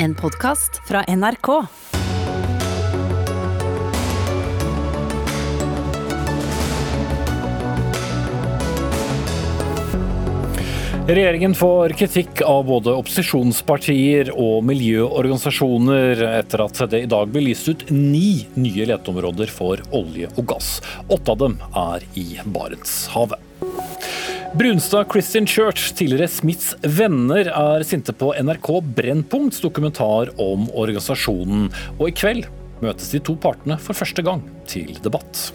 En 0.00 0.14
podkast 0.14 0.80
fra 0.88 1.04
NRK. 1.08 1.48
Regjeringen 11.08 11.54
får 11.54 11.88
kritikk 11.98 12.42
av 12.46 12.68
både 12.68 12.94
opposisjonspartier 12.94 14.30
og 14.38 14.62
miljøorganisasjoner 14.68 16.22
etter 16.28 16.62
at 16.62 16.82
det 16.92 17.02
i 17.02 17.10
dag 17.10 17.32
blir 17.34 17.48
lyst 17.48 17.66
ut 17.66 17.88
ni 17.90 18.44
nye 18.54 18.86
leteområder 18.92 19.50
for 19.50 19.82
olje 19.90 20.30
og 20.36 20.46
gass. 20.54 20.76
Åtte 21.08 21.34
av 21.34 21.42
dem 21.42 21.58
er 21.74 22.06
i 22.14 22.28
Barentshavet. 22.46 23.42
Brunstad 24.54 25.04
Christian 25.12 25.46
Church, 25.46 25.94
tidligere 25.94 26.28
Smiths 26.28 26.76
venner, 26.82 27.50
er 27.52 27.82
sinte 27.84 28.14
på 28.16 28.30
NRK 28.32 28.70
Brennpunkts 28.96 29.60
dokumentar 29.60 30.30
om 30.40 30.64
organisasjonen. 30.72 31.66
Og 31.98 32.08
i 32.08 32.14
kveld 32.16 32.48
møtes 32.80 33.10
de 33.12 33.20
to 33.20 33.36
partene 33.36 33.76
for 33.82 33.98
første 33.98 34.24
gang 34.24 34.40
til 34.70 34.96
debatt. 35.04 35.50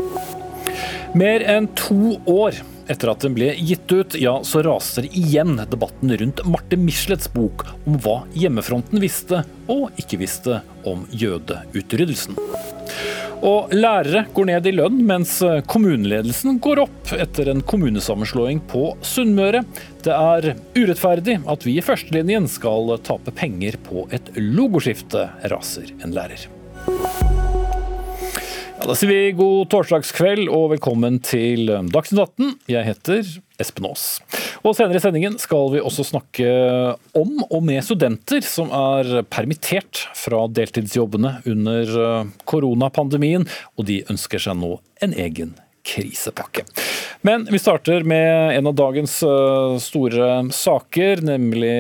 Mer 1.17 1.45
enn 1.49 1.71
to 1.77 2.19
år 2.29 2.59
etter 2.91 3.09
at 3.13 3.25
den 3.25 3.33
ble 3.33 3.49
gitt 3.57 3.89
ut, 3.89 4.17
ja, 4.19 4.35
så 4.45 4.61
raser 4.65 5.07
igjen 5.09 5.55
debatten 5.71 6.13
rundt 6.19 6.43
Marte 6.45 6.77
Michelets 6.77 7.31
bok 7.33 7.65
om 7.87 7.97
hva 8.03 8.19
hjemmefronten 8.37 9.01
visste 9.01 9.41
og 9.71 9.89
ikke 10.01 10.21
visste 10.21 10.61
om 10.89 11.07
jødeutryddelsen. 11.09 12.37
Og 13.43 13.73
lærere 13.75 14.21
går 14.31 14.47
ned 14.47 14.67
i 14.69 14.71
lønn, 14.71 15.01
mens 15.03 15.33
kommuneledelsen 15.67 16.61
går 16.63 16.79
opp 16.85 17.11
etter 17.17 17.49
en 17.51 17.59
kommunesammenslåing 17.67 18.61
på 18.71 18.93
Sunnmøre. 19.03 19.65
Det 20.05 20.15
er 20.15 20.53
urettferdig 20.77 21.41
at 21.51 21.65
vi 21.67 21.75
i 21.75 21.83
førstelinjen 21.83 22.47
skal 22.47 22.93
tape 23.03 23.35
penger 23.35 23.75
på 23.83 24.05
et 24.15 24.31
logoskifte, 24.39 25.25
raser 25.51 25.91
en 25.99 26.15
lærer. 26.15 26.47
Ja, 28.79 28.87
da 28.87 28.95
sier 28.95 29.11
vi 29.11 29.35
god 29.35 29.67
torsdagskveld 29.75 30.47
og 30.47 30.69
velkommen 30.77 31.19
til 31.23 31.67
Dagsnytt 31.67 32.23
18. 32.23 32.55
Jeg 32.71 32.87
heter 32.93 33.35
Espen 33.61 33.87
Aas. 33.89 34.21
Og 34.63 34.75
senere 34.77 34.97
i 34.97 35.03
sendingen 35.03 35.37
skal 35.41 35.69
vi 35.75 35.83
også 35.83 36.05
snakke 36.07 36.47
om 37.17 37.43
og 37.49 37.59
med 37.65 37.83
studenter 37.85 38.45
som 38.45 38.71
er 38.73 39.23
permittert 39.29 40.07
fra 40.17 40.45
deltidsjobbene 40.49 41.35
under 41.49 41.93
koronapandemien, 42.49 43.45
og 43.77 43.89
de 43.89 44.01
ønsker 44.09 44.41
seg 44.41 44.57
nå 44.59 44.77
en 45.03 45.13
egen 45.19 45.53
krisepakke. 45.83 46.63
Men 47.21 47.45
vi 47.51 47.59
starter 47.59 48.03
med 48.03 48.57
en 48.57 48.67
av 48.67 48.75
dagens 48.75 49.13
store 49.83 50.29
saker, 50.51 51.21
nemlig 51.23 51.73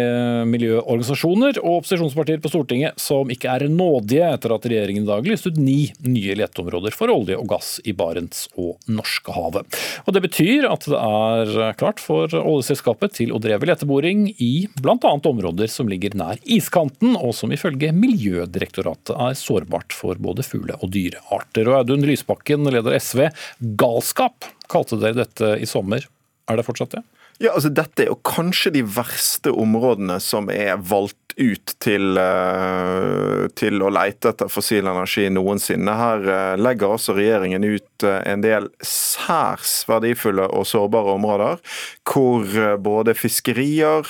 miljøorganisasjoner 0.47 1.59
og 1.63 1.81
opposisjonspartier 1.81 2.39
på 2.43 2.51
Stortinget 2.51 2.99
som 3.01 3.31
ikke 3.31 3.51
er 3.51 3.65
nådige 3.71 4.29
etter 4.29 4.53
at 4.55 4.67
regjeringen 4.69 5.03
i 5.03 5.09
dag 5.09 5.27
lyste 5.27 5.51
ut 5.51 5.59
ni 5.59 5.91
nye 6.07 6.35
leteområder 6.39 6.95
for 6.95 7.11
olje 7.11 7.35
og 7.39 7.49
gass 7.51 7.75
i 7.83 7.95
Barents 7.95 8.45
og 8.55 8.77
Norskehavet. 8.87 9.79
Og 10.05 10.15
Det 10.15 10.23
betyr 10.23 10.67
at 10.69 10.87
det 10.87 10.99
er 10.99 11.75
klart 11.79 11.99
for 12.03 12.31
oljeselskapet 12.39 13.17
til 13.19 13.33
å 13.35 13.41
dreve 13.43 13.67
leteboring 13.67 14.29
i 14.37 14.67
bl.a. 14.79 14.95
områder 15.01 15.71
som 15.71 15.91
ligger 15.91 16.15
nær 16.19 16.39
iskanten, 16.43 17.17
og 17.17 17.35
som 17.35 17.51
ifølge 17.55 17.91
Miljødirektoratet 17.95 19.15
er 19.15 19.37
sårbart 19.37 19.95
for 19.95 20.19
både 20.21 20.45
fugle- 20.45 20.77
og 20.79 20.91
dyrearter. 20.93 21.67
Og 21.69 21.81
Audun 21.81 22.05
Lysbakken, 22.07 22.67
leder 22.73 22.97
SV, 22.99 23.27
galskap 23.93 24.47
kalte 24.71 24.97
dere 25.01 25.23
dette 25.23 25.55
i 25.61 25.69
sommer. 25.69 26.05
Er 26.49 26.57
det 26.57 26.65
fortsatt 26.67 26.97
det? 26.97 27.03
Ja, 27.41 27.53
altså 27.55 27.71
Dette 27.73 28.03
er 28.03 28.11
jo 28.11 28.19
kanskje 28.25 28.71
de 28.75 28.83
verste 28.85 29.53
områdene 29.57 30.19
som 30.21 30.49
er 30.53 30.77
valgt 30.77 31.17
ut 31.37 31.73
til, 31.83 32.19
til, 33.57 33.81
å 33.83 33.91
leite 33.93 34.31
etter 34.33 34.51
fossil 34.51 34.87
energi 34.87 35.27
noensinne. 35.33 35.95
Her 35.97 36.57
legger 36.59 36.95
også 36.95 37.15
regjeringen 37.17 37.65
ut 37.65 38.05
en 38.05 38.43
del 38.43 38.69
særs 38.83 39.83
verdifulle 39.89 40.45
og 40.53 40.67
sårbare 40.67 41.15
områder, 41.17 41.61
hvor 42.09 42.77
både 42.83 43.15
fiskerier, 43.17 44.07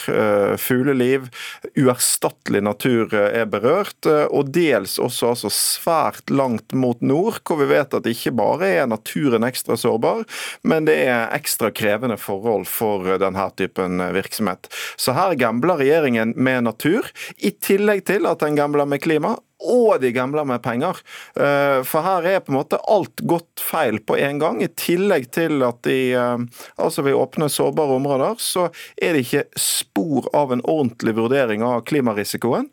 fugleliv, 0.59 1.29
uerstattelig 1.77 2.63
natur 2.65 3.13
er 3.13 3.47
berørt, 3.49 4.07
og 4.07 4.51
dels 4.55 4.97
også 5.01 5.33
altså 5.33 5.51
svært 5.53 6.33
langt 6.33 6.73
mot 6.73 7.01
nord, 7.05 7.41
hvor 7.47 7.59
vi 7.61 7.69
vet 7.71 7.93
at 7.95 8.07
ikke 8.09 8.33
bare 8.35 8.69
er 8.81 8.89
naturen 8.89 9.45
ekstra 9.47 9.77
sårbar, 9.79 10.23
men 10.67 10.87
det 10.89 10.97
er 11.07 11.33
ekstra 11.35 11.71
krevende 11.75 12.17
forhold 12.21 12.67
for 12.69 13.07
denne 13.21 13.47
typen 13.57 14.01
virksomhet. 14.15 14.69
Så 14.97 15.15
her 15.17 15.35
gambler 15.39 15.79
regjeringen 15.81 16.33
med 16.35 16.67
natur, 16.67 17.07
i 17.37 17.53
tillegg 17.61 18.05
til 18.09 18.27
at 18.29 18.41
den 18.43 18.57
gambler 18.57 18.85
med 18.89 19.01
klima 19.03 19.35
og 19.63 20.01
de 20.03 20.11
gambler 20.15 20.45
med 20.47 20.61
penger. 20.63 20.99
For 21.33 22.05
her 22.05 22.27
er 22.27 22.41
på 22.43 22.51
en 22.51 22.59
måte 22.59 22.79
alt 22.91 23.23
gått 23.29 23.61
feil 23.63 23.99
på 24.03 24.17
en 24.19 24.41
gang. 24.41 24.61
I 24.63 24.69
tillegg 24.79 25.29
til 25.35 25.63
at 25.65 25.81
de 25.87 25.97
altså 26.17 27.05
vil 27.05 27.19
åpne 27.19 27.49
sårbare 27.51 27.97
områder, 27.97 28.35
så 28.43 28.67
er 28.97 29.15
det 29.15 29.23
ikke 29.25 29.45
spor 29.59 30.27
av 30.35 30.53
en 30.53 30.63
ordentlig 30.63 31.15
vurdering 31.17 31.63
av 31.65 31.85
klimarisikoen. 31.87 32.69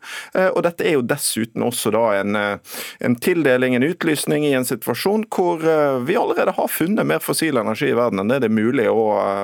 Og 0.51 0.59
dette 0.65 0.87
er 0.87 0.97
jo 0.97 1.05
dessuten 1.07 1.63
også 1.65 1.93
da 1.95 2.03
en, 2.19 2.37
en 2.37 3.17
tildeling, 3.23 3.77
en 3.77 3.87
utlysning, 3.87 4.45
i 4.47 4.53
en 4.57 4.67
situasjon 4.67 5.27
hvor 5.31 5.63
vi 6.05 6.17
allerede 6.19 6.55
har 6.57 6.71
funnet 6.71 7.07
mer 7.07 7.23
fossil 7.23 7.59
energi 7.61 7.91
i 7.91 7.97
verden 7.97 8.21
enn 8.21 8.31
det 8.31 8.41
det 8.41 8.49
er 8.49 8.55
mulig 8.55 8.87
å 8.89 9.03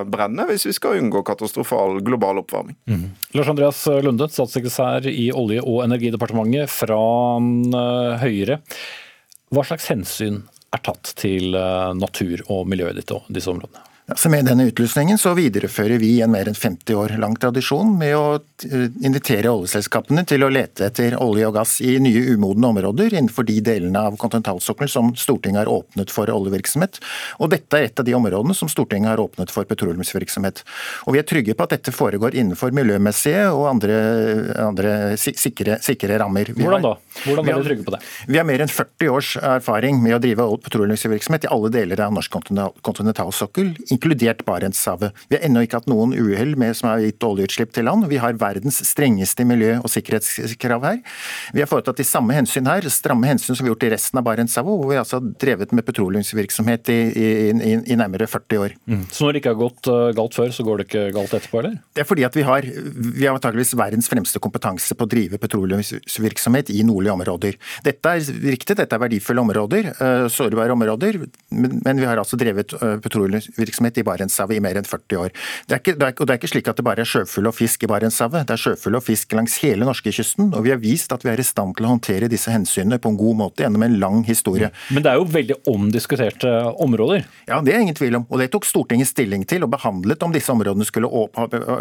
brenne, 0.10 0.48
hvis 0.50 0.66
vi 0.68 0.74
skal 0.76 0.98
unngå 1.02 1.22
katastrofal 1.28 2.00
global 2.06 2.42
oppvarming. 2.42 2.78
Mm. 2.90 3.06
Lars 3.38 3.52
Andreas 3.52 3.84
Lunde, 4.04 4.30
statssekretær 4.32 5.08
i 5.10 5.30
Olje- 5.36 5.64
og 5.64 5.84
energidepartementet 5.86 6.72
fra 6.72 6.98
Høyre. 8.24 8.62
Hva 9.54 9.64
slags 9.68 9.88
hensyn 9.94 10.42
er 10.76 10.84
tatt 10.84 11.14
til 11.20 11.56
natur 11.98 12.44
og 12.52 12.68
miljø 12.68 12.92
i 12.92 12.98
disse 13.00 13.52
områdene? 13.54 13.87
Så 14.16 14.30
Med 14.30 14.46
denne 14.48 14.64
utlysningen 14.64 15.18
så 15.20 15.34
viderefører 15.36 16.00
vi 16.00 16.14
en 16.24 16.32
mer 16.32 16.48
enn 16.48 16.56
50 16.56 16.96
år 16.96 17.12
lang 17.20 17.34
tradisjon 17.36 17.90
med 18.00 18.14
å 18.16 18.38
invitere 19.04 19.52
oljeselskapene 19.52 20.22
til 20.28 20.46
å 20.46 20.50
lete 20.52 20.86
etter 20.88 21.18
olje 21.20 21.50
og 21.50 21.58
gass 21.58 21.74
i 21.84 21.98
nye 22.00 22.22
umodne 22.32 22.70
områder 22.70 23.12
innenfor 23.18 23.44
de 23.50 23.58
delene 23.60 24.00
av 24.08 24.16
kontinentalsokkelen 24.22 24.92
som 24.94 25.10
Stortinget 25.20 25.66
har 25.66 25.72
åpnet 25.74 26.14
for 26.14 26.32
oljevirksomhet. 26.32 27.02
Og 27.44 27.52
Dette 27.52 27.82
er 27.82 27.90
et 27.90 28.00
av 28.00 28.08
de 28.08 28.16
områdene 28.16 28.56
som 28.56 28.72
Stortinget 28.72 29.12
har 29.12 29.20
åpnet 29.20 29.52
for 29.52 29.68
petroleumsvirksomhet. 29.68 30.64
Og 31.04 31.18
Vi 31.18 31.20
er 31.20 31.28
trygge 31.28 31.58
på 31.60 31.68
at 31.68 31.76
dette 31.76 31.92
foregår 31.92 32.40
innenfor 32.40 32.72
miljømessige 32.72 33.44
og 33.52 33.68
andre, 33.74 34.00
andre 34.70 34.96
sikre, 35.20 35.82
sikre, 35.84 36.16
rammer. 36.24 36.54
Vi 36.56 36.64
Hvordan 36.64 36.88
da? 36.88 36.94
Hvordan 37.26 37.44
er 37.44 37.60
dere 37.60 37.68
trygge 37.68 37.88
på 37.90 37.98
det? 37.98 38.02
Vi 38.32 38.40
har 38.40 38.48
mer 38.48 38.64
enn 38.64 38.72
40 38.72 39.12
års 39.12 39.36
erfaring 39.42 40.00
med 40.00 40.16
å 40.16 40.24
drive 40.24 40.48
petroleumsvirksomhet 40.64 41.50
i 41.50 41.52
alle 41.52 41.76
deler 41.76 42.08
av 42.08 42.16
norsk 42.16 42.40
kontinentalsokkel 42.88 43.76
inkludert 43.98 44.46
Barentshavet. 44.48 45.16
Vi 45.28 45.38
har 45.38 45.46
ennå 45.48 45.64
ikke 45.66 45.82
hatt 45.82 45.90
noen 45.90 46.14
uhell 46.16 46.56
som 46.78 46.90
har 46.92 47.04
gitt 47.04 47.24
oljeutslipp 47.26 47.74
til 47.76 47.88
land. 47.90 48.08
Vi 48.12 48.20
har 48.22 48.38
verdens 48.40 48.80
strengeste 48.86 49.46
miljø- 49.48 49.80
og 49.82 49.90
sikkerhetskrav 49.92 50.86
her. 50.86 51.02
Vi 51.54 51.64
har 51.64 51.70
foretatt 51.70 51.98
de 51.98 52.06
samme 52.08 52.36
hensyn 52.36 52.68
her, 52.70 52.86
stramme 52.94 53.28
hensyn 53.28 53.56
som 53.56 53.66
vi 53.66 53.70
har 53.70 53.76
gjort 53.76 53.88
i 53.88 53.92
resten 53.96 54.20
av 54.20 54.26
Barentshavet, 54.28 54.80
hvor 54.80 54.92
vi 54.92 55.00
altså 55.00 55.20
har 55.20 55.32
drevet 55.42 55.74
med 55.76 55.86
petroleumsvirksomhet 55.88 56.92
i, 56.94 57.00
i, 57.10 57.28
i, 57.52 57.74
i 57.94 57.98
nærmere 58.00 58.28
40 58.30 58.64
år. 58.64 58.76
Mm. 58.88 59.06
Så 59.12 59.26
når 59.26 59.36
det 59.36 59.44
ikke 59.44 59.54
har 59.56 59.62
gått 59.62 59.92
galt 60.18 60.38
før, 60.38 60.54
så 60.56 60.66
går 60.68 60.82
det 60.82 60.88
ikke 60.88 61.06
galt 61.16 61.36
etterpå, 61.38 61.62
eller? 61.62 61.78
Det 61.96 62.04
er 62.04 62.10
fordi 62.10 62.28
at 62.28 62.38
vi 62.38 62.46
har, 62.48 62.68
vi 62.68 63.26
har 63.26 63.36
antakeligvis 63.36 63.76
verdens 63.80 64.10
fremste 64.12 64.42
kompetanse 64.44 64.98
på 64.98 65.08
å 65.08 65.12
drive 65.12 65.40
petroleumsvirksomhet 65.42 66.72
i 66.76 66.84
nordlige 66.88 67.16
områder. 67.18 67.60
Dette 67.86 68.16
er 68.18 68.32
riktig, 68.54 68.78
dette 68.80 68.98
er 68.98 69.04
verdifulle 69.04 69.44
områder, 69.44 69.92
sårbare 70.34 70.76
områder, 70.76 71.22
men 71.52 72.02
vi 72.02 72.08
har 72.08 72.20
altså 72.20 72.40
drevet 72.40 72.76
petroleumsvirksomhet 73.04 73.87
i 73.96 74.04
Barentshavet 74.04 74.58
i 74.58 74.64
mer 74.64 74.80
enn 74.80 74.88
40 74.88 75.22
år. 75.24 75.32
Det 75.68 75.78
er, 75.78 75.82
ikke, 75.82 75.96
det, 75.96 76.10
er, 76.10 76.16
og 76.18 76.28
det 76.28 76.36
er 76.36 76.42
ikke 76.42 76.52
slik 76.52 76.68
at 76.72 76.80
det 76.80 76.86
bare 76.88 77.04
er 77.06 77.10
sjøfugl 77.10 77.48
og 77.48 77.56
fisk 77.56 77.88
i 77.88 77.92
Barentshavet. 77.92 78.48
Det 78.50 78.58
er 78.58 78.64
sjøfugl 78.66 79.00
og 79.00 79.06
fisk 79.06 79.36
langs 79.38 79.58
hele 79.64 79.88
norskekysten, 79.88 80.52
og 80.52 80.66
vi 80.68 80.74
har 80.74 80.82
vist 80.84 81.14
at 81.16 81.24
vi 81.24 81.32
er 81.32 81.40
i 81.40 81.48
stand 81.48 81.78
til 81.78 81.88
å 81.88 81.94
håndtere 81.94 82.32
disse 82.32 82.52
hensynene 82.52 83.00
på 83.00 83.14
en 83.14 83.20
god 83.20 83.40
måte 83.46 83.64
gjennom 83.64 83.86
en 83.88 83.98
lang 84.02 84.24
historie. 84.28 84.72
Men 84.92 85.06
det 85.06 85.14
er 85.14 85.22
jo 85.22 85.30
veldig 85.38 85.60
omdiskuterte 85.72 86.54
områder? 86.84 87.28
Ja, 87.50 87.62
det 87.64 87.76
er 87.76 87.86
ingen 87.86 87.98
tvil 87.98 88.20
om. 88.20 88.28
Og 88.28 88.42
det 88.42 88.50
tok 88.54 88.68
Stortinget 88.68 89.12
stilling 89.12 89.46
til 89.48 89.64
og 89.64 89.72
behandlet 89.74 90.24
om 90.26 90.36
disse 90.36 90.52
områdene 90.52 90.88
skulle, 90.88 91.08
åp 91.08 91.38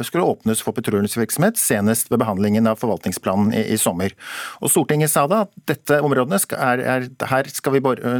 skulle 0.07 0.27
åpnes 0.27 0.63
for 0.65 0.77
petroleumsvirksomhet, 0.77 1.59
senest 1.61 2.11
ved 2.13 2.21
behandlingen 2.23 2.69
av 2.71 2.81
forvaltningsplanen 2.81 3.55
i, 3.57 3.65
i 3.75 3.81
sommer. 3.81 4.15
Og 4.61 4.73
Stortinget 4.73 5.13
sa 5.13 5.27
da 5.31 5.45
at 5.47 5.55
dette 5.73 6.01
områdene 6.05 6.41
skal, 6.43 6.63
er, 6.77 6.85
er, 6.97 7.09
her 7.33 7.51
skal 7.53 7.77
vi 7.77 7.85
bare, 7.85 8.17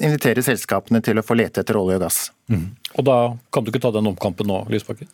invitere 0.00 0.44
selskapene 0.44 1.02
til 1.04 1.20
å 1.20 1.26
få 1.26 1.38
lete 1.38 1.64
etter 1.64 1.78
olje 1.80 1.98
og 2.00 2.06
gass. 2.06 2.26
Mm. 2.52 2.66
Og 2.96 3.06
da 3.06 3.16
kan 3.52 3.64
du 3.64 3.72
ikke 3.72 3.82
ta 3.82 3.92
den 3.94 4.08
omkampen 4.08 4.48
nå, 4.48 4.62
Lysbakken? 4.72 5.08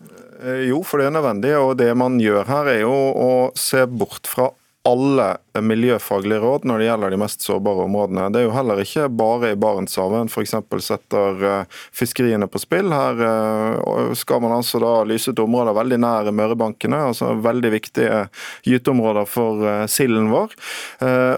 Jo, 0.69 0.83
for 0.87 1.01
det 1.01 1.09
er 1.09 1.15
nødvendig. 1.17 1.55
Og 1.59 1.77
det 1.81 1.93
man 1.99 2.19
gjør 2.23 2.49
her 2.49 2.75
er 2.75 2.83
jo 2.85 2.93
å 2.93 3.31
se 3.59 3.87
bort 3.91 4.29
fra 4.31 4.51
alle 4.83 5.27
miljøfaglige 5.63 6.41
råd 6.43 6.65
når 6.67 6.81
det 6.81 6.87
gjelder 6.89 7.13
de 7.15 7.19
mest 7.23 7.45
sårbare 7.47 7.85
områdene. 7.87 8.27
Det 8.35 8.41
er 8.41 8.47
jo 8.49 8.55
heller 8.57 8.81
ikke 8.83 9.07
bare 9.15 9.53
i 9.53 9.59
Barentshavet 9.63 10.25
en 10.25 10.31
f.eks. 10.31 10.57
setter 10.83 11.45
eh, 11.47 11.77
fiskeriene 11.95 12.49
på 12.51 12.59
spill. 12.63 12.91
Her 12.91 13.23
eh, 13.29 14.15
skal 14.19 14.43
man 14.43 14.57
altså 14.57 14.81
da 14.83 14.95
lyse 15.07 15.31
ut 15.31 15.45
områder 15.45 15.79
veldig 15.79 16.01
nær 16.03 16.33
Mørebankene, 16.35 16.99
altså 17.13 17.31
veldig 17.45 17.73
viktige 17.77 18.25
gyteområder 18.67 19.31
for 19.31 19.63
eh, 19.69 19.85
silden 19.91 20.33
vår. 20.35 20.59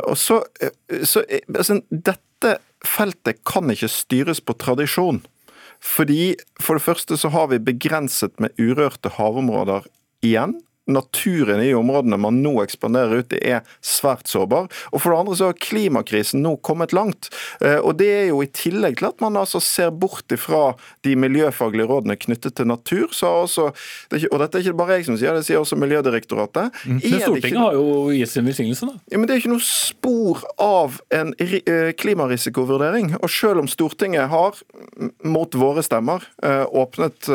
Og 0.09 0.17
så, 0.19 0.41
så 1.05 1.25
altså, 1.25 1.79
Dette 1.91 2.57
feltet 2.85 3.45
kan 3.49 3.69
ikke 3.73 3.93
styres 3.93 4.41
på 4.45 4.57
tradisjon. 4.61 5.21
Fordi 5.85 6.35
For 6.63 6.79
det 6.79 6.87
første 6.87 7.19
så 7.21 7.31
har 7.35 7.51
vi 7.53 7.61
begrenset 7.63 8.39
med 8.41 8.57
urørte 8.59 9.13
havområder 9.19 9.87
igjen 10.25 10.57
naturen 10.87 11.63
i 11.65 11.75
områdene 11.75 12.19
man 12.21 12.43
nå 12.45 12.59
ekspanderer 12.65 13.23
ut 13.23 13.33
i, 13.33 13.41
er 13.57 13.63
svært 13.85 14.29
sårbar. 14.29 14.69
Og 14.93 15.01
For 15.01 15.13
det 15.13 15.21
andre 15.21 15.37
så 15.39 15.49
har 15.51 15.61
klimakrisen 15.61 16.43
nå 16.45 16.57
kommet 16.67 16.93
langt. 16.97 17.31
Eh, 17.61 17.79
og 17.79 17.97
Det 18.01 18.11
er 18.13 18.27
jo 18.29 18.43
i 18.45 18.51
tillegg 18.53 18.99
til 19.01 19.09
at 19.09 19.23
man 19.25 19.39
altså 19.41 19.61
ser 19.65 19.91
bort 19.91 20.31
ifra 20.35 20.75
de 21.07 21.15
miljøfaglige 21.17 21.89
rådene 21.89 22.19
knyttet 22.21 22.57
til 22.57 22.69
natur. 22.69 23.09
så 23.13 23.27
har 23.27 23.43
også 23.45 23.73
Og 24.33 24.39
dette 24.41 24.59
er 24.59 24.63
ikke 24.63 24.77
bare 24.77 24.99
jeg 24.99 25.07
som 25.07 25.17
sier 25.17 25.35
det, 25.35 25.45
sier 25.45 25.59
også 25.59 25.77
Miljødirektoratet. 25.77 26.71
Mm. 26.85 27.01
Men 27.01 27.21
Stortinget 27.21 27.45
ikke, 27.45 27.59
har 27.59 27.73
jo 27.75 28.11
gitt 28.11 28.31
sin 28.31 28.47
velsignelse, 28.47 28.87
da? 28.87 28.93
Ja, 29.11 29.19
men 29.19 29.27
Det 29.27 29.35
er 29.35 29.41
ikke 29.41 29.55
noe 29.55 29.65
spor 29.65 30.45
av 30.59 31.01
en 31.11 31.35
eh, 31.41 31.93
klimarisikovurdering. 31.93 33.17
Og 33.23 33.31
selv 33.31 33.65
om 33.65 33.69
Stortinget 33.69 34.29
har, 34.29 34.61
mot 35.25 35.55
våre 35.55 35.83
stemmer, 35.83 36.23
eh, 36.43 36.65
åpnet 36.65 37.31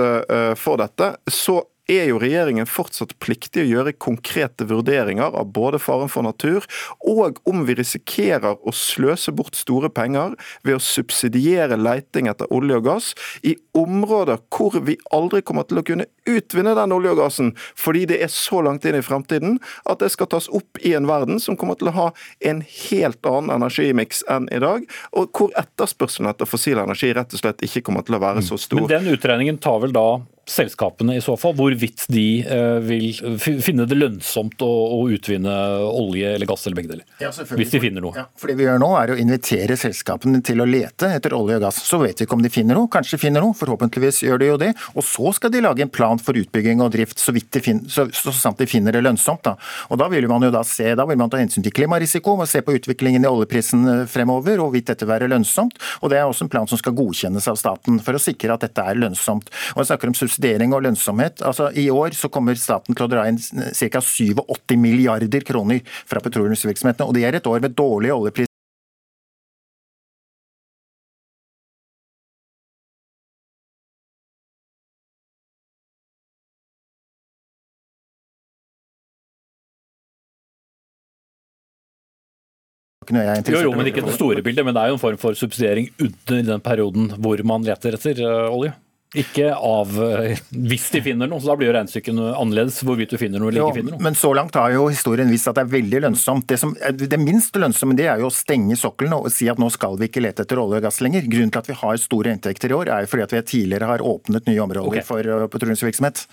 for 0.60 0.78
dette, 0.78 1.16
så 1.28 1.64
er 1.90 2.10
jo 2.12 2.20
regjeringen 2.22 2.70
fortsatt 2.70 3.16
pliktig 3.24 3.64
å 3.66 3.70
gjøre 3.70 3.96
konkrete 3.98 4.68
vurderinger 4.70 5.36
av 5.36 5.52
både 5.56 5.82
faren 5.82 6.12
for 6.12 6.26
natur 6.26 6.66
og 7.08 7.42
om 7.50 7.66
vi 7.68 7.78
risikerer 7.80 8.60
å 8.60 8.74
sløse 8.76 9.34
bort 9.36 9.58
store 9.60 9.92
penger 9.94 10.36
ved 10.68 10.78
å 10.78 10.84
subsidiere 10.84 11.80
leiting 11.80 12.30
etter 12.32 12.50
olje 12.54 12.80
og 12.80 12.88
gass 12.90 13.12
i 13.44 13.56
områder 13.78 14.42
hvor 14.54 14.80
vi 14.86 14.98
aldri 15.16 15.42
kommer 15.46 15.68
til 15.68 15.82
å 15.82 15.86
kunne 15.86 16.08
utvinne 16.30 16.76
den 16.78 16.94
olje 16.94 17.14
og 17.14 17.22
gassen, 17.24 17.52
fordi 17.78 18.06
det 18.12 18.20
er 18.24 18.32
så 18.34 18.62
langt 18.66 18.86
inn 18.86 18.98
i 19.00 19.04
fremtiden 19.06 19.58
at 19.90 20.02
det 20.04 20.12
skal 20.14 20.30
tas 20.32 20.50
opp 20.56 20.82
i 20.86 20.94
en 20.98 21.10
verden 21.10 21.42
som 21.42 21.58
kommer 21.60 21.80
til 21.80 21.92
å 21.92 21.96
ha 21.96 22.08
en 22.46 22.62
helt 22.62 23.30
annen 23.30 23.54
energimiks 23.56 24.22
enn 24.30 24.50
i 24.54 24.62
dag, 24.62 24.86
og 25.18 25.32
hvor 25.36 25.54
etterspørselen 25.60 26.30
etter 26.32 26.50
fossil 26.50 26.82
energi 26.82 27.14
rett 27.16 27.34
og 27.34 27.42
slett 27.42 27.64
ikke 27.66 27.84
kommer 27.88 28.06
til 28.06 28.20
å 28.20 28.24
være 28.24 28.46
så 28.46 28.60
stor. 28.60 28.84
Men 28.84 28.92
den 28.92 29.16
utregningen 29.16 29.62
tar 29.62 29.82
vel 29.84 29.96
da 29.96 30.08
selskapene 30.50 31.18
i 31.18 31.24
så 31.24 31.36
fall, 31.40 31.56
hvorvidt 31.58 32.06
de 32.12 32.42
eh, 32.44 32.80
vil 32.84 33.60
finne 33.64 33.86
det 33.90 33.98
lønnsomt 33.98 34.62
å, 34.66 34.70
å 34.98 35.00
utvinne 35.14 35.54
olje 35.90 36.34
eller 36.36 36.50
gass 36.50 36.66
eller 36.68 36.80
begge 36.80 36.94
deler. 36.94 37.06
Ja, 37.22 37.32
hvis 37.32 37.74
de 37.74 37.82
finner 37.82 38.04
noe. 38.04 38.16
Ja, 38.18 38.26
for 38.40 38.52
Det 38.52 38.58
vi 38.60 38.66
gjør 38.66 38.82
nå 38.82 38.90
er 39.00 39.14
å 39.14 39.20
invitere 39.22 39.78
selskapene 39.80 40.42
til 40.46 40.64
å 40.64 40.68
lete 40.70 41.12
etter 41.16 41.36
olje 41.38 41.60
og 41.60 41.66
gass. 41.68 41.82
Så 41.86 42.02
vet 42.02 42.20
vi 42.20 42.28
ikke 42.28 42.38
om 42.38 42.46
de 42.46 42.52
finner 42.54 42.78
noe, 42.78 42.90
kanskje 42.92 43.22
finner 43.22 43.46
noe, 43.46 43.58
forhåpentligvis 43.58 44.24
gjør 44.26 44.42
de 44.42 44.52
jo 44.52 44.60
det. 44.62 44.72
Og 44.96 45.06
så 45.06 45.34
skal 45.38 45.54
de 45.54 45.64
lage 45.66 45.86
en 45.86 45.94
plan 45.94 46.22
for 46.22 46.38
utbygging 46.40 46.84
og 46.84 46.94
drift 46.96 47.22
så, 47.22 47.34
vidt 47.36 47.52
de 47.56 47.64
finner, 47.64 47.92
så, 47.92 48.08
så 48.16 48.34
sant 48.36 48.60
de 48.60 48.70
finner 48.70 48.96
det 48.96 49.04
lønnsomt. 49.06 49.46
Da. 49.46 49.56
Og 49.90 50.02
da 50.02 50.10
vil 50.12 50.28
man 50.32 50.44
jo 50.46 50.52
da 50.54 50.64
se, 50.68 50.92
da 50.98 51.06
vil 51.10 51.20
man 51.20 51.32
ta 51.32 51.42
hensyn 51.42 51.66
til 51.66 51.76
klimarisiko 51.76 52.36
og 52.36 52.50
se 52.50 52.64
på 52.66 52.76
utviklingen 52.80 53.26
i 53.26 53.30
oljeprisen 53.30 53.86
eh, 53.94 54.04
fremover, 54.10 54.60
og 54.60 54.70
hvorvidt 54.70 54.94
dette 54.94 55.08
være 55.10 55.30
lønnsomt. 55.32 55.78
Og 56.02 56.10
Det 56.10 56.20
er 56.20 56.28
også 56.28 56.48
en 56.48 56.52
plan 56.52 56.68
som 56.70 56.80
skal 56.82 56.96
godkjennes 56.98 57.48
av 57.52 57.60
staten 57.60 58.00
for 58.04 58.18
å 58.18 58.22
sikre 58.22 58.56
at 58.56 58.66
dette 58.66 58.84
er 58.84 59.00
lønnsomt. 59.00 59.52
Og 59.76 59.84
jeg 59.84 59.92
snakker 59.92 60.12
om 60.12 60.18
subsidiering 60.40 60.74
og 60.74 60.84
lønnsomhet. 60.84 61.42
Altså, 61.44 61.72
I 61.76 61.90
år 61.90 62.16
så 62.16 62.30
kommer 62.30 62.56
staten 62.56 62.96
til 62.96 63.06
å 63.06 63.12
dra 63.12 63.28
inn 63.28 63.38
ca. 63.38 64.02
87 64.02 64.78
milliarder 64.78 65.42
kroner 65.44 65.82
fra 66.06 66.20
petroleumsvirksomhetene. 66.20 67.08
og 67.08 67.14
Det 67.14 67.26
er 67.26 67.36
et 67.36 67.48
år 67.48 67.60
med 67.62 67.76
dårlig 67.76 68.14
oljepris. 68.14 68.48
Jo, 83.10 83.64
jo, 83.66 83.72
men 83.74 83.88
ikke 83.90 84.04
det 84.06 84.14
store 84.14 84.44
bildet, 84.46 84.62
men 84.64 84.76
det 84.76 84.84
er 84.84 84.92
jo 84.92 85.00
en 85.00 85.02
form 85.02 85.18
for 85.18 85.34
subsidiering 85.34 85.88
under 85.98 86.44
den 86.46 86.62
perioden 86.62 87.10
hvor 87.18 87.42
man 87.42 87.66
leter 87.66 87.98
etter 87.98 88.22
uh, 88.22 88.54
olje? 88.54 88.76
Ikke 89.18 89.56
av 89.56 89.96
eh, 90.06 90.38
hvis 90.54 90.84
de 90.94 91.00
finner 91.02 91.30
noe, 91.30 91.42
så 91.42 91.50
da 91.50 91.56
blir 91.58 91.72
jo 91.72 91.74
regnestykket 91.74 92.20
annerledes 92.30 92.76
hvorvidt 92.86 93.16
du 93.16 93.18
finner 93.18 93.42
noe 93.42 93.50
eller 93.50 93.64
ikke 93.66 93.80
finner 93.80 93.96
noe. 93.96 94.04
Men 94.06 94.18
så 94.18 94.30
langt 94.38 94.58
har 94.60 94.70
jo 94.76 94.84
historien 94.92 95.32
vist 95.34 95.50
at 95.50 95.58
det 95.58 95.64
er 95.66 95.72
veldig 95.72 96.02
lønnsomt. 96.06 96.46
Det, 96.50 96.60
som, 96.62 96.76
det 96.78 97.18
minst 97.18 97.58
lønnsomme 97.58 97.98
det 97.98 98.06
er 98.12 98.22
jo 98.22 98.30
å 98.30 98.34
stenge 98.34 98.78
sokkelen 98.78 99.16
og 99.18 99.32
si 99.34 99.50
at 99.50 99.58
nå 99.62 99.72
skal 99.74 99.98
vi 99.98 100.12
ikke 100.12 100.22
lete 100.22 100.46
etter 100.46 100.62
olje 100.62 100.78
og 100.78 100.86
gass 100.86 101.02
lenger. 101.02 101.26
Grunnen 101.26 101.50
til 101.56 101.64
at 101.64 101.72
vi 101.72 101.78
har 101.82 101.98
store 102.04 102.36
inntekter 102.38 102.70
i 102.70 102.78
år, 102.78 102.94
er 102.94 103.08
jo 103.08 103.12
fordi 103.16 103.26
at 103.26 103.34
vi 103.34 103.42
tidligere 103.56 103.90
har 103.90 104.06
åpnet 104.06 104.46
nye 104.52 104.62
områder 104.68 105.02
okay. 105.02 105.08
for 105.08 105.26
uh, 105.26 105.48
petroleumsvirksomhet. 105.50 106.24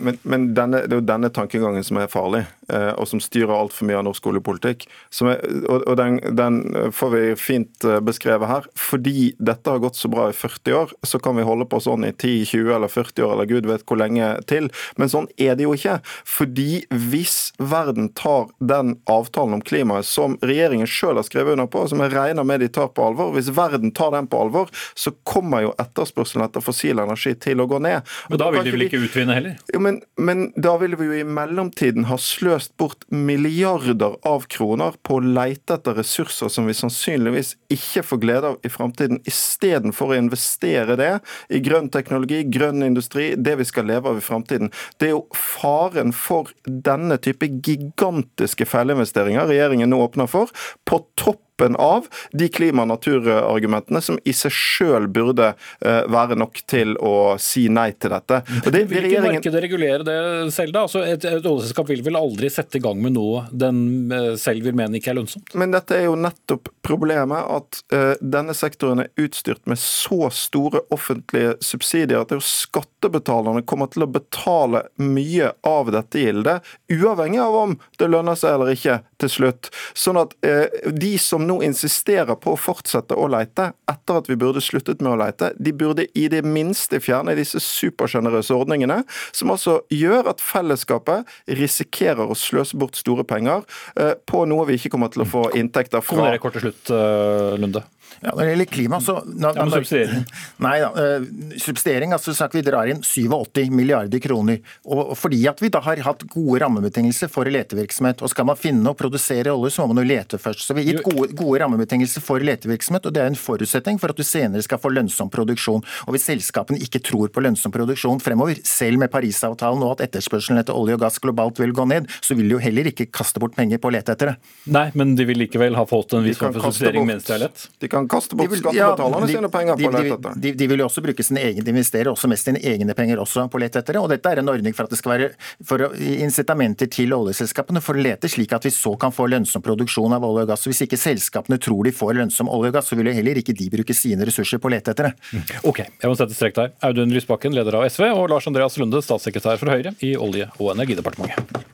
Men, 0.00 0.20
men 0.24 0.48
denne, 0.56 0.86
det 0.88 0.96
er 0.96 1.02
jo 1.02 1.08
denne 1.12 1.32
tankegangen 1.34 1.84
som 1.84 2.00
er 2.00 2.08
farlig, 2.08 2.46
og 2.68 3.06
som 3.08 3.20
styrer 3.22 3.52
altfor 3.54 3.88
mye 3.88 3.98
av 4.00 4.06
norsk 4.06 4.26
oljepolitikk. 4.30 4.86
Og, 5.24 5.92
den, 5.98 6.18
den, 6.36 6.60
får 6.94 7.10
vi 7.12 7.22
fint 7.38 7.86
beskrevet 8.06 8.48
her. 8.50 8.68
Fordi 8.78 9.34
dette 9.38 9.70
har 9.70 9.82
gått 9.82 9.98
så 9.98 10.10
bra 10.12 10.28
i 10.30 10.36
40 10.36 10.78
år, 10.78 10.94
så 11.06 11.20
kan 11.22 11.36
vi 11.36 11.46
holde 11.46 11.66
på 11.68 11.80
sånn 11.84 12.06
i 12.08 12.12
10, 12.12 12.46
20 12.52 12.74
eller 12.78 12.92
40 12.92 13.26
år 13.26 13.34
eller 13.36 13.50
gud 13.50 13.68
vet 13.68 13.84
hvor 13.88 14.00
lenge 14.00 14.30
til. 14.50 14.70
Men 15.00 15.12
sånn 15.12 15.28
er 15.40 15.58
det 15.58 15.66
jo 15.66 15.74
ikke. 15.76 15.98
Fordi 16.28 16.84
hvis 16.90 17.52
verden 17.58 18.10
tar 18.16 18.48
den 18.58 18.96
avtalen 19.10 19.58
om 19.58 19.64
klimaet 19.64 20.08
som 20.08 20.38
regjeringen 20.44 20.88
sjøl 20.90 21.18
har 21.20 21.26
skrevet 21.26 21.56
under 21.56 21.68
på, 21.70 21.84
og 21.84 21.92
som 21.92 22.02
jeg 22.04 22.14
regner 22.14 22.46
med 22.46 22.64
de 22.64 22.70
tar 22.72 22.90
på 22.94 23.08
alvor, 23.08 23.32
hvis 23.36 23.52
verden 23.54 23.92
tar 23.94 24.14
den 24.14 24.28
på 24.30 24.40
alvor, 24.46 24.72
så 24.94 25.12
kommer 25.28 25.64
jo 25.66 25.74
etterspørselen 25.82 26.46
etter 26.46 26.64
fossil 26.64 27.02
energi 27.02 27.34
til 27.40 27.62
å 27.62 27.68
gå 27.70 27.80
ned. 27.84 28.04
Men 28.30 28.40
da 28.40 28.50
vil 28.54 28.66
de 28.66 28.74
vel 28.74 28.86
ikke 28.88 29.02
utvinne 29.04 29.38
heller? 29.38 29.58
Jo, 29.74 29.82
men, 29.84 30.00
men 30.16 30.46
da 30.56 30.76
vil 30.82 30.96
vi 31.00 31.10
jo 31.10 31.18
i 31.20 31.26
mellomtiden 31.26 32.08
ha 32.10 32.18
sløst 32.54 32.76
bort 32.76 33.04
milliarder 33.10 34.16
av 34.22 34.46
kroner 34.48 34.94
på 35.02 35.18
å 35.18 35.22
leite 35.24 35.74
etter 35.74 35.96
ressurser 35.98 36.50
som 36.52 36.68
vi 36.68 36.74
sannsynligvis 36.76 37.54
ikke 37.72 38.04
får 38.06 38.20
glede 38.22 38.50
av 38.52 38.66
i 38.66 38.70
framtiden, 38.70 39.20
istedenfor 39.26 40.12
å 40.12 40.18
investere 40.18 40.96
det 41.00 41.10
i 41.50 41.60
grønn 41.64 41.90
teknologi 41.90 42.44
grønn 42.46 42.84
industri, 42.86 43.32
det 43.36 43.56
vi 43.58 43.66
skal 43.66 43.88
leve 43.90 44.12
av 44.12 44.20
i 44.20 44.24
framtiden. 44.24 44.70
Det 44.98 45.08
er 45.08 45.16
jo 45.16 45.24
faren 45.34 46.14
for 46.14 46.52
denne 46.64 47.18
type 47.18 47.48
gigantiske 47.64 48.68
feilinvesteringer 48.70 49.50
regjeringen 49.50 49.90
nå 49.90 50.02
åpner 50.04 50.30
for, 50.30 50.52
på 50.86 51.02
topp 51.18 51.43
toppen 51.54 51.76
av 51.76 52.06
de 52.32 52.48
klima- 52.48 52.82
og 52.82 52.88
naturargumentene 52.88 54.00
som 54.02 54.18
i 54.24 54.32
seg 54.32 54.52
sjøl 54.52 55.08
burde 55.08 55.54
uh, 55.54 56.04
være 56.10 56.36
nok 56.36 56.60
til 56.66 56.96
å 56.98 57.36
si 57.38 57.68
nei 57.68 57.92
til 57.92 58.10
dette. 58.10 58.42
Og 58.64 58.72
det, 58.72 58.84
vil 58.90 59.06
ikke 59.08 59.22
markedet 59.24 59.62
regulere 59.62 60.04
det 60.04 60.52
selv, 60.54 60.72
da? 60.74 60.84
Altså 60.84 61.04
et, 61.04 61.24
et 61.24 61.46
oljeselskap 61.46 61.88
vil 61.88 62.02
vel 62.04 62.18
aldri 62.18 62.50
sette 62.50 62.78
i 62.78 62.82
gang 62.82 63.00
med 63.02 63.14
noe 63.16 63.44
den 63.50 64.10
uh, 64.12 64.34
selv 64.40 64.64
vil 64.66 64.76
mene 64.76 64.98
ikke 64.98 65.12
er 65.12 65.20
lønnsomt? 65.20 65.54
Men 65.54 65.74
dette 65.74 65.96
er 65.98 66.08
jo 66.08 66.18
nettopp 66.18 66.70
problemet, 66.84 67.44
at 67.44 67.82
uh, 67.94 68.14
denne 68.20 68.54
sektoren 68.56 69.04
er 69.04 69.12
utstyrt 69.20 69.64
med 69.70 69.80
så 69.80 70.30
store 70.34 70.84
offentlige 70.94 71.56
subsidier 71.64 72.20
at 72.20 72.30
det 72.30 72.38
er 72.38 72.42
jo 72.42 72.48
skattebetalerne 72.48 73.64
kommer 73.66 73.90
til 73.92 74.06
å 74.06 74.10
betale 74.10 74.84
mye 75.00 75.52
av 75.66 75.92
dette 75.94 76.20
gildet, 76.20 76.64
uavhengig 76.92 77.40
av 77.42 77.56
om 77.58 77.78
det 78.00 78.10
lønner 78.10 78.38
seg 78.38 78.56
eller 78.56 78.74
ikke 78.74 78.98
til 79.22 79.32
slutt. 79.32 79.70
Sånn 79.96 80.18
at 80.20 80.34
de 80.44 81.12
som 81.20 81.43
nå 81.46 81.60
insisterer 81.66 82.36
på 82.40 82.54
å 82.54 82.60
fortsette 82.60 83.16
å 83.18 83.28
leite 83.30 83.70
etter 83.90 84.20
at 84.20 84.28
vi 84.30 84.36
burde 84.40 84.62
sluttet 84.64 85.02
med 85.04 85.14
å 85.14 85.18
leite, 85.20 85.52
de 85.56 85.72
burde 85.76 86.06
i 86.18 86.26
det 86.32 86.42
minste 86.46 87.00
fjerne 87.02 87.36
disse 87.38 87.60
supersjenerøse 87.62 88.56
ordningene, 88.56 89.02
som 89.34 89.52
altså 89.54 89.80
gjør 89.92 90.32
at 90.34 90.44
fellesskapet 90.44 91.30
risikerer 91.60 92.30
å 92.30 92.38
sløse 92.38 92.78
bort 92.80 92.98
store 92.98 93.26
penger 93.28 93.64
eh, 94.00 94.14
på 94.28 94.44
noe 94.50 94.68
vi 94.68 94.78
ikke 94.78 94.94
kommer 94.94 95.12
til 95.12 95.24
å 95.24 95.28
få 95.28 95.48
inntekter 95.58 96.04
fra. 96.04 96.16
Kommer 96.16 96.34
dere 96.34 96.42
kort 96.42 96.58
til 96.58 96.68
slutt, 96.68 96.94
eh, 96.94 97.58
Lunde? 97.60 97.84
Ja, 98.24 98.32
Når 98.32 98.40
det 98.40 98.52
gjelder 98.52 98.68
klima, 98.72 99.00
så 99.04 99.14
na, 99.26 99.50
ja, 99.56 99.64
Subsidiering? 99.68 100.22
Nei 100.64 100.74
da. 100.80 100.90
Uh, 100.96 101.56
subsidiering, 101.60 102.14
altså 102.16 102.32
sagt 102.36 102.54
vi 102.56 102.62
drar 102.64 102.88
inn 102.88 103.02
87 103.04 103.68
milliarder 103.74 104.22
kroner. 104.24 104.60
Og 104.88 105.12
fordi 105.18 105.42
at 105.50 105.60
vi 105.60 105.68
da 105.72 105.82
har 105.84 106.00
hatt 106.06 106.24
gode 106.32 106.62
rammebetingelser 106.62 107.28
for 107.32 107.48
letevirksomhet. 107.52 108.22
Og 108.24 108.32
skal 108.32 108.48
man 108.48 108.56
finne 108.60 108.88
og 108.88 108.96
produsere 108.96 109.52
olje, 109.52 109.74
så 109.74 109.84
må 109.84 109.92
man 109.92 110.04
jo 110.04 110.08
lete 110.14 110.40
først. 110.40 110.64
Så 110.64 110.76
vi 110.76 110.86
har 110.86 110.94
gitt 110.94 111.04
gode, 111.04 111.34
gode 111.36 111.60
rammebetingelser 111.64 112.24
for 112.24 112.40
letevirksomhet, 112.44 113.10
og 113.10 113.16
det 113.16 113.24
er 113.24 113.32
en 113.32 113.38
forutsetning 113.38 114.00
for 114.00 114.14
at 114.14 114.20
du 114.20 114.24
senere 114.24 114.64
skal 114.64 114.80
få 114.80 114.94
lønnsom 114.94 115.32
produksjon. 115.34 115.84
Og 116.06 116.16
hvis 116.16 116.28
selskapene 116.30 116.80
ikke 116.84 117.02
tror 117.04 117.32
på 117.34 117.44
lønnsom 117.44 117.74
produksjon 117.74 118.22
fremover, 118.24 118.62
selv 118.64 119.02
med 119.02 119.12
Parisavtalen 119.12 119.84
og 119.84 119.98
at 119.98 120.06
etterspørselen 120.08 120.62
etter 120.62 120.76
olje 120.76 120.96
og 120.96 121.04
gass 121.04 121.20
globalt 121.20 121.60
vil 121.60 121.76
gå 121.76 121.88
ned, 121.92 122.08
så 122.24 122.38
vil 122.38 122.48
de 122.48 122.56
jo 122.56 122.62
heller 122.62 122.88
ikke 122.88 123.10
kaste 123.12 123.42
bort 123.42 123.58
penger 123.58 123.82
på 123.82 123.92
å 123.92 123.96
lete 123.98 124.16
etter 124.16 124.32
det. 124.32 124.36
Nei, 124.72 124.86
men 124.96 125.12
de 125.18 125.28
vil 125.28 125.42
likevel 125.44 125.76
ha 125.76 125.84
fått 125.88 126.16
en 126.16 126.24
viss 126.24 126.40
form 126.40 126.56
for 126.56 126.70
subsidiering 126.70 127.04
mens 127.08 127.28
det 127.28 127.36
er 127.36 127.46
lett? 127.46 127.68
De 127.82 127.90
kan 127.90 128.04
kan 128.13 128.13
kaste 128.14 128.38
bort 128.38 128.56
skattebetalerne 128.60 129.28
sine 129.30 129.50
penger 129.52 129.78
på 129.80 129.90
å 129.90 129.94
lete 129.94 130.16
etter. 130.18 130.38
De, 130.44 130.52
de, 130.60 130.68
vil 130.70 130.82
jo 130.82 130.88
også 130.88 131.04
bruke 131.04 131.26
sine 131.26 131.42
egne, 131.44 131.66
investere 131.74 132.12
også 132.12 132.30
mest 132.30 132.48
sine 132.48 132.62
egne 132.62 132.96
penger 132.96 133.22
også 133.22 133.46
på 133.50 133.60
å 133.60 133.64
lete 133.64 133.82
etter 133.82 133.98
det. 133.98 134.02
Og 134.04 134.10
dette 134.12 134.32
er 134.32 134.42
en 134.42 134.52
ordning 134.52 134.76
for 134.76 134.88
at 134.88 134.94
det 134.94 135.00
skal 135.00 135.14
være 135.14 135.30
for 135.66 135.84
incitamenter 135.98 136.90
til 136.92 137.14
oljeselskapene 137.16 137.82
for 137.84 137.98
å 137.98 138.04
lete, 138.06 138.30
slik 138.30 138.54
at 138.56 138.66
vi 138.68 138.72
så 138.74 138.94
kan 139.00 139.14
få 139.14 139.28
lønnsom 139.32 139.64
produksjon 139.64 140.16
av 140.16 140.26
olje 140.26 140.46
og 140.46 140.54
gass. 140.54 140.66
Hvis 140.70 140.84
ikke 140.86 141.00
selskapene 141.00 141.60
tror 141.62 141.84
de 141.88 141.94
får 141.94 142.16
lønnsom 142.20 142.50
olje 142.52 142.72
og 142.72 142.78
gass, 142.78 142.90
så 142.90 142.98
vil 142.98 143.10
jo 143.10 143.16
heller 143.18 143.40
ikke 143.40 143.56
de 143.56 143.70
bruke 143.72 143.96
sine 143.96 144.26
ressurser 144.28 144.62
på 144.62 144.70
å 144.70 144.74
lete 144.76 144.94
etter 144.94 145.10
det. 145.10 145.14
Mm. 145.34 145.44
Ok, 145.72 145.84
jeg 145.86 146.10
må 146.10 146.16
sette 146.18 146.36
strek 146.36 146.58
der. 146.58 146.74
Audun 146.86 147.14
Lysbakken, 147.14 147.54
leder 147.56 147.80
av 147.80 147.86
SV, 147.88 148.08
og 148.14 148.28
Lars 148.32 148.48
Andreas 148.50 148.78
Lunde, 148.80 149.02
statssekretær 149.04 149.60
for 149.60 149.74
Høyre 149.74 149.96
i 150.04 150.14
Olje- 150.20 150.50
og 150.58 150.74
energidepartementet. 150.76 151.72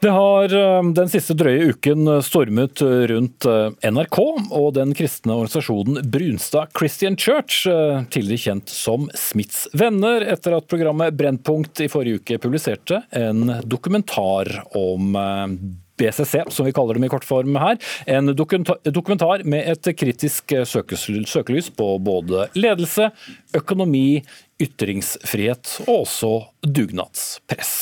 Det 0.00 0.10
har 0.10 0.54
eh, 0.56 0.84
den 0.96 1.10
siste 1.12 1.34
drøye 1.36 1.74
uken 1.74 2.08
stormet 2.24 2.80
rundt 3.10 3.44
eh, 3.44 3.90
NRK 3.92 4.18
og 4.48 4.70
den 4.78 4.94
kristne 4.96 5.34
organisasjonen 5.36 6.00
Brunstad 6.08 6.72
Christian 6.72 7.18
Church, 7.20 7.66
eh, 7.68 8.00
tidligere 8.08 8.46
kjent 8.46 8.72
som 8.72 9.10
Smiths 9.12 9.66
Venner, 9.76 10.24
etter 10.24 10.56
at 10.56 10.70
programmet 10.72 11.18
Brennpunkt 11.20 11.84
i 11.84 11.90
forrige 11.92 12.22
uke 12.22 12.40
publiserte 12.40 13.02
en 13.12 13.44
dokumentar 13.68 14.48
om 14.72 15.12
BCC, 16.00 16.46
som 16.48 16.64
vi 16.64 16.72
kaller 16.72 16.96
dem 16.96 17.04
i 17.04 17.12
kortform 17.12 17.60
her. 17.60 17.76
En 18.08 18.32
dokumentar 18.32 19.44
med 19.44 19.68
et 19.68 19.92
kritisk 20.00 20.56
søkelys 20.64 21.68
på 21.76 21.90
både 22.00 22.48
ledelse, 22.56 23.10
økonomi, 23.52 24.22
ytringsfrihet 24.60 25.72
og 25.86 26.02
også 26.02 26.30
dugnadspress. 26.62 27.72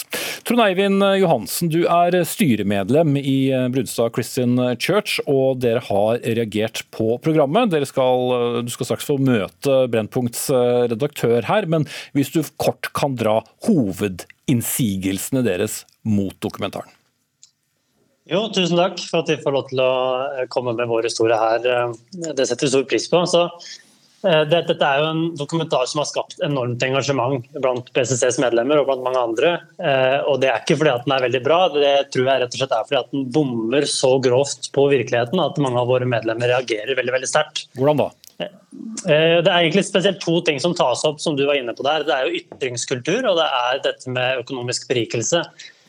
Trond 0.47 0.63
Eivind 0.65 1.03
Johansen, 1.21 1.71
du 1.73 1.83
er 1.91 2.15
styremedlem 2.25 3.17
i 3.21 3.51
Brunstad 3.75 4.15
Christian 4.17 4.55
Church, 4.81 5.19
og 5.27 5.61
dere 5.65 5.83
har 5.89 6.21
reagert 6.25 6.85
på 6.95 7.17
programmet. 7.25 7.75
Skal, 7.91 8.63
du 8.65 8.71
skal 8.73 8.93
straks 8.93 9.09
få 9.09 9.19
møte 9.21 9.81
Brennpunkts 9.93 10.47
redaktør 10.93 11.45
her, 11.49 11.67
men 11.71 11.89
hvis 12.17 12.33
du 12.35 12.41
kort 12.61 12.93
kan 12.97 13.19
dra 13.19 13.41
hovedinnsigelsene 13.67 15.45
deres 15.47 15.83
mot 16.07 16.37
dokumentaren? 16.45 16.95
Jo, 18.29 18.43
tusen 18.53 18.77
takk 18.77 18.99
for 19.01 19.23
at 19.23 19.31
vi 19.33 19.39
får 19.41 19.55
lov 19.55 19.69
til 19.71 19.81
å 19.81 19.93
komme 20.53 20.75
med 20.77 20.91
vår 20.91 21.07
historie 21.09 21.37
her. 21.41 21.93
Det 22.13 22.45
setter 22.45 22.67
vi 22.67 22.73
stor 22.75 22.89
pris 22.91 23.07
på. 23.09 23.23
Så 23.25 23.47
dette 24.23 24.75
er 24.83 24.99
jo 24.99 25.09
en 25.13 25.21
dokumentar 25.39 25.87
som 25.87 26.01
har 26.03 26.09
skapt 26.11 26.41
enormt 26.43 26.83
engasjement 26.83 27.45
blant 27.63 27.91
PCCs 27.95 28.41
medlemmer 28.43 28.81
og 28.81 28.89
blant 28.89 29.05
mange 29.05 29.21
andre. 29.23 29.53
Eh, 29.79 30.19
og 30.27 30.41
Det 30.43 30.51
er 30.51 30.63
ikke 30.63 30.79
fordi 30.81 30.95
at 30.95 31.05
den 31.07 31.15
er 31.15 31.27
veldig 31.27 31.43
bra, 31.45 31.59
det 31.71 31.93
tror 32.15 32.27
jeg 32.27 32.43
rett 32.43 32.57
og 32.57 32.63
slett 32.63 32.75
er 32.75 32.89
fordi 32.89 33.01
at 33.01 33.13
den 33.15 33.29
bommer 33.37 33.87
så 33.87 34.17
grovt 34.25 34.71
på 34.75 34.89
virkeligheten 34.91 35.45
at 35.45 35.63
mange 35.63 35.79
av 35.79 35.91
våre 35.91 36.09
medlemmer 36.09 36.51
reagerer 36.51 36.99
veldig 36.99 37.15
veldig 37.15 37.31
sterkt. 37.31 37.69
Hvordan 37.79 38.03
da? 38.03 38.11
Eh, 38.43 39.39
det 39.43 39.47
er 39.47 39.59
egentlig 39.61 39.87
spesielt 39.87 40.21
to 40.23 40.41
ting 40.47 40.59
som 40.63 40.75
tas 40.75 41.05
opp, 41.07 41.23
som 41.23 41.39
du 41.39 41.47
var 41.47 41.59
inne 41.61 41.75
på 41.79 41.87
der. 41.87 42.07
Det 42.07 42.15
er 42.15 42.27
jo 42.27 42.43
ytringskultur 42.43 43.23
og 43.23 43.39
det 43.39 43.51
er 43.63 43.83
dette 43.87 44.15
med 44.15 44.43
økonomisk 44.43 44.91
berikelse. 44.91 45.45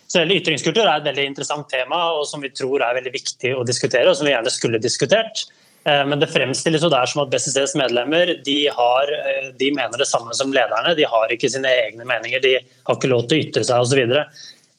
Så 0.09 0.23
Ytringskultur 0.25 0.87
er 0.87 0.95
et 0.97 1.05
veldig 1.05 1.25
interessant 1.29 1.67
tema 1.69 1.99
og 2.17 2.23
som 2.25 2.41
vi 2.41 2.49
tror 2.49 2.81
er 2.81 2.95
veldig 2.97 3.11
viktig 3.13 3.51
å 3.53 3.65
diskutere, 3.65 4.09
og 4.09 4.17
som 4.17 4.25
vi 4.25 4.33
gjerne 4.33 4.53
skulle 4.53 4.81
diskutert. 4.81 5.43
Eh, 5.89 6.05
men 6.05 6.19
det 6.19 6.27
fremstilles 6.27 6.83
jo 6.83 6.91
der 6.91 7.09
som 7.09 7.23
at 7.23 7.31
BCCs 7.33 7.75
medlemmer 7.79 8.33
de, 8.45 8.57
har, 8.75 9.11
eh, 9.13 9.51
de, 9.57 9.71
mener 9.75 9.97
det 9.97 10.09
samme 10.09 10.35
som 10.37 10.53
lederne. 10.53 10.95
De 10.97 11.07
har 11.07 11.33
ikke 11.33 11.49
sine 11.51 11.71
egne 11.85 12.07
meninger, 12.07 12.41
de 12.43 12.55
har 12.59 12.97
ikke 12.97 13.11
lov 13.11 13.27
til 13.27 13.39
å 13.39 13.47
ytre 13.47 13.65
seg 13.67 13.85
osv. 13.85 14.19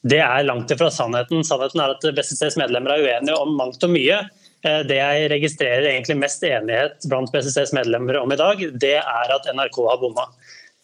Det 0.01 0.21
er 0.23 0.45
langt 0.47 0.71
ifra 0.73 0.91
sannheten. 0.93 1.43
Sannheten 1.47 1.83
er 1.83 1.95
at 1.95 2.07
BCCs 2.17 2.57
medlemmer 2.61 2.95
er 2.95 3.07
uenige 3.07 3.41
om 3.41 3.53
mangt 3.57 3.83
og 3.83 3.93
mye. 3.93 4.21
Eh, 4.63 4.81
det 4.87 5.01
jeg 5.01 5.27
registrerer 5.33 5.89
egentlig 5.91 6.19
mest 6.21 6.47
enighet 6.47 7.09
blant 7.09 7.33
BCCs 7.33 7.75
medlemmer 7.77 8.21
om 8.21 8.31
i 8.31 8.39
dag, 8.39 8.65
det 8.85 8.97
er 9.01 9.37
at 9.37 9.51
NRK 9.51 9.83
har 9.89 10.01
bomma. 10.01 10.29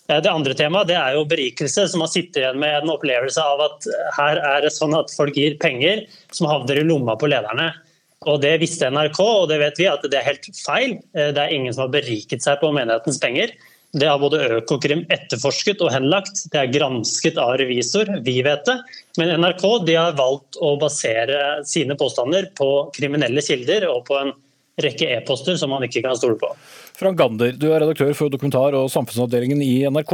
Det 0.07 0.31
andre 0.31 0.53
temaet 0.55 0.87
det 0.87 0.95
er 0.95 1.17
jo 1.17 1.25
berikelse, 1.27 1.83
som 1.91 1.99
har 1.99 2.07
sittet 2.07 2.37
igjen 2.39 2.61
med 2.61 2.77
en 2.77 2.93
opplevelse 2.93 3.43
av 3.43 3.59
at 3.65 3.87
her 4.15 4.39
er 4.39 4.61
det 4.63 4.69
sånn 4.71 4.95
at 4.95 5.11
folk 5.11 5.35
gir 5.35 5.57
penger 5.59 6.05
som 6.31 6.47
havner 6.47 6.79
i 6.79 6.85
lomma 6.87 7.17
på 7.19 7.27
lederne. 7.27 7.73
Og 8.25 8.41
Det 8.41 8.55
visste 8.63 8.89
NRK, 8.89 9.19
og 9.21 9.49
det 9.51 9.59
vet 9.61 9.77
vi 9.77 9.89
at 9.89 10.05
det 10.09 10.17
er 10.17 10.25
helt 10.31 10.47
feil. 10.57 10.97
Eh, 11.13 11.29
det 11.35 11.41
er 11.43 11.53
ingen 11.53 11.73
som 11.73 11.85
har 11.85 11.93
beriket 11.93 12.41
seg 12.41 12.57
på 12.63 12.71
menighetens 12.73 13.19
penger. 13.21 13.53
Det 13.97 14.07
har 14.09 14.19
både 14.19 14.41
Økokrim 14.57 15.05
etterforsket 15.13 15.81
og 15.85 15.93
henlagt. 15.93 16.41
Det 16.51 16.59
er 16.59 16.73
gransket 16.73 17.37
av 17.39 17.55
revisor, 17.61 18.09
vi 18.25 18.41
vet 18.45 18.65
det. 18.67 18.75
Men 19.17 19.37
NRK 19.41 19.63
har 19.93 20.17
valgt 20.17 20.57
å 20.59 20.75
basere 20.81 21.61
sine 21.65 21.95
påstander 21.97 22.49
på 22.57 22.89
kriminelle 22.97 23.41
kilder 23.45 23.87
og 23.89 24.03
på 24.09 24.19
en 24.19 24.33
rekke 24.83 25.07
e-poster 25.15 25.57
som 25.57 25.71
man 25.73 25.85
ikke 25.87 26.03
kan 26.05 26.17
stole 26.17 26.37
på. 26.41 26.51
Frank 26.97 27.19
Gander, 27.19 27.51
du 27.53 27.67
er 27.69 27.83
redaktør 27.83 28.09
for 28.17 28.33
dokumentar- 28.33 28.73
og 28.73 28.87
samfunnsavdelingen 28.89 29.59
i 29.61 29.85
NRK. 29.85 30.13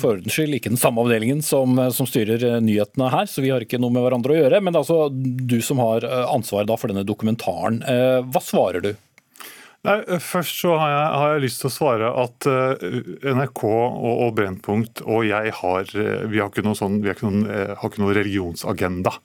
For 0.00 0.14
ordens 0.14 0.32
skyld 0.32 0.56
ikke 0.56 0.70
den 0.72 0.80
samme 0.80 1.02
avdelingen 1.04 1.42
som, 1.44 1.76
som, 1.92 2.08
styrer 2.08 2.56
nyhetene 2.64 3.10
her, 3.12 3.28
så 3.28 3.44
vi 3.44 3.50
har 3.52 3.60
ikke 3.60 3.80
noe 3.82 3.92
med 3.92 4.00
hverandre 4.06 4.32
å 4.32 4.38
gjøre. 4.38 4.62
Men 4.64 4.72
det 4.72 4.80
er 4.80 4.86
altså 4.86 5.10
du 5.12 5.58
som 5.60 5.82
har 5.84 6.06
ansvaret 6.08 6.70
ansvar 6.72 6.80
for 6.80 6.88
denne 6.88 7.04
dokumentaren. 7.04 7.82
Eh, 7.84 8.22
hva 8.24 8.40
svarer 8.40 8.80
du? 8.80 8.94
Nei, 9.84 9.98
først 10.24 10.62
så 10.62 10.78
har 10.80 10.94
jeg, 10.94 11.04
har 11.20 11.34
jeg, 11.34 11.44
lyst 11.44 11.60
til 11.60 11.68
å 11.68 11.74
svare 11.74 12.08
at 12.22 12.48
NRK 13.34 13.62
og, 13.66 14.10
og 14.12 14.34
Brennpunkt 14.38 15.02
og 15.02 15.26
jeg 15.26 15.52
har 15.58 15.90
vi 15.92 16.38
har 16.38 16.48
ikke 16.48 16.64
noen, 16.64 16.78
sånn, 16.78 17.00
vi 17.02 17.10
har 17.10 17.18
ikke 17.18 17.28
noen, 17.28 17.44
har 17.50 17.90
ikke 17.90 18.04
noen 18.04 18.16
religionsagenda. 18.22 19.18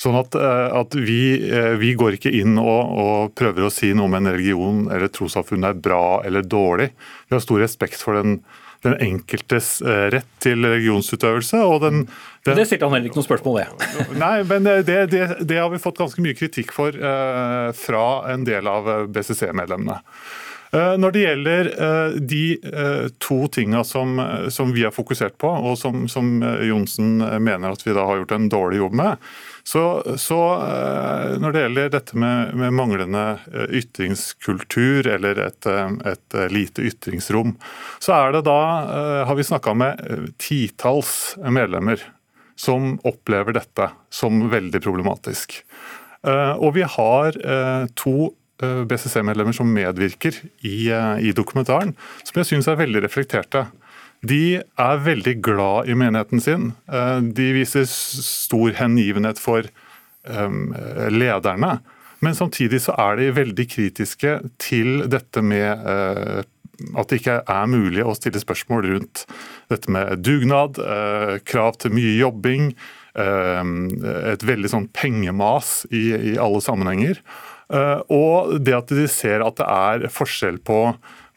Sånn 0.00 0.16
at, 0.16 0.32
eh, 0.38 0.70
at 0.80 0.96
vi, 0.96 1.20
eh, 1.50 1.74
vi, 1.80 1.92
går 1.98 2.16
ikke 2.16 2.32
inn 2.32 2.56
og, 2.60 2.80
og, 3.02 3.34
prøver 3.36 3.66
å 3.66 3.72
si 3.72 3.92
noe 3.92 4.08
om 4.08 4.16
en 4.16 4.30
religion 4.32 4.86
eller 4.88 5.12
trossamfunn 5.12 5.66
er 5.68 5.76
bra 5.76 6.22
eller 6.24 6.46
dårlig. 6.46 6.88
Vi 7.28 7.36
har 7.36 7.44
stor 7.44 7.60
respekt 7.60 8.00
for 8.00 8.16
den, 8.16 8.38
den 8.86 8.96
enkeltes 9.04 9.74
eh, 9.84 10.06
rett 10.14 10.30
til 10.40 10.64
religionsutøvelse. 10.64 11.60
og 11.60 11.82
den, 11.84 12.06
den 12.48 12.56
det 12.56 12.64
stilte 12.70 12.88
han 12.88 12.96
heller 12.96 13.12
ikke 13.12 13.20
noe 13.20 13.28
spørsmål 13.28 13.58
ved. 13.60 13.88
Nei, 14.24 14.34
men 14.48 14.70
det, 14.88 15.00
det, 15.12 15.26
det, 15.44 15.60
har 15.60 15.68
vi 15.72 15.82
fått 15.82 16.00
ganske 16.00 16.24
mye 16.24 16.38
kritikk 16.38 16.72
for 16.76 16.96
eh, 16.96 17.68
fra 17.76 18.06
en 18.32 18.48
del 18.48 18.72
av 18.72 18.88
BCC-medlemmene. 19.12 20.00
Når 20.70 21.14
det 21.14 21.22
gjelder 21.24 21.68
de 22.22 22.44
to 23.18 23.38
tingene 23.50 23.80
som, 23.82 24.20
som, 24.54 24.70
vi 24.70 24.84
har 24.86 24.94
fokusert 24.94 25.34
på, 25.42 25.48
og 25.50 25.74
som, 25.80 26.04
som 26.06 26.28
Johnsen 26.62 27.16
mener 27.42 27.74
at 27.74 27.82
vi 27.82 27.94
da 27.96 28.04
har 28.06 28.20
gjort 28.20 28.36
en 28.36 28.46
dårlig 28.52 28.78
jobb 28.78 28.94
med, 29.00 29.24
så, 29.62 30.02
så, 30.16 30.52
eh, 30.54 31.38
Når 31.38 31.52
det 31.52 31.60
gjelder 31.64 31.90
dette 31.92 32.16
med, 32.18 32.54
med 32.58 32.74
manglende 32.74 33.24
eh, 33.52 33.76
ytringskultur 33.80 35.06
eller 35.06 35.38
et, 35.46 35.66
eh, 35.66 35.92
et, 36.10 36.38
lite 36.50 36.82
ytringsrom, 36.88 37.56
så 38.02 38.16
er 38.16 38.34
det 38.34 38.44
da, 38.48 38.60
har 39.28 39.36
vi 39.36 39.44
snakka 39.44 39.74
med 39.76 40.32
titalls 40.40 41.36
medlemmer 41.42 42.02
som 42.58 42.96
opplever 43.06 43.56
dette 43.56 43.90
som 44.12 44.42
veldig 44.52 44.80
problematisk. 44.82 45.60
Og 46.60 46.74
vi 46.76 46.82
har 46.84 47.36
to 47.96 48.30
BCC-medlemmer 48.60 49.56
som 49.56 49.70
medvirker 49.72 50.36
i, 50.66 50.90
i 50.90 51.32
dokumentaren, 51.36 51.94
som 52.24 52.40
jeg 52.40 52.50
syns 52.50 52.68
er 52.68 52.80
veldig 52.80 53.04
reflekterte. 53.06 53.66
De 54.26 54.60
er 54.60 55.04
veldig 55.04 55.38
glad 55.40 55.88
i 55.88 55.96
menigheten 55.96 56.42
sin. 56.44 56.72
Eh, 56.92 57.20
de 57.24 57.52
viser 57.56 57.88
stor 57.88 58.76
hengivenhet 58.80 59.40
for 59.40 59.68
lederne. 61.10 61.78
Men 62.20 62.36
samtidig 62.36 62.82
så 62.84 62.92
er 63.00 63.16
de 63.16 63.30
veldig 63.32 63.64
kritiske 63.72 64.34
til 64.60 65.06
dette 65.08 65.40
med 65.40 65.86
eh, 65.88 66.42
at 66.96 67.10
det 67.10 67.20
ikke 67.20 67.38
er 67.48 67.70
mulig 67.72 68.04
å 68.04 68.14
stille 68.16 68.40
spørsmål 68.40 68.86
rundt 68.88 69.24
dette 69.72 69.92
med 69.92 70.20
dugnad, 70.24 70.80
eh, 70.80 71.34
krav 71.48 71.80
til 71.80 71.96
mye 71.96 72.16
jobbing, 72.20 72.74
et 73.10 74.44
veldig 74.46 74.68
sånn 74.70 74.84
pengemas 74.94 75.80
i 75.90 76.36
alle 76.38 76.60
sammenhenger. 76.62 77.18
Og 77.70 78.56
det 78.58 78.74
at 78.74 78.90
de 78.94 79.04
ser 79.10 79.44
at 79.46 79.60
det 79.60 79.66
er 79.70 80.06
forskjell 80.10 80.58
på 80.66 80.80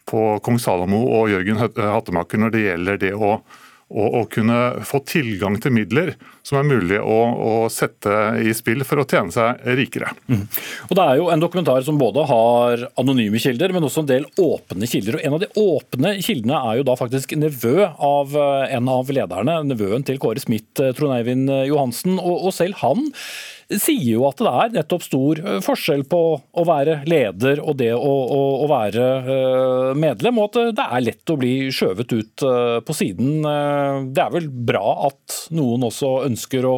på 0.09 0.23
Kong 0.43 0.59
Salomo 0.59 1.03
og 1.17 1.31
Jørgen 1.31 1.59
Hattemaker 1.63 2.41
når 2.41 2.53
det 2.53 2.63
gjelder 2.65 2.99
det 3.01 3.11
å, 3.15 3.37
å, 3.39 4.07
å 4.19 4.23
kunne 4.31 4.59
få 4.87 4.99
tilgang 5.07 5.59
til 5.63 5.75
midler 5.75 6.13
som 6.43 6.59
er 6.59 6.67
mulig 6.67 6.99
å, 6.99 7.19
å, 7.31 7.53
sette 7.71 8.11
i 8.43 8.51
spill 8.55 8.83
for 8.87 8.99
å 8.99 9.05
tjene 9.07 9.31
seg 9.31 9.63
rikere. 9.79 10.11
Mm. 10.27 10.43
Og 10.89 10.93
Det 10.99 11.05
er 11.05 11.21
jo 11.21 11.29
en 11.31 11.43
dokumentar 11.43 11.85
som 11.87 11.99
både 11.99 12.25
har 12.27 12.83
anonyme 12.99 13.39
kilder, 13.39 13.71
men 13.75 13.87
også 13.87 14.03
en 14.03 14.11
del 14.11 14.27
åpne 14.43 14.89
kilder. 14.91 15.19
Og 15.19 15.23
En 15.23 15.37
av 15.37 15.43
de 15.45 15.51
åpne 15.63 16.13
kildene 16.19 16.59
er 16.59 16.81
jo 16.81 16.87
da 16.89 16.97
faktisk 16.99 17.35
nevø 17.39 17.87
av 17.93 18.35
eh, 18.35 18.75
en 18.75 18.91
av 18.91 19.13
lederne, 19.15 19.61
nevøen 19.71 20.03
til 20.03 20.19
Kåre 20.19 20.43
Smith, 20.43 20.75
eh, 20.83 20.91
Trond 20.97 21.15
Eivind 21.15 21.51
Johansen. 21.69 22.19
Og, 22.19 22.49
og 22.49 22.55
selv 22.55 22.83
han 22.83 23.07
sier 23.69 24.17
jo 24.17 24.25
at 24.27 24.41
det 24.41 24.51
er 24.51 24.75
nettopp 24.77 25.05
stor 25.05 25.39
eh, 25.41 25.59
forskjell 25.63 26.05
på 26.09 26.21
å 26.39 26.65
være 26.67 26.99
leder 27.09 27.61
og 27.63 27.77
det 27.79 27.91
å, 27.95 27.99
å, 28.03 28.41
å 28.63 28.69
være 28.71 29.07
eh, 29.21 29.89
medlem, 29.99 30.39
og 30.39 30.51
at 30.51 30.77
det 30.79 30.85
er 30.85 31.05
lett 31.07 31.33
å 31.33 31.39
bli 31.39 31.55
skjøvet 31.73 32.13
ut 32.13 32.45
eh, 32.47 32.77
på 32.85 32.97
siden. 32.97 33.41
Det 34.13 34.23
er 34.23 34.33
vel 34.33 34.49
bra 34.49 35.09
at 35.09 35.43
noen 35.55 35.87
også 35.89 36.15
ønsker 36.27 36.67
å 36.69 36.77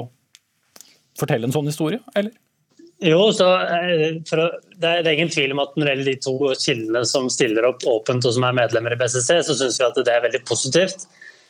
fortelle 1.20 1.48
en 1.48 1.56
sånn 1.56 1.72
historie, 1.72 2.02
eller? 2.16 2.34
Jo, 3.04 3.28
så 3.36 3.46
for, 4.30 4.40
det, 4.80 4.88
er, 4.88 5.08
ingen 5.12 5.30
tvil 5.32 5.52
om 5.52 5.60
at 5.66 5.74
når 5.76 5.84
det 5.84 5.94
gjelder 5.94 6.08
de 6.08 6.20
to 6.24 6.52
kildene 6.56 7.02
som 7.08 7.28
stiller 7.32 7.68
opp 7.68 7.84
åpent 7.92 8.24
og 8.24 8.34
som 8.38 8.46
er 8.48 8.56
medlemmer 8.56 8.96
i 8.96 9.00
BCC, 9.00 9.42
så 9.44 9.56
syns 9.58 9.82
vi 9.82 9.88
at 9.88 10.00
det 10.00 10.14
er 10.14 10.24
veldig 10.24 10.42
positivt. 10.48 11.04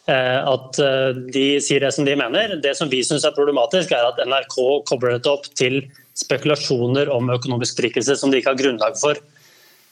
Eh, 0.05 0.39
at 0.45 0.79
eh, 0.81 1.17
de 1.33 1.45
sier 1.65 1.81
det 1.81 1.91
som 1.95 2.05
de 2.05 2.13
mener. 2.19 2.57
Det 2.61 2.75
som 2.77 2.91
vi 2.91 3.01
syns 3.05 3.25
er 3.25 3.33
problematisk, 3.35 3.93
er 3.95 4.05
at 4.11 4.21
NRK 4.21 4.57
kobler 4.89 5.15
dette 5.17 5.31
opp 5.31 5.49
til 5.57 5.81
spekulasjoner 6.15 7.09
om 7.11 7.33
økonomisk 7.33 7.81
berikelse 7.81 8.15
som 8.19 8.31
de 8.31 8.39
ikke 8.39 8.53
har 8.53 8.61
grunnlag 8.61 8.99
for. 9.01 9.19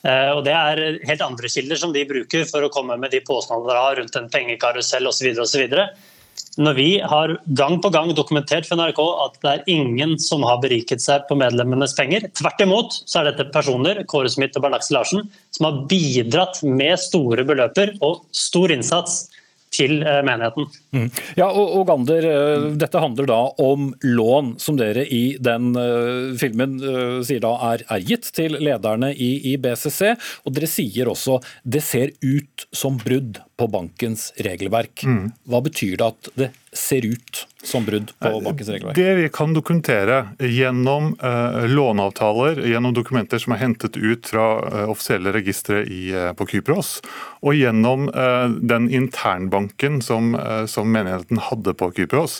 Og 0.03 0.41
Det 0.43 0.51
er 0.51 0.79
helt 1.07 1.21
andre 1.23 1.47
kilder 1.47 1.79
som 1.79 1.93
de 1.95 2.01
bruker 2.03 2.41
for 2.47 2.65
å 2.65 2.71
komme 2.71 2.97
med 2.99 3.13
de 3.15 3.21
påstandene 3.23 3.71
de 3.71 3.83
har 3.85 3.95
rundt 3.95 4.17
en 4.19 4.27
pengekarusell 4.31 5.07
osv. 5.07 5.29
Når 6.57 6.75
vi 6.77 6.87
har 6.99 7.33
gang 7.57 7.79
på 7.81 7.89
gang 7.89 8.11
dokumentert 8.13 8.67
for 8.67 8.77
NRK 8.77 8.99
at 9.25 9.37
det 9.41 9.51
er 9.51 9.71
ingen 9.73 10.17
som 10.21 10.43
har 10.45 10.59
beriket 10.61 11.01
seg 11.01 11.23
på 11.29 11.37
medlemmenes 11.39 11.95
penger. 11.97 12.27
Tvert 12.37 12.61
imot 12.61 12.97
så 12.99 13.21
er 13.21 13.31
dette 13.31 13.47
personer 13.53 14.03
Kåre 14.09 14.29
Smith 14.29 14.59
og 14.59 14.67
Bernt 14.67 14.91
Larsen, 14.93 15.25
som 15.55 15.69
har 15.69 15.79
bidratt 15.89 16.61
med 16.67 16.99
store 17.01 17.45
beløper 17.47 17.95
og 18.05 18.21
stor 18.35 18.75
innsats 18.75 19.23
til 19.73 20.03
eh, 20.03 20.21
menigheten. 20.25 20.67
Mm. 20.95 21.07
Ja, 21.39 21.49
og, 21.49 21.73
og, 21.79 21.85
Gander, 21.89 22.27
eh, 22.29 22.67
Dette 22.79 23.01
handler 23.01 23.29
da 23.29 23.39
om 23.63 23.91
lån, 24.05 24.55
som 24.61 24.77
dere 24.79 25.05
i 25.05 25.37
den 25.43 25.73
uh, 25.77 26.33
filmen 26.39 26.77
uh, 26.83 27.19
sier 27.25 27.41
da 27.43 27.53
er, 27.71 27.85
er, 27.89 28.03
gitt 28.05 28.29
til 28.35 28.57
lederne 28.61 29.11
i, 29.13 29.31
i, 29.53 29.55
BCC. 29.61 30.13
Og 30.45 30.55
dere 30.55 30.69
sier 30.69 31.11
også 31.11 31.39
det 31.63 31.83
ser 31.85 32.13
ut 32.23 32.67
som 32.75 32.99
brudd 33.01 33.41
på 33.57 33.67
bankens 33.67 34.33
regelverk. 34.37 35.03
Mm. 35.05 35.31
Hva 35.45 35.61
betyr 35.61 35.97
det 35.99 36.05
at 36.07 36.29
det 36.39 36.49
ser 36.73 37.05
ut 37.05 37.43
som 37.63 37.85
brudd 37.85 38.09
på 38.17 38.31
bankens 38.41 38.69
regelverk? 38.73 38.97
Det 38.97 39.13
vi 39.19 39.27
kan 39.33 39.53
dokumentere 39.53 40.17
gjennom 40.41 41.11
uh, 41.21 41.67
låneavtaler, 41.69 42.63
gjennom 42.65 42.95
dokumenter 42.97 43.41
som 43.41 43.53
er 43.53 43.61
hentet 43.61 43.97
ut 43.97 44.31
fra 44.31 44.47
uh, 44.65 44.85
offisielle 44.89 45.35
registre 45.35 45.83
i, 45.85 46.07
uh, 46.15 46.31
på 46.33 46.47
Kypros, 46.49 46.95
og 47.45 47.53
gjennom 47.57 48.07
den 48.63 48.87
internbanken 48.93 50.01
som, 50.01 50.31
som 50.69 50.87
menigheten 50.91 51.41
hadde 51.43 51.73
på 51.75 51.89
Kypros, 51.97 52.39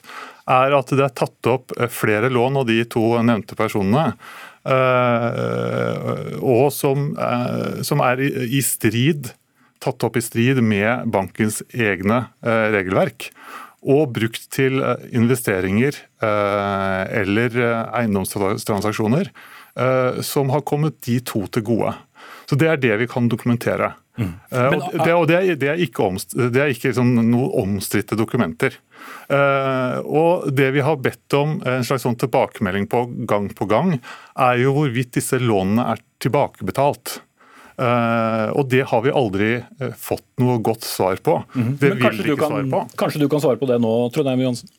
er 0.50 0.74
at 0.76 0.92
det 0.96 1.04
er 1.04 1.14
tatt 1.16 1.50
opp 1.50 1.74
flere 1.92 2.32
lån 2.32 2.62
av 2.62 2.68
de 2.70 2.80
to 2.88 3.04
nevnte 3.24 3.58
personene. 3.60 4.14
og 6.40 6.68
som, 6.72 7.10
som 7.84 8.04
er 8.08 8.24
i, 8.24 8.30
i 8.60 8.62
strid 8.64 9.34
tatt 9.84 10.06
opp 10.08 10.18
i 10.18 10.24
strid 10.24 10.62
med 10.64 11.10
bankens 11.14 11.62
egne 11.74 12.26
eh, 12.46 12.70
regelverk. 12.76 13.30
Og 13.84 14.14
brukt 14.16 14.48
til 14.54 14.80
eh, 14.80 15.10
investeringer 15.16 15.98
eh, 16.24 17.02
eller 17.24 17.60
eiendomstransaksjoner 17.64 19.34
som 20.22 20.52
har 20.54 20.62
kommet 20.70 21.00
de 21.02 21.16
to 21.26 21.40
til 21.50 21.64
gode. 21.66 21.96
Så 22.46 22.54
Det 22.62 22.68
er 22.70 22.76
det 22.78 22.92
vi 23.02 23.08
kan 23.10 23.26
dokumentere. 23.26 23.88
Mm. 24.22 24.36
Men, 24.52 24.84
og 24.84 25.00
det, 25.00 25.14
og 25.16 25.24
det, 25.32 25.38
er, 25.40 25.56
det, 25.58 25.70
er, 25.72 25.82
ikke, 25.82 26.04
omst, 26.06 26.36
det 26.38 26.62
er 26.62 26.70
ikke 26.70 26.92
sånn 26.94 27.16
noe 27.32 27.48
omstridte 27.58 28.14
dokumenter. 28.14 28.78
og 30.06 30.46
Det 30.54 30.70
vi 30.76 30.86
har 30.86 31.02
bedt 31.02 31.38
om 31.40 31.56
en 31.66 31.88
slags 31.90 32.06
sånn 32.06 32.20
tilbakemelding 32.22 32.86
på 32.86 33.02
gang 33.26 33.50
på 33.58 33.66
gang, 33.66 33.96
er 34.38 34.62
jo 34.62 34.76
hvorvidt 34.78 35.18
disse 35.18 35.42
lånene 35.42 35.88
er 35.96 36.06
tilbakebetalt. 36.22 37.18
Uh, 37.74 38.54
og 38.54 38.68
det 38.70 38.84
har 38.90 39.02
vi 39.06 39.14
aldri 39.14 39.50
uh, 39.62 39.92
fått 39.98 40.26
noe 40.42 40.60
godt 40.64 40.86
svar 40.86 41.18
på. 41.26 41.40
Mm. 41.56 41.72
Det 41.82 41.94
vil 41.96 42.20
vi 42.20 42.34
ikke 42.34 42.40
kan, 42.44 42.54
svare 42.54 42.70
på. 42.70 42.82
Kanskje 43.02 43.24
du 43.24 43.30
kan 43.32 43.44
svare 43.44 43.62
på 43.62 43.70
det 43.70 43.80
nå, 43.82 43.94
Trondheim 44.14 44.44
Johansen? 44.46 44.74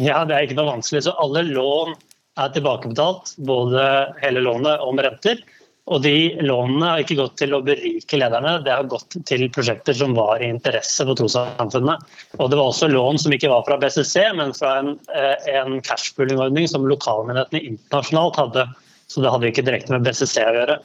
Ja, 0.00 0.22
det 0.24 0.36
er 0.36 0.46
ikke 0.46 0.56
noe 0.60 0.70
vanskelig. 0.70 1.04
Så 1.04 1.16
alle 1.20 1.44
lån 1.50 1.96
er 2.40 2.54
tilbakebetalt. 2.54 3.34
Både 3.44 3.88
hele 4.22 4.44
lånet 4.44 4.80
og 4.80 4.96
med 4.96 5.10
renter. 5.10 5.42
Og 5.90 5.98
de 6.04 6.14
lånene 6.46 6.92
har 6.92 7.02
ikke 7.02 7.18
gått 7.18 7.40
til 7.40 7.56
å 7.56 7.62
berike 7.66 8.18
lederne, 8.20 8.60
det 8.62 8.70
har 8.70 8.86
gått 8.90 9.16
til 9.26 9.48
prosjekter 9.50 9.96
som 9.98 10.14
var 10.14 10.38
i 10.38 10.50
interesse 10.52 11.02
for 11.02 11.18
trossamfunnene. 11.18 11.96
Og 12.38 12.52
det 12.52 12.58
var 12.58 12.70
også 12.70 12.86
lån 12.92 13.18
som 13.18 13.34
ikke 13.34 13.50
var 13.50 13.64
fra 13.66 13.80
BCC, 13.82 14.14
men 14.38 14.54
fra 14.54 14.76
en, 14.78 14.92
eh, 15.10 15.50
en 15.58 15.80
cashpooling-ordning 15.82 16.68
som 16.70 16.86
lokalmyndighetene 16.86 17.64
internasjonalt 17.72 18.38
hadde. 18.38 18.66
Så 19.10 19.24
det 19.24 19.32
hadde 19.34 19.50
ikke 19.50 19.66
direkte 19.66 19.90
med 19.90 20.06
BCC 20.06 20.38
å 20.46 20.54
gjøre. 20.54 20.78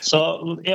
Så 0.00 0.18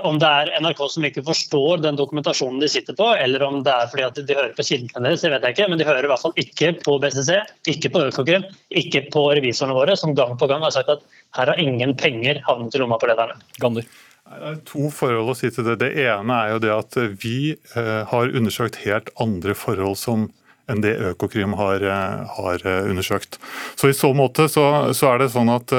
Om 0.03 0.19
det 0.21 0.29
er 0.29 0.51
NRK 0.61 0.81
som 0.91 1.05
ikke 1.07 1.23
forstår 1.25 1.81
den 1.83 1.97
dokumentasjonen 1.97 2.61
de 2.61 2.69
sitter 2.69 2.97
på, 2.97 3.07
eller 3.17 3.43
om 3.45 3.61
det 3.65 3.73
er 3.73 3.91
fordi 3.91 4.05
at 4.05 4.19
de 4.21 4.37
hører 4.37 4.53
på 4.57 4.65
kildene 4.67 5.07
deres, 5.07 5.23
det 5.25 5.31
vet 5.33 5.47
jeg 5.47 5.57
ikke, 5.57 5.69
men 5.71 5.81
de 5.81 5.87
hører 5.87 6.05
i 6.05 6.11
hvert 6.11 6.21
fall 6.21 6.35
ikke 6.41 6.71
på 6.85 6.97
BCC, 7.01 7.31
ikke 7.73 7.91
på 7.93 8.03
Økokrim, 8.09 8.45
ikke 8.81 9.05
på 9.13 9.27
revisorene 9.33 9.77
våre, 9.77 9.97
som 9.99 10.15
gang 10.17 10.37
på 10.39 10.49
gang 10.51 10.65
har 10.65 10.75
sagt 10.75 10.93
at 10.93 11.05
her 11.37 11.51
har 11.51 11.61
ingen 11.61 11.95
penger 11.97 12.41
havnet 12.45 12.77
i 12.77 12.81
lomma 12.81 12.99
på 13.01 13.09
lederne. 13.09 13.37
Gander. 13.61 13.87
Det 14.25 14.49
er 14.49 14.61
to 14.65 14.89
forhold 14.93 15.33
å 15.33 15.37
si 15.37 15.51
til 15.53 15.67
det. 15.67 15.79
Det 15.83 15.91
ene 16.01 16.39
er 16.41 16.55
jo 16.55 16.61
det 16.63 16.73
at 16.73 16.97
vi 17.21 17.37
eh, 17.53 18.01
har 18.09 18.33
undersøkt 18.33 18.81
helt 18.85 19.11
andre 19.21 19.53
forhold 19.57 19.99
som 20.01 20.29
enn 20.71 20.81
det 20.81 20.95
Økokrim 21.11 21.53
har, 21.59 21.83
eh, 21.85 22.23
har 22.37 22.65
eh, 22.65 22.89
undersøkt. 22.89 23.37
Så 23.77 23.91
I 23.91 23.97
så 23.97 24.09
måte 24.17 24.47
så, 24.49 24.65
så 24.97 25.11
er 25.11 25.21
det 25.21 25.33
sånn 25.35 25.51
at 25.53 25.73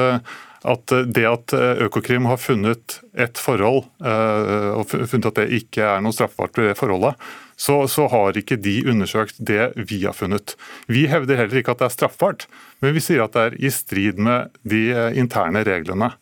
at 0.65 0.91
eh, 0.91 1.05
det 1.05 1.25
at 1.29 1.53
eh, 1.53 1.83
Økokrim 1.85 2.27
har 2.29 2.39
funnet 2.41 2.99
et 3.17 3.41
forhold, 3.41 3.85
eh, 4.03 4.69
og 4.73 4.87
funnet 4.89 5.29
at 5.29 5.41
det 5.41 5.61
ikke 5.61 5.85
er 5.85 6.03
noe 6.03 6.15
straffbart 6.15 6.57
ved 6.57 6.71
det 6.71 6.77
forholdet, 6.79 7.17
så, 7.57 7.79
så, 7.89 8.05
har 8.11 8.37
ikke 8.37 8.59
de 8.61 8.79
undersøkt 8.89 9.39
det 9.41 9.71
vi 9.89 10.03
har 10.03 10.13
funnet. 10.13 10.53
Vi 10.85 11.07
hevder 11.09 11.39
heller 11.39 11.61
ikke 11.61 11.73
at 11.73 11.81
det 11.81 11.87
er 11.89 11.95
straffbart, 11.95 12.45
men 12.85 12.93
vi 12.93 13.01
sier 13.01 13.25
at 13.25 13.33
det 13.33 13.45
er 13.47 13.57
i 13.57 13.71
strid 13.73 14.21
med 14.21 14.53
de 14.61 14.83
interne 15.17 15.65
reglene. 15.65 16.13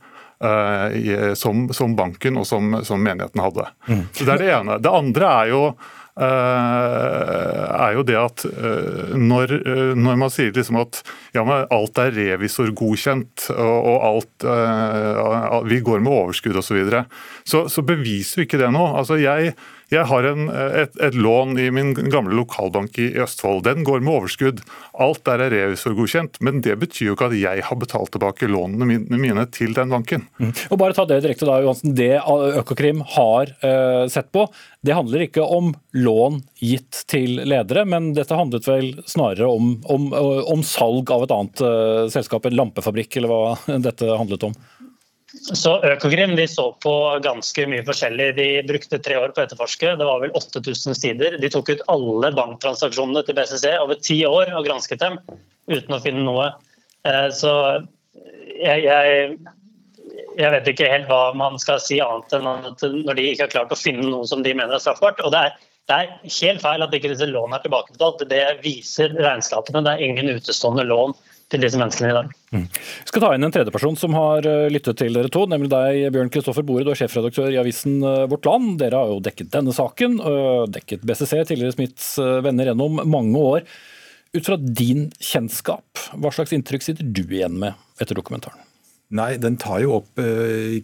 Som, 1.40 1.70
som 1.74 1.94
banken 1.96 2.36
og 2.38 2.44
som, 2.46 2.74
som 2.86 3.00
menigheten 3.02 3.40
hadde. 3.40 3.64
Mm. 3.88 4.02
Så 4.12 4.26
Det 4.28 4.34
er 4.34 4.42
det 4.42 4.50
ene. 4.52 4.76
Det 4.84 4.92
andre 4.92 5.30
er 5.32 5.52
jo 5.54 5.62
er 6.16 7.92
jo 7.98 8.04
det 8.08 8.16
at 8.16 8.46
når, 9.20 9.52
når 10.00 10.20
man 10.22 10.32
sier 10.32 10.54
liksom 10.56 10.78
at 10.80 11.02
ja, 11.36 11.44
alt 11.44 12.00
er 12.00 12.16
revisorgodkjent 12.16 13.50
og, 13.52 13.90
og 13.92 13.98
alt 14.08 14.48
Vi 15.68 15.82
går 15.84 16.00
med 16.00 16.14
overskudd 16.14 16.56
osv., 16.62 16.68
så, 16.70 16.78
videre, 16.78 17.02
så 17.44 17.66
så 17.72 17.84
beviser 17.86 18.42
jo 18.42 18.48
ikke 18.48 18.62
det 18.62 18.72
noe. 18.72 18.96
Altså 19.02 19.20
jeg 19.20 19.56
jeg 19.94 20.08
har 20.10 20.26
en, 20.26 20.48
et, 20.50 20.96
et, 20.98 21.16
lån 21.16 21.60
i 21.62 21.68
min 21.74 21.94
gamle 21.94 22.34
lokalbank 22.38 22.98
i 23.02 23.12
Østfold. 23.22 23.64
Den 23.68 23.86
går 23.86 24.02
med 24.02 24.16
overskudd. 24.16 24.64
Alt 24.98 25.22
der 25.28 25.44
er 25.46 25.54
revisorgodkjent, 25.54 26.40
men 26.46 26.64
det 26.66 26.78
betyr 26.82 27.12
jo 27.12 27.18
ikke 27.18 27.30
at 27.30 27.38
jeg 27.38 27.66
har 27.68 27.80
betalt 27.80 28.14
tilbake 28.16 28.50
lånene 28.50 28.88
mine 29.06 29.46
til 29.54 29.76
den 29.78 29.94
banken. 29.94 30.26
Mm. 30.42 30.54
Og 30.72 30.80
bare 30.82 30.98
ta 30.98 31.06
Det 31.06 31.22
direkte 31.22 31.46
da, 31.46 31.60
Johansen. 31.62 31.94
Det 31.98 32.16
Økokrim 32.62 33.04
har 33.16 33.52
uh, 33.62 34.06
sett 34.12 34.32
på, 34.34 34.48
det 34.86 34.96
handler 34.98 35.26
ikke 35.28 35.46
om 35.46 35.74
lån 35.94 36.42
gitt 36.62 37.04
til 37.10 37.40
ledere, 37.46 37.86
men 37.90 38.14
dette 38.18 38.38
handlet 38.38 38.68
vel 38.70 38.92
snarere 39.10 39.48
om, 39.50 39.76
om, 39.86 40.10
om 40.50 40.66
salg 40.66 41.12
av 41.14 41.26
et 41.26 41.36
annet 41.36 41.66
uh, 41.66 42.06
selskap, 42.14 42.46
en 42.46 42.58
lampefabrikk, 42.58 43.20
eller 43.20 43.32
hva 43.32 43.78
dette 43.88 44.10
handlet 44.10 44.50
om? 44.50 44.58
Så 45.36 45.76
Økokrim 45.86 46.36
de 46.38 46.46
så 46.50 46.70
på 46.82 46.94
ganske 47.24 47.66
mye 47.70 47.84
forskjellig. 47.86 48.30
De 48.38 48.48
brukte 48.68 49.00
tre 49.04 49.18
år 49.20 49.34
på 49.34 49.42
å 49.42 49.46
etterforske. 49.46 49.92
Det 50.00 50.08
var 50.08 50.22
vel 50.24 50.34
8000 50.38 50.98
sider. 50.98 51.36
De 51.42 51.52
tok 51.52 51.70
ut 51.74 51.84
alle 51.92 52.32
banktransaksjonene 52.38 53.26
til 53.28 53.38
BCC 53.38 53.68
over 53.82 54.00
ti 54.02 54.22
år 54.26 54.54
og 54.56 54.66
gransket 54.68 55.04
dem 55.04 55.20
uten 55.70 55.98
å 55.98 56.02
finne 56.02 56.24
noe. 56.26 56.48
Eh, 57.06 57.28
så 57.36 57.52
jeg, 58.56 58.86
jeg, 58.88 59.38
jeg, 60.40 60.50
vet 60.56 60.72
ikke 60.72 60.90
helt 60.90 61.12
hva 61.12 61.22
man 61.38 61.60
skal 61.62 61.82
si 61.84 62.00
annet 62.02 62.34
enn 62.38 62.50
at 62.50 62.82
når 62.82 63.20
de 63.20 63.30
ikke 63.30 63.48
har 63.48 63.54
klart 63.54 63.76
å 63.76 63.80
finne 63.80 64.08
noe 64.08 64.26
som 64.30 64.42
de 64.46 64.56
mener 64.56 64.78
er 64.78 64.82
straffbart. 64.82 65.22
og 65.22 65.36
det 65.36 65.46
er, 65.50 65.62
det 65.86 66.00
er 66.02 66.14
helt 66.40 66.64
feil 66.64 66.82
at 66.86 66.98
ikke 66.98 67.12
disse 67.12 67.30
lånene 67.30 67.60
er 67.60 67.68
tilbakebetalt. 67.68 68.26
Det 68.32 68.44
viser 68.64 69.14
regnskapene. 69.20 69.84
Det 69.86 69.94
er 69.94 70.06
ingen 70.08 70.32
utestående 70.40 70.88
lån 70.88 71.14
til 71.56 71.66
disse 71.66 71.80
menneskene 71.80 72.12
i 72.12 72.16
dag. 72.16 72.32
Mm. 72.56 72.66
Vi 72.68 73.10
skal 73.12 73.24
ta 73.24 73.32
inn 73.36 73.48
en 73.48 73.54
tredjeperson 73.54 73.98
som 74.00 74.16
har 74.18 74.48
eh, 74.50 74.68
lyttet 74.74 75.00
til 75.02 75.16
dere 75.18 75.32
to, 75.34 75.46
nemlig 75.50 75.72
deg, 75.72 76.06
Bjørn 76.16 76.32
Kristoffer 76.34 76.66
Bore. 76.68 76.86
Du 76.86 76.94
er 76.94 77.00
sjefredaktør 77.00 77.52
i 77.54 77.60
avisen 77.62 77.98
eh, 78.04 78.26
Vårt 78.32 78.48
Land. 78.50 78.78
Dere 78.82 79.02
har 79.02 79.14
jo 79.14 79.24
dekket 79.24 79.52
denne 79.56 79.76
saken, 79.76 80.20
dekket 80.72 81.06
BCC, 81.08 81.34
tidligere 81.50 81.76
Smiths 81.76 82.14
eh, 82.22 82.40
venner, 82.46 82.72
gjennom 82.72 83.02
mange 83.10 83.42
år. 83.56 83.68
Ut 84.36 84.46
fra 84.46 84.60
din 84.60 85.10
kjennskap, 85.24 86.06
hva 86.20 86.32
slags 86.36 86.54
inntrykk 86.56 86.84
sitter 86.84 87.08
du 87.08 87.24
igjen 87.26 87.56
med 87.62 87.78
etter 88.04 88.18
dokumentaren? 88.18 88.60
Nei, 89.16 89.36
Den 89.40 89.56
tar 89.62 89.80
jo 89.84 90.00
opp 90.00 90.18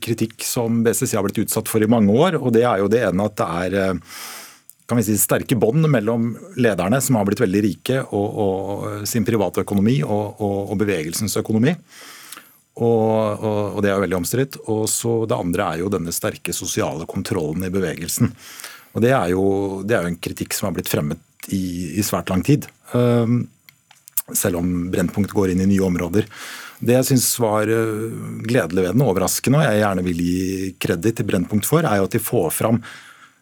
kritikk 0.06 0.46
som 0.46 0.84
BCC 0.86 1.16
har 1.18 1.26
blitt 1.26 1.42
utsatt 1.42 1.68
for 1.68 1.84
i 1.84 1.90
mange 1.90 2.14
år. 2.14 2.38
og 2.38 2.54
Det 2.56 2.62
er 2.64 2.80
jo 2.80 2.88
det 2.92 3.02
ene 3.10 3.26
at 3.28 3.36
det 3.42 3.48
er 3.66 3.98
kan 4.92 5.00
vi 5.00 5.06
si, 5.08 5.16
sterke 5.20 5.56
bånd 5.56 5.88
mellom 5.88 6.34
lederne, 6.60 7.00
som 7.02 7.16
har 7.16 7.28
blitt 7.28 7.40
veldig 7.40 7.62
rike, 7.64 8.02
og, 8.12 8.42
og 8.44 9.06
sin 9.08 9.24
private 9.28 9.64
økonomi 9.64 10.02
og, 10.04 10.42
og, 10.44 10.58
og 10.74 10.82
bevegelsens 10.82 11.38
økonomi. 11.40 11.72
Og, 12.82 13.80
det 13.84 13.92
er 13.92 13.96
jo 13.96 14.04
veldig 14.06 14.18
omstridt. 14.20 14.58
Og 14.72 14.84
så 14.92 15.22
Det 15.30 15.38
andre 15.38 15.68
er 15.68 15.82
jo 15.84 15.92
denne 15.92 16.14
sterke 16.16 16.54
sosiale 16.56 17.08
kontrollen 17.08 17.68
i 17.68 17.72
bevegelsen. 17.74 18.32
Og 18.92 19.04
Det 19.04 19.12
er 19.16 19.32
jo, 19.32 19.46
det 19.88 19.96
er 19.96 20.04
jo 20.04 20.12
en 20.12 20.24
kritikk 20.28 20.56
som 20.56 20.68
har 20.68 20.76
blitt 20.76 20.92
fremmet 20.92 21.20
i, 21.52 21.98
i 22.00 22.04
svært 22.04 22.32
lang 22.32 22.44
tid. 22.44 22.68
Um, 22.92 23.46
selv 24.36 24.60
om 24.60 24.90
Brennpunkt 24.92 25.32
går 25.36 25.54
inn 25.54 25.64
i 25.64 25.70
nye 25.72 25.86
områder. 25.88 26.28
Det 26.82 26.96
jeg 26.96 27.08
syns 27.12 27.30
var 27.40 27.70
gledelig 28.48 28.84
ved 28.88 28.96
den, 28.96 29.04
overraskende, 29.06 29.60
og 29.60 29.68
jeg 29.68 29.82
gjerne 29.84 30.04
vil 30.06 30.22
gi 30.26 30.70
kreditt 30.82 31.20
til 31.20 31.28
Brennpunkt 31.30 31.68
for, 31.68 31.86
er 31.86 32.00
jo 32.00 32.08
at 32.08 32.16
de 32.16 32.22
får 32.24 32.48
fram 32.56 32.80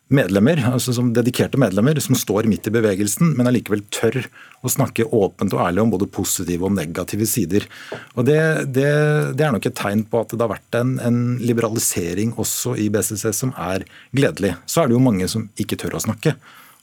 medlemmer, 0.09 0.59
altså 0.71 0.93
som 0.95 1.11
dedikerte 1.13 1.59
medlemmer, 1.61 1.99
som 2.01 2.17
står 2.17 2.47
midt 2.49 2.67
i 2.69 2.73
bevegelsen, 2.73 3.35
men 3.37 3.49
allikevel 3.49 3.83
tør 3.93 4.23
å 4.65 4.71
snakke 4.71 5.05
åpent 5.05 5.53
og 5.53 5.61
ærlig 5.67 5.83
om 5.83 5.93
både 5.93 6.09
positive 6.09 6.65
og 6.65 6.73
negative 6.75 7.27
sider. 7.29 7.67
Og 8.15 8.25
Det, 8.29 8.39
det, 8.73 8.89
det 9.37 9.45
er 9.45 9.53
nok 9.55 9.69
et 9.69 9.77
tegn 9.77 10.03
på 10.09 10.23
at 10.23 10.33
det 10.33 10.41
har 10.43 10.53
vært 10.55 10.79
en, 10.79 10.97
en, 11.05 11.19
liberalisering 11.39 12.33
også 12.41 12.75
i 12.81 12.89
BCC 12.93 13.29
som 13.35 13.53
er 13.57 13.85
gledelig. 14.15 14.55
Så 14.65 14.81
er 14.81 14.89
det 14.89 14.97
jo 14.97 15.03
mange 15.05 15.29
som 15.31 15.47
ikke 15.61 15.77
tør 15.79 15.97
å 15.99 16.03
snakke 16.03 16.35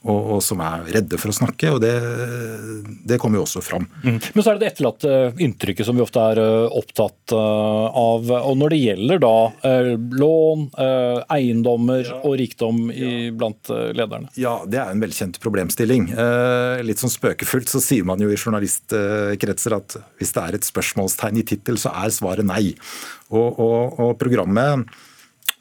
og, 0.05 0.19
og, 0.37 0.41
som 0.45 0.61
er 0.61 0.85
redde 0.93 1.17
for 1.19 1.31
å 1.31 1.35
snakke. 1.35 1.71
og 1.73 1.81
Det, 1.81 1.93
det 3.07 3.17
kommer 3.21 3.39
jo 3.39 3.45
også 3.47 3.63
fram. 3.65 3.87
Mm. 4.03 4.19
Men 4.21 4.43
så 4.43 4.51
er 4.51 4.57
det 4.57 4.63
det 4.63 4.69
etterlatte 4.71 5.15
inntrykket 5.43 5.87
som 5.87 5.97
vi 5.97 6.03
ofte 6.05 6.23
er 6.33 6.41
eh, 6.41 6.77
opptatt 6.77 7.33
eh, 7.33 7.97
av. 8.03 8.29
og 8.37 8.53
Når 8.61 8.75
det 8.75 8.79
gjelder 8.83 9.23
da 9.23 9.33
eh, 9.67 9.91
lån, 10.21 10.67
eiendommer 11.33 12.11
og 12.21 12.37
rikdom 12.39 12.87
i, 12.93 13.09
blant 13.35 13.71
lederne? 13.71 14.31
Ja, 14.39 14.59
det 14.69 14.79
er 14.81 14.93
en 14.93 15.01
velkjent 15.01 15.39
problemstilling. 15.43 16.09
Litt 16.85 17.01
sånn 17.01 17.13
spøkefullt 17.13 17.71
så 17.71 17.81
sier 17.83 18.05
man 18.07 18.21
jo 18.21 18.29
i 18.31 18.37
journalistkretser 18.37 19.75
at 19.77 19.97
hvis 20.19 20.33
det 20.35 20.43
er 20.43 20.57
et 20.57 20.67
spørsmålstegn 20.67 21.41
i 21.41 21.45
tittel, 21.47 21.79
så 21.81 21.93
er 22.03 22.13
svaret 22.13 22.47
nei. 22.47 22.75
og, 23.33 23.59
og, 23.59 23.99
og 24.03 24.17
programmet 24.21 24.87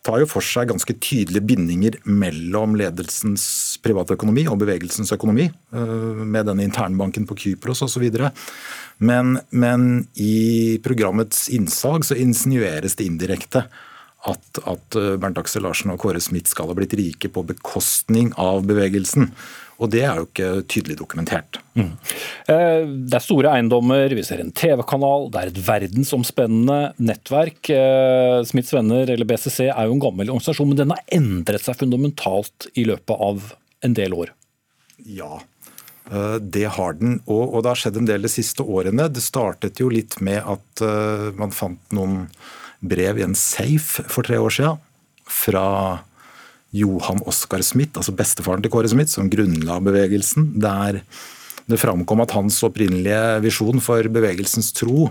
tar 0.07 0.23
jo 0.23 0.29
for 0.31 0.45
seg 0.45 0.71
ganske 0.71 0.95
tydelige 1.03 1.45
bindinger 1.51 1.99
mellom 2.07 2.77
ledelsens 2.79 3.47
privatøkonomi 3.85 4.47
og 4.51 4.61
bevegelsens 4.63 5.13
økonomi, 5.17 5.49
eh, 5.51 6.23
med 6.23 6.47
denne 6.49 6.67
internbanken 6.67 7.27
på 7.27 7.39
Kypros 7.43 7.83
osv. 7.87 8.07
Men, 8.99 9.37
men 9.51 10.07
i 10.15 10.79
programmets 10.85 11.49
innsag 11.53 12.07
så 12.07 12.19
insinueres 12.19 12.97
det 12.97 13.11
indirekte 13.11 13.67
at, 14.27 14.59
at 14.67 14.97
Bernt 15.21 15.39
Aksel 15.39 15.63
Larsen 15.67 15.93
og 15.93 16.01
Kåre 16.03 16.23
Smith 16.23 16.51
skal 16.51 16.71
ha 16.71 16.75
blitt 16.75 16.97
rike 16.99 17.31
på 17.31 17.45
bekostning 17.47 18.33
av 18.41 18.65
bevegelsen. 18.67 19.29
Og 19.77 19.91
det 19.93 20.03
er 20.07 20.19
jo 20.19 20.27
ikke 20.27 20.51
tydelig 20.73 20.97
dokumentert. 21.01 21.59
Mm. 21.77 21.91
Eh, 22.49 22.85
det 23.09 23.19
er 23.19 23.25
store 23.25 23.53
eiendommer, 23.53 24.13
vi 24.17 24.25
ser 24.25 24.41
en 24.41 24.53
TV-kanal, 24.57 25.29
det 25.33 25.43
er 25.43 25.51
et 25.51 25.61
verdensomspennende 25.67 26.79
nettverk. 26.97 27.61
Eh, 27.75 28.39
Smiths 28.49 28.73
Venner, 28.73 29.05
eller 29.13 29.29
BCC, 29.29 29.69
er 29.69 29.89
jo 29.89 29.99
en 29.99 30.03
gammel 30.03 30.33
organisasjon, 30.33 30.73
men 30.73 30.81
den 30.81 30.95
har 30.95 31.05
endret 31.13 31.67
seg 31.67 31.77
fundamentalt 31.83 32.71
i 32.75 32.87
løpet 32.89 33.27
av 33.29 33.53
en 33.85 33.99
del 33.99 34.17
år? 34.17 34.33
Ja, 35.05 35.43
eh, 36.09 36.39
det 36.41 36.67
har 36.79 36.97
den. 36.97 37.21
Og, 37.27 37.45
og 37.45 37.61
det 37.61 37.75
har 37.75 37.85
skjedd 37.85 38.01
en 38.01 38.09
del 38.09 38.25
de 38.25 38.33
siste 38.33 38.65
årene. 38.65 39.11
Det 39.13 39.25
startet 39.25 39.85
jo 39.85 39.93
litt 39.93 40.17
med 40.25 40.41
at 40.41 40.87
man 41.37 41.53
fant 41.53 41.83
noen 41.97 42.25
brev 42.81 43.21
i 43.21 43.25
en 43.25 43.37
safe 43.37 44.05
for 44.13 44.25
tre 44.25 44.41
år 44.41 44.53
siden 44.53 44.83
fra 45.27 45.67
Johan 46.77 47.23
Oskar 47.29 47.65
Smith, 47.67 47.97
altså 47.97 48.15
bestefaren 48.17 48.65
til 48.65 48.73
Kåre 48.73 48.91
Smith, 48.93 49.13
som 49.13 49.31
grunnla 49.33 49.79
bevegelsen. 49.85 50.53
Der 50.63 51.03
det 51.67 51.81
framkom 51.83 52.23
at 52.23 52.35
hans 52.37 52.61
opprinnelige 52.67 53.41
visjon 53.43 53.83
for 53.83 54.07
bevegelsens 54.13 54.71
tro 54.77 55.09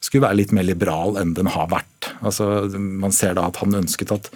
skulle 0.00 0.24
være 0.28 0.38
litt 0.38 0.54
mer 0.56 0.64
liberal 0.64 1.18
enn 1.20 1.34
den 1.36 1.50
har 1.50 1.66
vært. 1.72 2.12
Altså, 2.22 2.70
man 2.76 3.12
ser 3.14 3.34
da 3.36 3.48
at 3.50 3.58
han 3.60 3.74
ønsket 3.82 4.14
at 4.14 4.30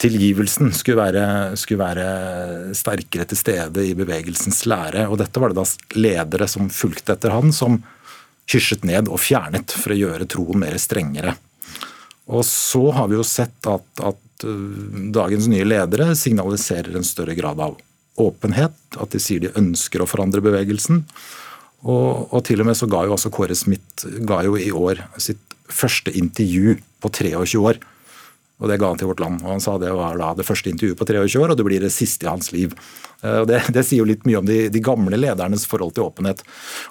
tilgivelsen 0.00 0.70
skulle 0.72 1.02
være, 1.02 1.24
skulle 1.60 1.82
være, 1.82 2.74
sterkere 2.78 3.26
til 3.28 3.40
stede 3.40 3.84
i 3.90 3.96
bevegelsens 3.98 4.62
lære. 4.70 5.04
Og 5.10 5.18
dette 5.20 5.42
var 5.42 5.52
det 5.52 5.60
da 5.60 5.98
ledere 5.98 6.48
som 6.48 6.70
fulgte 6.72 7.18
etter 7.18 7.34
han, 7.34 7.52
som 7.52 7.82
hysjet 8.50 8.86
ned 8.88 9.10
og 9.10 9.20
fjernet 9.22 9.74
for 9.74 9.92
å 9.92 9.98
gjøre 9.98 10.30
troen 10.30 10.62
mer 10.62 10.78
strengere. 10.80 11.34
Og 12.30 12.46
så 12.46 12.82
har 12.94 13.10
vi 13.10 13.18
jo 13.18 13.26
sett 13.26 13.68
at, 13.68 13.86
at 14.06 14.18
Eh, 14.44 15.10
dagens 15.14 15.48
nye 15.50 15.66
ledere 15.66 16.14
signaliserer 16.18 16.96
en 16.96 17.06
større 17.06 17.36
grad 17.38 17.60
av 17.60 17.78
åpenhet. 18.20 18.76
At 19.00 19.14
de 19.14 19.22
sier 19.22 19.42
de 19.42 19.54
ønsker 19.58 20.02
å 20.02 20.08
forandre 20.10 20.44
bevegelsen. 20.44 21.04
Og, 21.80 22.28
og 22.28 22.42
til 22.44 22.60
og 22.60 22.68
med 22.68 22.76
så 22.76 22.88
ga 22.90 23.06
jo 23.06 23.16
altså 23.16 23.32
Kåre 23.32 23.56
Smith 23.56 24.04
ga 24.28 24.42
jo 24.44 24.58
i 24.60 24.68
år 24.74 25.00
sitt 25.20 25.40
første 25.70 26.12
intervju 26.16 26.76
på 27.00 27.12
23 27.16 27.62
år. 27.62 27.80
Og 28.60 28.68
Det 28.68 28.76
ga 28.80 28.90
han 28.92 28.98
til 29.00 29.08
Vårt 29.08 29.20
Land. 29.22 29.42
og 29.42 29.54
Han 29.54 29.62
sa 29.64 29.78
det 29.80 29.92
var 29.96 30.18
da 30.20 30.34
det 30.36 30.46
første 30.46 30.70
intervjuet 30.70 30.98
på 30.98 31.06
23 31.08 31.40
år, 31.40 31.52
og 31.52 31.56
det 31.56 31.66
blir 31.66 31.80
det 31.80 31.92
siste 31.94 32.26
i 32.26 32.30
hans 32.30 32.52
liv. 32.52 32.74
Eh, 33.22 33.40
og 33.42 33.48
det, 33.48 33.60
det 33.74 33.84
sier 33.86 34.02
jo 34.02 34.08
litt 34.08 34.24
mye 34.28 34.40
om 34.40 34.48
de, 34.48 34.62
de, 34.72 34.82
gamle 34.84 35.16
ledernes 35.16 35.66
forhold 35.68 35.94
til 35.96 36.06
åpenhet. 36.06 36.42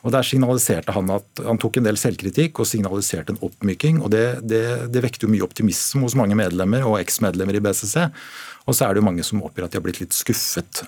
Og 0.04 0.14
Der 0.16 0.26
signaliserte 0.26 0.96
han 0.96 1.10
at 1.14 1.44
han 1.46 1.62
tok 1.62 1.80
en 1.80 1.90
del 1.90 2.00
selvkritikk 2.00 2.62
og 2.62 2.70
signaliserte 2.70 3.36
en 3.36 3.42
oppmyking. 3.46 4.02
og 4.04 4.14
Det, 4.16 4.26
det, 4.42 4.64
det 4.94 5.04
vekte 5.06 5.28
jo 5.28 5.34
mye 5.34 5.46
optimisme 5.46 6.06
hos 6.06 6.18
mange 6.18 6.38
medlemmer 6.38 6.86
og 6.90 7.00
eksmedlemmer 7.02 7.60
i 7.60 7.64
BCC. 7.64 8.10
Og 8.66 8.78
så 8.78 8.86
er 8.86 8.94
det 8.94 9.04
jo 9.04 9.10
mange 9.10 9.26
som 9.26 9.44
oppgir 9.46 9.66
at 9.66 9.74
de 9.74 9.82
har 9.82 9.86
blitt 9.86 10.02
litt 10.02 10.16
skuffet 10.18 10.84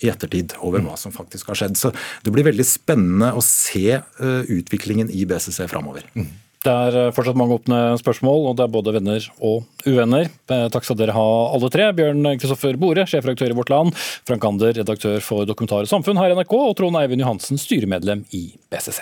i 0.00 0.08
ettertid 0.08 0.54
over 0.64 0.82
hva 0.84 0.94
som 0.96 1.12
faktisk 1.12 1.50
har 1.52 1.58
skjedd. 1.60 1.76
Så 1.76 1.90
det 2.24 2.32
blir 2.32 2.46
veldig 2.46 2.64
spennende 2.66 3.34
å 3.36 3.42
se 3.44 3.98
eh, 3.98 4.54
utviklingen 4.56 5.12
i 5.12 5.26
BCC 5.28 5.66
framover. 5.70 6.06
Mm. 6.16 6.30
Det 6.60 6.72
er 6.72 6.96
eh, 7.06 7.12
fortsatt 7.16 7.38
mange 7.40 7.56
åpne 7.56 7.76
spørsmål, 7.96 8.50
og 8.50 8.56
det 8.58 8.66
er 8.66 8.72
både 8.74 8.92
venner 8.92 9.28
og 9.38 9.86
uvenner. 9.86 10.26
Eh, 10.52 10.66
takk 10.72 10.84
skal 10.84 10.98
dere 11.00 11.14
ha 11.16 11.28
alle 11.54 11.70
tre. 11.72 11.86
Bjørn 11.96 12.34
Kristoffer 12.36 12.76
Bore, 12.80 13.06
sjefredaktør 13.08 13.54
i 13.54 13.56
Vårt 13.56 13.72
Land. 13.72 13.96
Frank 14.28 14.44
Ander, 14.44 14.74
redaktør 14.76 15.24
for 15.24 15.48
Dokumentar 15.48 15.88
og 15.88 15.92
samfunn 15.92 16.20
her 16.20 16.34
i 16.34 16.36
NRK. 16.36 16.52
Og 16.52 16.76
Trond 16.76 17.00
Eivind 17.00 17.24
Johansen, 17.24 17.56
styremedlem 17.56 18.26
i 18.36 18.50
BCC. 18.68 19.00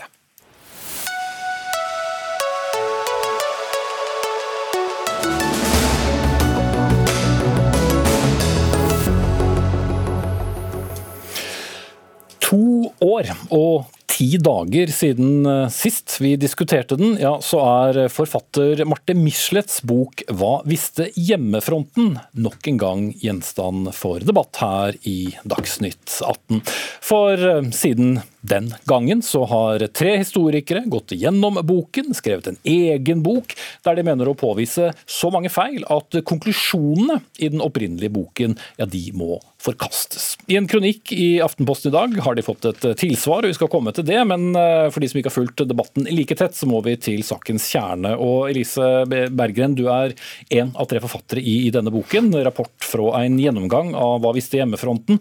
To 12.49 12.95
år 13.05 13.35
og 13.51 13.98
ti 14.19 14.35
dager 14.43 14.91
siden 14.91 15.47
eh, 15.47 15.69
sist 15.71 16.17
vi 16.19 16.33
diskuterte 16.41 16.97
den, 16.99 17.15
ja, 17.23 17.37
så 17.45 17.61
er 17.87 18.09
forfatter 18.11 18.83
Marte 18.89 19.15
Michelets 19.15 19.79
bok 19.87 20.25
'Hva 20.27 20.59
visste 20.67 21.07
hjemmefronten?' 21.15 22.17
nok 22.35 22.71
en 22.71 22.81
gang 22.83 23.05
gjenstand 23.23 23.93
for 23.95 24.25
debatt 24.25 24.59
her 24.63 24.99
i 25.07 25.37
Dagsnytt 25.47 26.19
18. 26.27 26.65
For 27.05 27.39
eh, 27.39 27.71
siden 27.71 28.19
den 28.49 28.71
gangen 28.89 29.23
så 29.23 29.45
har 29.51 29.85
tre 29.93 30.17
historikere 30.21 30.85
gått 30.91 31.13
gjennom 31.17 31.61
boken, 31.67 32.15
skrevet 32.17 32.51
en 32.51 32.59
egen 32.69 33.23
bok, 33.25 33.55
der 33.85 33.99
de 33.99 34.07
mener 34.07 34.31
å 34.31 34.37
påvise 34.39 34.93
så 35.07 35.31
mange 35.35 35.53
feil 35.53 35.85
at 35.93 36.21
konklusjonene 36.29 37.21
i 37.39 37.51
den 37.53 37.63
opprinnelige 37.65 38.15
boken 38.15 38.59
ja, 38.79 38.89
de 38.89 39.05
må 39.17 39.39
forkastes. 39.63 40.37
I 40.47 40.57
en 40.57 40.69
kronikk 40.71 41.13
i 41.13 41.41
Aftenposten 41.43 41.91
i 41.91 41.97
dag 41.97 42.15
har 42.25 42.39
de 42.39 42.45
fått 42.47 42.69
et 42.71 42.85
tilsvar, 43.01 43.43
og 43.43 43.51
vi 43.51 43.57
skal 43.59 43.71
komme 43.73 43.93
til 43.95 44.07
det. 44.07 44.19
Men 44.31 44.53
eh, 44.57 44.87
for 44.95 45.03
de 45.03 45.11
som 45.11 45.19
ikke 45.21 45.33
har 45.33 45.37
fulgt 45.37 45.65
debatten 45.69 46.07
like 46.15 46.39
tett, 46.39 46.57
så 46.57 46.69
må 46.71 46.81
vi 46.87 46.95
til 47.03 47.25
sakens 47.27 47.67
kjerne. 47.73 48.15
Og 48.23 48.49
Elise 48.53 49.05
Berggren, 49.09 49.77
du 49.79 49.89
er 49.93 50.15
en 50.55 50.71
av 50.79 50.89
tre 50.91 51.03
forfattere 51.03 51.43
i, 51.43 51.65
i 51.67 51.73
denne 51.75 51.93
boken. 51.95 52.31
Rapport 52.47 52.87
fra 52.87 53.25
en 53.25 53.41
gjennomgang 53.43 53.97
av 53.99 54.23
Hva 54.23 54.37
visste 54.37 54.61
hjemmefronten. 54.61 55.19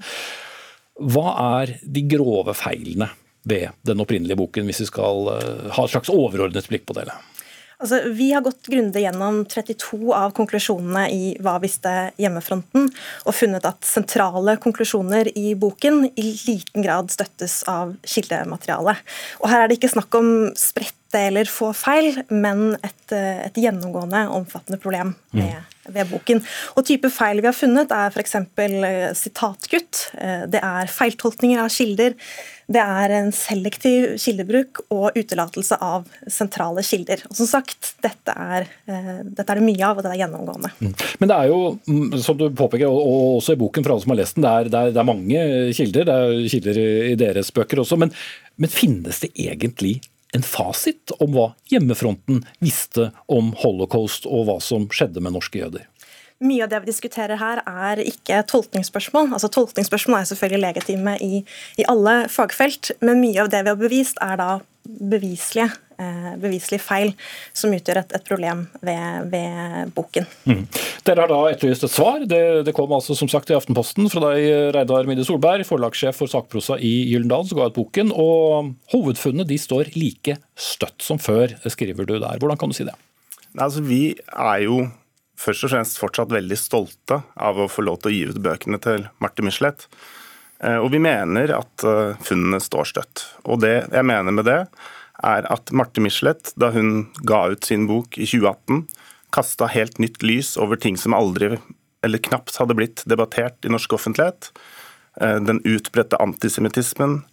Hva 0.98 1.34
er 1.62 1.78
de 1.84 2.04
grove 2.10 2.56
feilene 2.58 3.10
ved 3.48 3.76
den 3.88 4.02
opprinnelige 4.04 4.40
boken, 4.40 4.68
hvis 4.68 4.82
vi 4.84 4.90
skal 4.90 5.30
eh, 5.36 5.68
ha 5.76 5.86
et 5.86 5.94
slags 5.94 6.12
overordnet 6.12 6.68
blikk 6.72 6.88
på 6.90 6.98
det? 6.98 7.08
Altså, 7.78 8.00
vi 8.10 8.32
har 8.34 8.42
gått 8.42 8.66
grundig 8.66 9.04
gjennom 9.04 9.44
32 9.46 10.10
av 10.18 10.32
konklusjonene 10.38 11.04
i 11.14 11.36
Hva 11.46 11.60
visste 11.62 11.92
hjemmefronten, 12.18 12.90
og 13.22 13.38
funnet 13.38 13.68
at 13.70 13.86
sentrale 13.86 14.58
konklusjoner 14.64 15.30
i 15.38 15.52
boken 15.60 16.08
i 16.10 16.28
liten 16.48 16.86
grad 16.86 17.14
støttes 17.14 17.60
av 17.70 17.94
kildematerialet. 18.02 19.06
Og 19.44 19.52
her 19.52 19.64
er 19.64 19.70
det 19.70 19.78
ikke 19.78 19.94
snakk 19.94 20.18
om 20.18 20.32
spredte 20.58 21.22
eller 21.30 21.46
få 21.46 21.70
feil, 21.78 22.18
men 22.34 22.72
et, 22.82 23.12
eh, 23.14 23.46
et 23.46 23.62
gjennomgående 23.62 24.26
omfattende 24.34 24.82
problem 24.82 25.14
med 25.32 25.54
mm 25.54 25.74
ved 25.94 26.10
boken. 26.12 26.44
Og 26.76 26.86
type 26.88 27.10
feil 27.14 27.42
vi 27.42 27.50
har 27.50 27.56
funnet, 27.56 27.94
er 27.94 28.14
f.eks. 28.14 28.36
Eh, 28.36 29.16
sitatkutt. 29.18 30.04
Eh, 30.20 30.46
det 30.52 30.62
er 30.64 30.92
feiltolkninger 30.92 31.64
av 31.64 31.72
kilder. 31.74 32.18
Det 32.68 32.82
er 32.84 33.14
en 33.16 33.30
selektiv 33.32 34.18
kildebruk 34.20 34.82
og 34.92 35.16
utelatelse 35.16 35.78
av 35.84 36.08
sentrale 36.32 36.84
kilder. 36.84 37.22
Og 37.30 37.38
som 37.40 37.48
sagt, 37.48 37.94
dette 38.04 38.34
er, 38.34 38.68
eh, 38.92 39.22
dette 39.24 39.48
er 39.54 39.62
det 39.62 39.64
mye 39.64 39.88
av, 39.88 39.96
og 39.96 40.04
det 40.04 40.12
er 40.12 40.22
gjennomgående. 40.26 40.74
Mm. 40.82 40.94
Men 41.22 41.32
det 41.32 41.38
er 41.38 41.48
jo, 41.48 41.62
mm, 41.88 42.20
som 42.26 42.38
du 42.38 42.50
påpeker, 42.50 42.92
og 42.92 43.38
også 43.38 43.56
i 43.56 43.62
boken 43.62 43.86
for 43.86 43.96
alle 43.96 44.04
som 44.04 44.12
har 44.12 44.20
lest 44.20 44.36
den, 44.36 44.44
det 44.44 44.52
er, 44.52 44.70
det 44.74 44.82
er, 44.82 44.92
det 44.92 45.02
er 45.02 45.08
mange 45.08 45.48
kilder. 45.80 46.10
Det 46.10 46.20
er 46.20 46.52
kilder 46.52 46.82
i 46.84 47.16
deres 47.24 47.54
bøker 47.56 47.84
også. 47.86 48.00
Men, 48.04 48.12
men 48.60 48.74
finnes 48.74 49.24
det 49.24 49.32
egentlig 49.40 50.02
en 50.36 50.44
fasit 50.44 51.14
om 51.24 51.32
hva 51.36 51.52
hjemmefronten 51.72 52.44
visste 52.60 53.12
om 53.32 53.54
holocaust 53.64 54.28
og 54.28 54.50
hva 54.50 54.58
som 54.64 54.90
skjedde 54.92 55.24
med 55.24 55.38
norske 55.38 55.64
jøder? 55.64 55.88
Mye 56.46 56.68
av 56.68 56.70
det 56.70 56.84
vi 56.84 56.92
diskuterer 56.92 57.40
her, 57.42 57.64
er 57.66 58.04
ikke 58.06 58.44
tolkningsspørsmål. 58.52 59.32
Altså 59.34 59.50
Tolkningsspørsmål 59.50 60.20
er 60.20 60.28
selvfølgelig 60.30 60.64
legitime 60.68 61.16
i, 61.24 61.40
i 61.82 61.86
alle 61.90 62.28
fagfelt, 62.30 62.92
men 63.02 63.24
mye 63.24 63.42
av 63.42 63.50
det 63.54 63.64
vi 63.66 63.74
har 63.74 63.80
bevist, 63.80 64.22
er 64.22 64.38
da 64.38 64.50
beviselige, 64.88 65.72
eh, 65.98 66.36
beviselige 66.38 66.84
feil 66.84 67.10
som 67.58 67.74
utgjør 67.74 68.04
et, 68.04 68.14
et 68.20 68.28
problem 68.28 68.62
ved, 68.86 69.32
ved 69.32 69.96
boken. 69.96 70.28
Mm. 70.46 70.62
Dere 71.10 71.26
har 71.26 71.34
da 71.34 71.40
etterlyst 71.50 71.88
et 71.88 71.96
svar. 71.96 72.22
Det, 72.30 72.44
det, 72.68 72.76
kom 72.78 72.94
altså 72.96 73.18
som 73.18 73.32
sagt 73.34 73.50
i 73.50 73.58
Aftenposten 73.58 74.06
fra 74.14 74.22
deg, 74.30 74.46
Reidar 74.78 75.10
Midde 75.10 75.26
Solberg, 75.28 75.66
forlagssjef 75.68 76.22
for 76.22 76.32
sakprosa 76.32 76.78
i 76.78 76.94
Gyldendal, 77.10 77.50
som 77.50 77.60
ga 77.60 77.72
ut 77.72 77.80
boken. 77.80 78.14
Og 78.14 78.72
hovedfunnene 78.94 79.48
de 79.50 79.58
står 79.62 79.90
like 79.98 80.38
støtt 80.54 81.02
som 81.02 81.18
før, 81.18 81.58
skriver 81.66 82.06
du 82.06 82.20
der. 82.20 82.38
Hvordan 82.38 82.62
kan 82.62 82.70
du 82.70 82.78
si 82.78 82.86
det? 82.86 82.96
Altså, 83.58 83.82
vi 83.82 84.14
er 84.38 84.64
jo 84.68 84.84
først 85.38 85.68
og 85.68 85.74
fremst 85.74 86.00
fortsatt 86.02 86.34
veldig 86.34 86.58
stolte 86.60 87.22
av 87.36 87.60
å 87.62 87.70
få 87.72 87.86
lov 87.86 88.02
til 88.02 88.12
å 88.12 88.16
gi 88.16 88.24
ut 88.32 88.42
bøkene 88.44 88.80
til 88.84 89.06
Marte 89.24 89.46
Michelet. 89.46 89.86
Eh, 90.64 90.78
og 90.82 90.90
vi 90.94 91.02
mener 91.04 91.54
at 91.56 91.86
eh, 91.86 92.18
funnene 92.26 92.60
står 92.64 92.92
støtt. 92.92 93.26
Og 93.46 93.62
det 93.64 93.76
jeg 93.94 94.08
mener 94.08 94.34
med 94.34 94.48
det, 94.50 94.62
er 95.26 95.48
at 95.50 95.74
Marte 95.74 96.02
Michelet, 96.04 96.54
da 96.62 96.72
hun 96.74 97.08
ga 97.26 97.48
ut 97.54 97.66
sin 97.66 97.88
bok 97.90 98.18
i 98.18 98.26
2018, 98.26 98.86
kasta 99.34 99.70
helt 99.70 99.98
nytt 100.02 100.22
lys 100.26 100.56
over 100.62 100.80
ting 100.82 100.98
som 100.98 101.16
aldri, 101.18 101.58
eller 102.06 102.22
knapt, 102.24 102.56
hadde 102.62 102.78
blitt 102.78 103.04
debattert 103.10 103.66
i 103.66 103.72
norsk 103.74 103.98
offentlighet. 103.98 104.52
Eh, 105.22 105.40
den 105.46 105.62
utbredte 105.66 106.20
antisemittismen, 106.22 107.24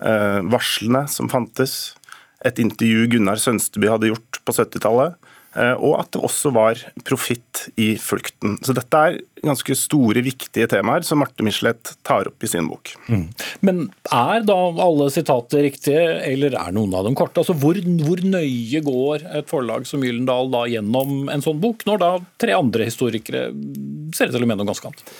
varslene 0.00 1.02
som 1.12 1.28
fantes, 1.28 1.92
et 2.40 2.56
intervju 2.56 3.02
Gunnar 3.12 3.36
Sønsteby 3.36 3.90
hadde 3.90 4.08
gjort 4.08 4.38
på 4.48 4.54
70-tallet, 4.56 5.18
Eh, 5.20 5.29
og 5.50 5.96
at 5.98 6.12
det 6.14 6.20
også 6.22 6.52
var 6.54 6.78
profitt 7.02 7.64
i 7.80 7.96
flukten. 7.98 8.54
Så 8.62 8.74
dette 8.76 9.00
er 9.02 9.16
ganske 9.44 9.74
store, 9.78 10.22
viktige 10.24 10.68
temaer 10.70 11.04
som 11.06 11.20
Marte 11.22 11.44
Michelet 11.46 11.94
tar 12.06 12.28
opp 12.30 12.44
i 12.44 12.50
sin 12.50 12.68
bok. 12.70 12.92
Mm. 13.08 13.26
Men 13.66 13.82
er 14.12 14.44
da 14.46 14.58
alle 14.84 15.08
sitater 15.12 15.64
riktige, 15.66 16.04
eller 16.28 16.56
er 16.58 16.76
noen 16.76 16.94
av 16.96 17.06
dem 17.08 17.16
korte? 17.18 17.42
Altså 17.42 17.56
hvor, 17.58 17.78
hvor 18.04 18.22
nøye 18.22 18.82
går 18.84 19.26
et 19.40 19.50
forlag 19.50 19.88
som 19.88 20.04
Gyllendal 20.04 20.52
da 20.52 20.66
gjennom 20.70 21.30
en 21.32 21.44
sånn 21.44 21.60
bok, 21.62 21.86
når 21.88 22.02
da 22.02 22.12
tre 22.40 22.56
andre 22.56 22.88
historikere 22.88 23.48
ser 24.16 24.30
ut 24.30 24.36
til 24.36 24.44
å 24.44 24.50
mene 24.50 24.62
noe 24.62 24.72
ganske 24.72 24.90
annet? 24.90 25.14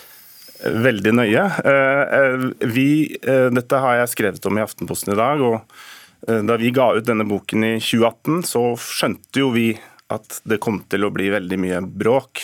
Veldig 0.61 1.15
nøye. 1.17 1.47
Eh, 1.65 2.19
eh, 2.19 2.43
vi, 2.69 2.89
dette 3.21 3.81
har 3.81 4.03
jeg 4.03 4.13
skrevet 4.13 4.45
om 4.45 4.59
i 4.59 4.65
Aftenposten 4.67 5.15
i 5.15 5.19
dag. 5.19 5.41
og 5.41 5.89
da 6.21 6.53
vi 6.61 6.69
ga 6.69 6.91
ut 6.93 7.05
denne 7.07 7.25
boken 7.25 7.63
i 7.65 7.71
2018, 7.81 8.43
så 8.45 8.61
skjønte 8.77 9.41
jo 9.41 9.47
vi 9.55 9.71
at 10.11 10.41
det 10.47 10.61
kom 10.63 10.81
til 10.91 11.07
å 11.07 11.13
bli 11.13 11.29
veldig 11.33 11.59
mye 11.61 11.83
bråk. 12.03 12.43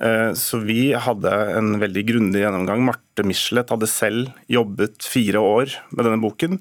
Eh, 0.00 0.32
så 0.38 0.60
vi 0.62 0.92
hadde 0.94 1.32
en 1.58 1.74
veldig 1.82 2.04
grundig 2.06 2.44
gjennomgang. 2.44 2.84
Marte 2.86 3.26
Michelet 3.26 3.70
hadde 3.74 3.90
selv 3.90 4.30
jobbet 4.50 5.02
fire 5.02 5.42
år 5.42 5.74
med 5.90 6.06
denne 6.06 6.22
boken. 6.22 6.60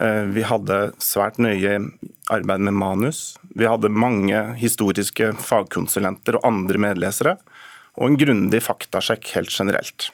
Eh, 0.00 0.24
vi 0.32 0.44
hadde 0.48 0.92
svært 1.02 1.40
nøye 1.42 1.76
arbeid 2.32 2.64
med 2.64 2.78
manus. 2.80 3.36
Vi 3.52 3.68
hadde 3.68 3.92
mange 3.92 4.40
historiske 4.60 5.34
fagkonsulenter 5.36 6.40
og 6.40 6.48
andre 6.48 6.80
medlesere. 6.90 7.36
Og 8.00 8.08
en 8.08 8.20
grundig 8.20 8.62
faktasjekk 8.64 9.34
helt 9.36 9.52
generelt. 9.52 10.08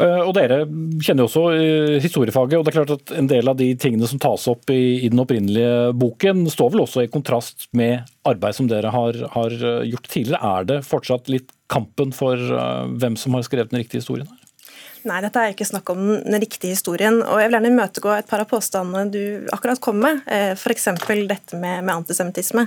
Eh, 0.00 0.20
og 0.24 0.32
Dere 0.36 0.62
kjenner 1.02 1.24
jo 1.24 1.28
også 1.28 1.44
eh, 1.52 1.96
historiefaget, 2.02 2.56
og 2.58 2.64
det 2.64 2.72
er 2.72 2.78
klart 2.78 2.94
at 2.94 3.14
en 3.18 3.28
del 3.30 3.50
av 3.50 3.58
de 3.58 3.68
tingene 3.80 4.08
som 4.08 4.20
tas 4.22 4.46
opp 4.50 4.72
i, 4.72 5.04
i 5.04 5.10
den 5.12 5.20
opprinnelige 5.20 5.92
boken, 6.00 6.46
står 6.52 6.74
vel 6.74 6.84
også 6.86 7.04
i 7.04 7.10
kontrast 7.12 7.68
med 7.76 8.08
arbeid 8.28 8.56
som 8.56 8.70
dere 8.70 8.92
har, 8.94 9.18
har, 9.34 9.56
eh, 9.56 9.88
gjort 9.90 10.08
tidligere. 10.08 10.52
Er 10.56 10.68
det 10.70 10.82
fortsatt 10.88 11.28
litt 11.32 11.52
kampen 11.70 12.14
for 12.16 12.40
hvem 12.98 13.14
som 13.20 13.36
har 13.36 13.44
skrevet 13.46 13.70
den 13.70 13.78
riktige 13.78 14.02
historien? 14.02 14.26
Nei, 15.06 15.20
dette 15.22 15.38
er 15.38 15.52
ikke 15.54 15.68
snakk 15.68 15.92
om 15.92 16.00
den 16.10 16.40
riktige 16.42 16.74
historien. 16.74 17.20
og 17.22 17.38
Jeg 17.38 17.48
vil 17.48 17.56
gjerne 17.56 17.70
imøtegå 17.70 18.10
et 18.16 18.26
par 18.28 18.42
av 18.42 18.50
påstandene 18.50 19.12
du 19.14 19.46
akkurat 19.54 19.80
kom 19.80 20.02
med, 20.02 20.24
f.eks. 20.58 20.88
dette 21.30 21.60
med, 21.60 21.84
med 21.86 21.94
antisemittisme. 21.94 22.66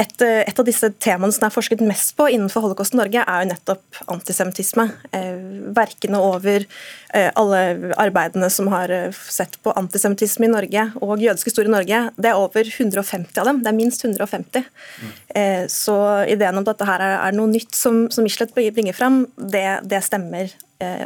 Et, 0.00 0.22
eh, 0.22 0.42
et, 0.48 0.58
av 0.58 0.64
disse 0.64 0.88
temaene 1.02 1.34
som 1.34 1.44
er 1.44 1.52
forsket 1.52 1.82
mest 1.84 2.14
på 2.16 2.28
innenfor 2.32 2.64
Holocaust 2.64 2.94
Norge, 2.96 3.20
er 3.20 3.42
jo 3.42 3.50
nettopp 3.50 4.00
antisemittisme. 4.14 4.86
Eh, 5.16 5.42
verkene 5.76 6.20
over 6.24 6.64
eh, 6.64 7.28
alle 7.36 7.92
arbeidene 8.00 8.48
som 8.52 8.70
har 8.72 8.92
sett 9.12 9.58
på 9.64 9.74
antisemittisme 9.76 10.48
i 10.48 10.52
Norge 10.52 10.86
og 11.04 11.20
jødisk 11.20 11.50
historie 11.50 11.68
i 11.68 11.74
Norge, 11.74 12.00
det 12.16 12.32
er 12.32 12.40
over 12.40 12.64
150 12.64 13.42
av 13.42 13.50
dem. 13.50 13.60
Det 13.64 13.72
er 13.72 13.76
minst 13.76 14.04
150. 14.06 14.64
Mm. 15.00 15.12
Så 15.70 15.94
ideen 16.30 16.56
om 16.56 16.64
at 16.64 16.72
dette 16.72 16.86
her 16.88 17.02
er, 17.04 17.34
noe 17.36 17.50
nytt 17.50 17.76
som, 17.76 18.02
som 18.12 18.24
Michelet 18.26 18.54
bringer 18.54 18.96
fram, 18.96 19.22
det, 19.36 19.82
det 19.86 20.00
stemmer 20.06 20.50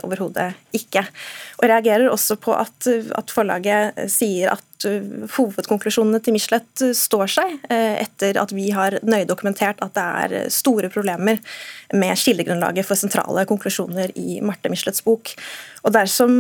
overhodet 0.06 0.52
ikke. 0.76 1.02
Og 1.58 1.66
Jeg 1.66 1.72
reagerer 1.72 2.12
også 2.12 2.38
på 2.40 2.54
at, 2.56 2.88
at 3.18 3.34
forlaget 3.34 4.06
sier 4.12 4.54
at 4.54 4.73
uh, 4.88 5.26
hovedkonklusjonene 5.36 6.20
til 6.24 6.36
Michelet 6.36 6.84
uh, 6.84 6.92
står 6.96 7.30
seg, 7.36 7.56
uh, 7.70 7.94
etter 8.00 8.38
at 8.40 8.54
vi 8.54 8.70
har 8.74 8.98
nøye 9.02 9.28
dokumentert 9.28 9.82
at 9.84 9.94
det 9.96 10.06
er 10.24 10.54
store 10.54 10.90
problemer 10.92 11.40
med 11.94 12.18
kildegrunnlaget 12.20 12.86
for 12.88 12.98
sentrale 12.98 13.46
konklusjoner 13.48 14.14
i 14.18 14.40
Marte 14.44 14.72
Michelets 14.72 15.04
bok. 15.04 15.34
Og 15.84 15.94
Dersom 15.94 16.34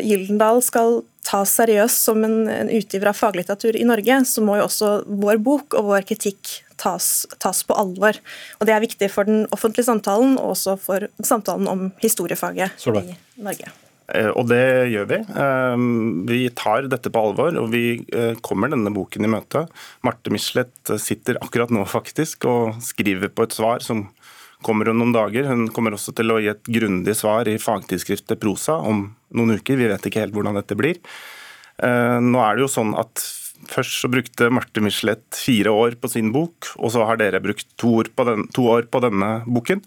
Gyldendal 0.00 0.62
skal 0.64 1.02
tas 1.26 1.52
seriøst 1.58 2.08
som 2.08 2.24
en, 2.24 2.42
en 2.48 2.72
utgiver 2.72 3.10
av 3.10 3.18
faglitteratur 3.18 3.76
i 3.76 3.84
Norge, 3.86 4.22
så 4.26 4.42
må 4.44 4.56
jo 4.58 4.66
også 4.66 4.94
vår 5.20 5.40
bok 5.44 5.76
og 5.78 5.90
vår 5.92 6.08
kritikk 6.08 6.56
tas, 6.80 7.26
tas, 7.38 7.62
på 7.66 7.76
alvor. 7.76 8.16
Og 8.58 8.66
Det 8.66 8.74
er 8.74 8.82
viktig 8.86 9.10
for 9.12 9.28
den 9.28 9.46
offentlige 9.52 9.88
samtalen, 9.90 10.38
og 10.38 10.56
også 10.56 10.78
for 10.80 11.06
samtalen 11.20 11.68
om 11.68 11.90
historiefaget 12.00 12.88
i 12.88 13.16
Norge. 13.44 13.72
Eh, 14.14 14.30
og 14.34 14.48
det 14.50 14.90
gjør 14.92 15.08
vi. 15.10 15.18
Eh, 15.44 15.84
vi 16.30 16.40
tar 16.56 16.88
dette 16.90 17.12
på 17.12 17.22
alvor, 17.22 17.56
og 17.60 17.70
vi 17.74 17.84
eh, 18.14 18.34
kommer 18.44 18.72
denne 18.72 18.92
boken 18.94 19.26
i 19.26 19.30
møte. 19.30 19.66
Marte 20.06 20.32
Michelet 20.34 20.94
sitter 21.02 21.40
akkurat 21.42 21.72
nå 21.74 21.86
faktisk 21.88 22.46
og 22.50 22.80
skriver 22.84 23.32
på 23.32 23.46
et 23.46 23.56
svar 23.56 23.84
som 23.84 24.08
kommer 24.66 24.90
om 24.92 25.00
noen 25.00 25.16
dager. 25.16 25.48
Hun 25.48 25.68
kommer 25.72 25.96
også 25.96 26.14
til 26.16 26.32
å 26.32 26.40
gi 26.42 26.50
et 26.52 26.64
grundig 26.68 27.16
svar 27.16 27.48
i 27.48 27.58
fagtidsskriftet 27.60 28.40
Prosa 28.42 28.76
om 28.84 29.06
noen 29.36 29.56
uker. 29.56 29.78
Vi 29.80 29.88
vet 29.88 30.08
ikke 30.08 30.26
helt 30.26 30.36
hvordan 30.36 30.58
dette 30.58 30.76
blir. 30.76 31.00
Nå 31.80 32.42
er 32.44 32.58
det 32.58 32.66
jo 32.66 32.68
sånn 32.68 32.90
at 33.00 33.22
Først 33.68 33.98
så 34.00 34.08
brukte 34.08 34.48
Marte 34.52 34.80
Michelet 34.80 35.36
fire 35.36 35.72
år 35.74 35.96
på 36.00 36.08
sin 36.08 36.30
bok, 36.32 36.70
og 36.80 36.94
så 36.94 37.04
har 37.04 37.18
dere 37.20 37.42
brukt 37.44 37.66
to 37.80 37.92
år 38.00 38.08
på, 38.16 38.24
den, 38.24 38.46
to 38.56 38.64
år 38.72 38.86
på 38.88 39.02
denne 39.04 39.28
boken. 39.44 39.82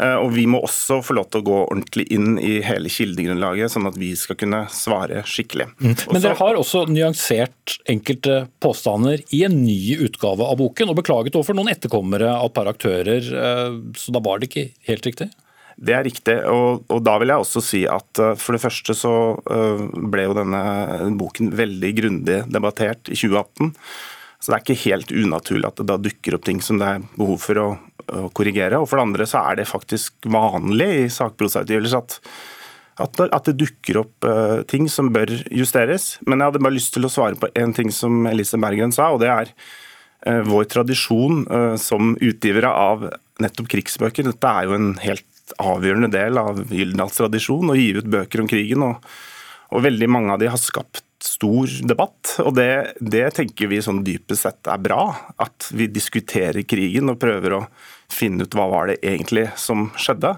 Eh, 0.00 0.14
og 0.16 0.32
Vi 0.32 0.46
må 0.48 0.62
også 0.64 1.00
få 1.04 1.16
lov 1.18 1.28
til 1.28 1.42
å 1.42 1.46
gå 1.46 1.58
ordentlig 1.66 2.06
inn 2.14 2.38
i 2.40 2.54
hele 2.64 2.90
kildegrunnlaget, 2.92 3.74
sånn 3.74 3.90
at 3.90 3.98
vi 4.00 4.12
skal 4.16 4.38
kunne 4.40 4.64
svare 4.72 5.20
skikkelig. 5.28 5.68
Mm. 5.82 5.92
Men 6.14 6.24
dere 6.24 6.38
har 6.38 6.60
også 6.60 6.86
nyansert 6.88 7.76
enkelte 7.90 8.46
påstander 8.62 9.20
i 9.36 9.42
en 9.48 9.58
ny 9.66 9.98
utgave 10.08 10.48
av 10.48 10.58
boken, 10.62 10.92
og 10.92 10.98
beklaget 11.02 11.36
overfor 11.36 11.58
noen 11.58 11.74
etterkommere 11.74 12.32
av 12.32 12.48
et 12.48 12.56
par 12.56 12.72
aktører, 12.72 13.20
eh, 13.20 13.78
så 13.98 14.16
da 14.16 14.24
var 14.24 14.40
det 14.40 14.48
ikke 14.50 14.68
helt 14.88 15.10
riktig? 15.12 15.28
Det 15.82 15.94
er 15.96 16.04
riktig. 16.06 16.38
Og, 16.52 16.84
og, 16.86 16.98
da 17.04 17.18
vil 17.18 17.32
jeg 17.32 17.44
også 17.44 17.62
si 17.64 17.80
at 17.88 18.20
uh, 18.20 18.34
for 18.38 18.54
det 18.54 18.60
første 18.62 18.94
så 18.94 19.12
ble 19.40 20.26
jo 20.28 20.34
denne 20.36 20.60
boken 21.18 21.48
veldig 21.58 21.92
grundig 21.96 22.36
debattert 22.52 23.08
i 23.08 23.16
2018. 23.16 23.72
Så 24.42 24.50
det 24.50 24.56
er 24.56 24.62
ikke 24.64 24.84
helt 24.84 25.12
unaturlig 25.14 25.68
at 25.70 25.80
det 25.80 25.88
da 25.88 25.96
dukker 26.02 26.36
opp 26.36 26.46
ting 26.46 26.60
som 26.62 26.78
det 26.80 26.88
er 26.90 27.04
behov 27.16 27.40
for 27.44 27.60
å, 27.62 27.66
å 28.12 28.30
korrigere. 28.36 28.80
Og 28.80 28.88
for 28.90 28.98
det 28.98 29.06
andre 29.08 29.28
så 29.28 29.44
er 29.48 29.60
det 29.60 29.70
faktisk 29.70 30.28
vanlig 30.30 30.90
i 31.02 31.06
sakprosautgivelser 31.12 31.98
at, 31.98 32.18
at, 33.02 33.22
at, 33.28 33.48
det 33.48 33.56
dukker 33.64 34.02
opp 34.04 34.28
uh, 34.28 34.60
ting 34.68 34.88
som 34.92 35.12
bør 35.14 35.32
justeres. 35.50 36.16
Men 36.26 36.40
jeg 36.40 36.52
hadde 36.52 36.64
bare 36.68 36.78
lyst 36.78 36.94
til 36.96 37.08
å 37.08 37.12
svare 37.12 37.40
på 37.40 37.50
en 37.58 37.74
ting 37.76 37.92
som 37.94 38.26
Elise 38.30 38.60
Bergen 38.60 38.94
sa, 38.94 39.12
og 39.14 39.22
det 39.24 39.32
er 39.32 39.56
vår 40.22 40.68
tradisjon 40.70 41.40
som 41.82 42.12
utgivere 42.22 42.68
av 42.70 43.00
nettopp 43.42 43.66
krigsbøker. 43.72 44.28
Dette 44.28 44.52
er 44.54 44.68
jo 44.68 44.76
en 44.76 44.92
helt 45.02 45.26
avgjørende 45.60 46.10
del 46.12 46.40
av 46.40 46.60
Gyldendals 46.70 47.18
tradisjon 47.18 47.72
å 47.72 47.78
gi 47.78 47.92
ut 47.98 48.10
bøker 48.10 48.42
om 48.42 48.50
krigen. 48.50 48.84
Og, 48.86 49.08
og, 49.70 49.82
veldig 49.84 50.08
mange 50.10 50.34
av 50.34 50.42
de 50.42 50.50
har 50.52 50.60
skapt 50.60 51.04
stor 51.22 51.70
debatt. 51.86 52.36
Og 52.44 52.54
det, 52.58 52.94
det 52.98 53.28
tenker 53.36 53.70
vi 53.70 53.82
sånn 53.84 54.02
dypest 54.06 54.46
sett 54.46 54.70
er 54.70 54.82
bra. 54.82 55.04
At 55.42 55.70
vi 55.74 55.88
diskuterer 55.92 56.64
krigen 56.66 57.12
og 57.12 57.20
prøver 57.22 57.58
å 57.58 57.64
finne 58.12 58.46
ut 58.46 58.58
hva 58.58 58.68
var 58.70 58.92
det 58.92 59.00
egentlig 59.02 59.48
som 59.60 59.90
skjedde. 59.96 60.36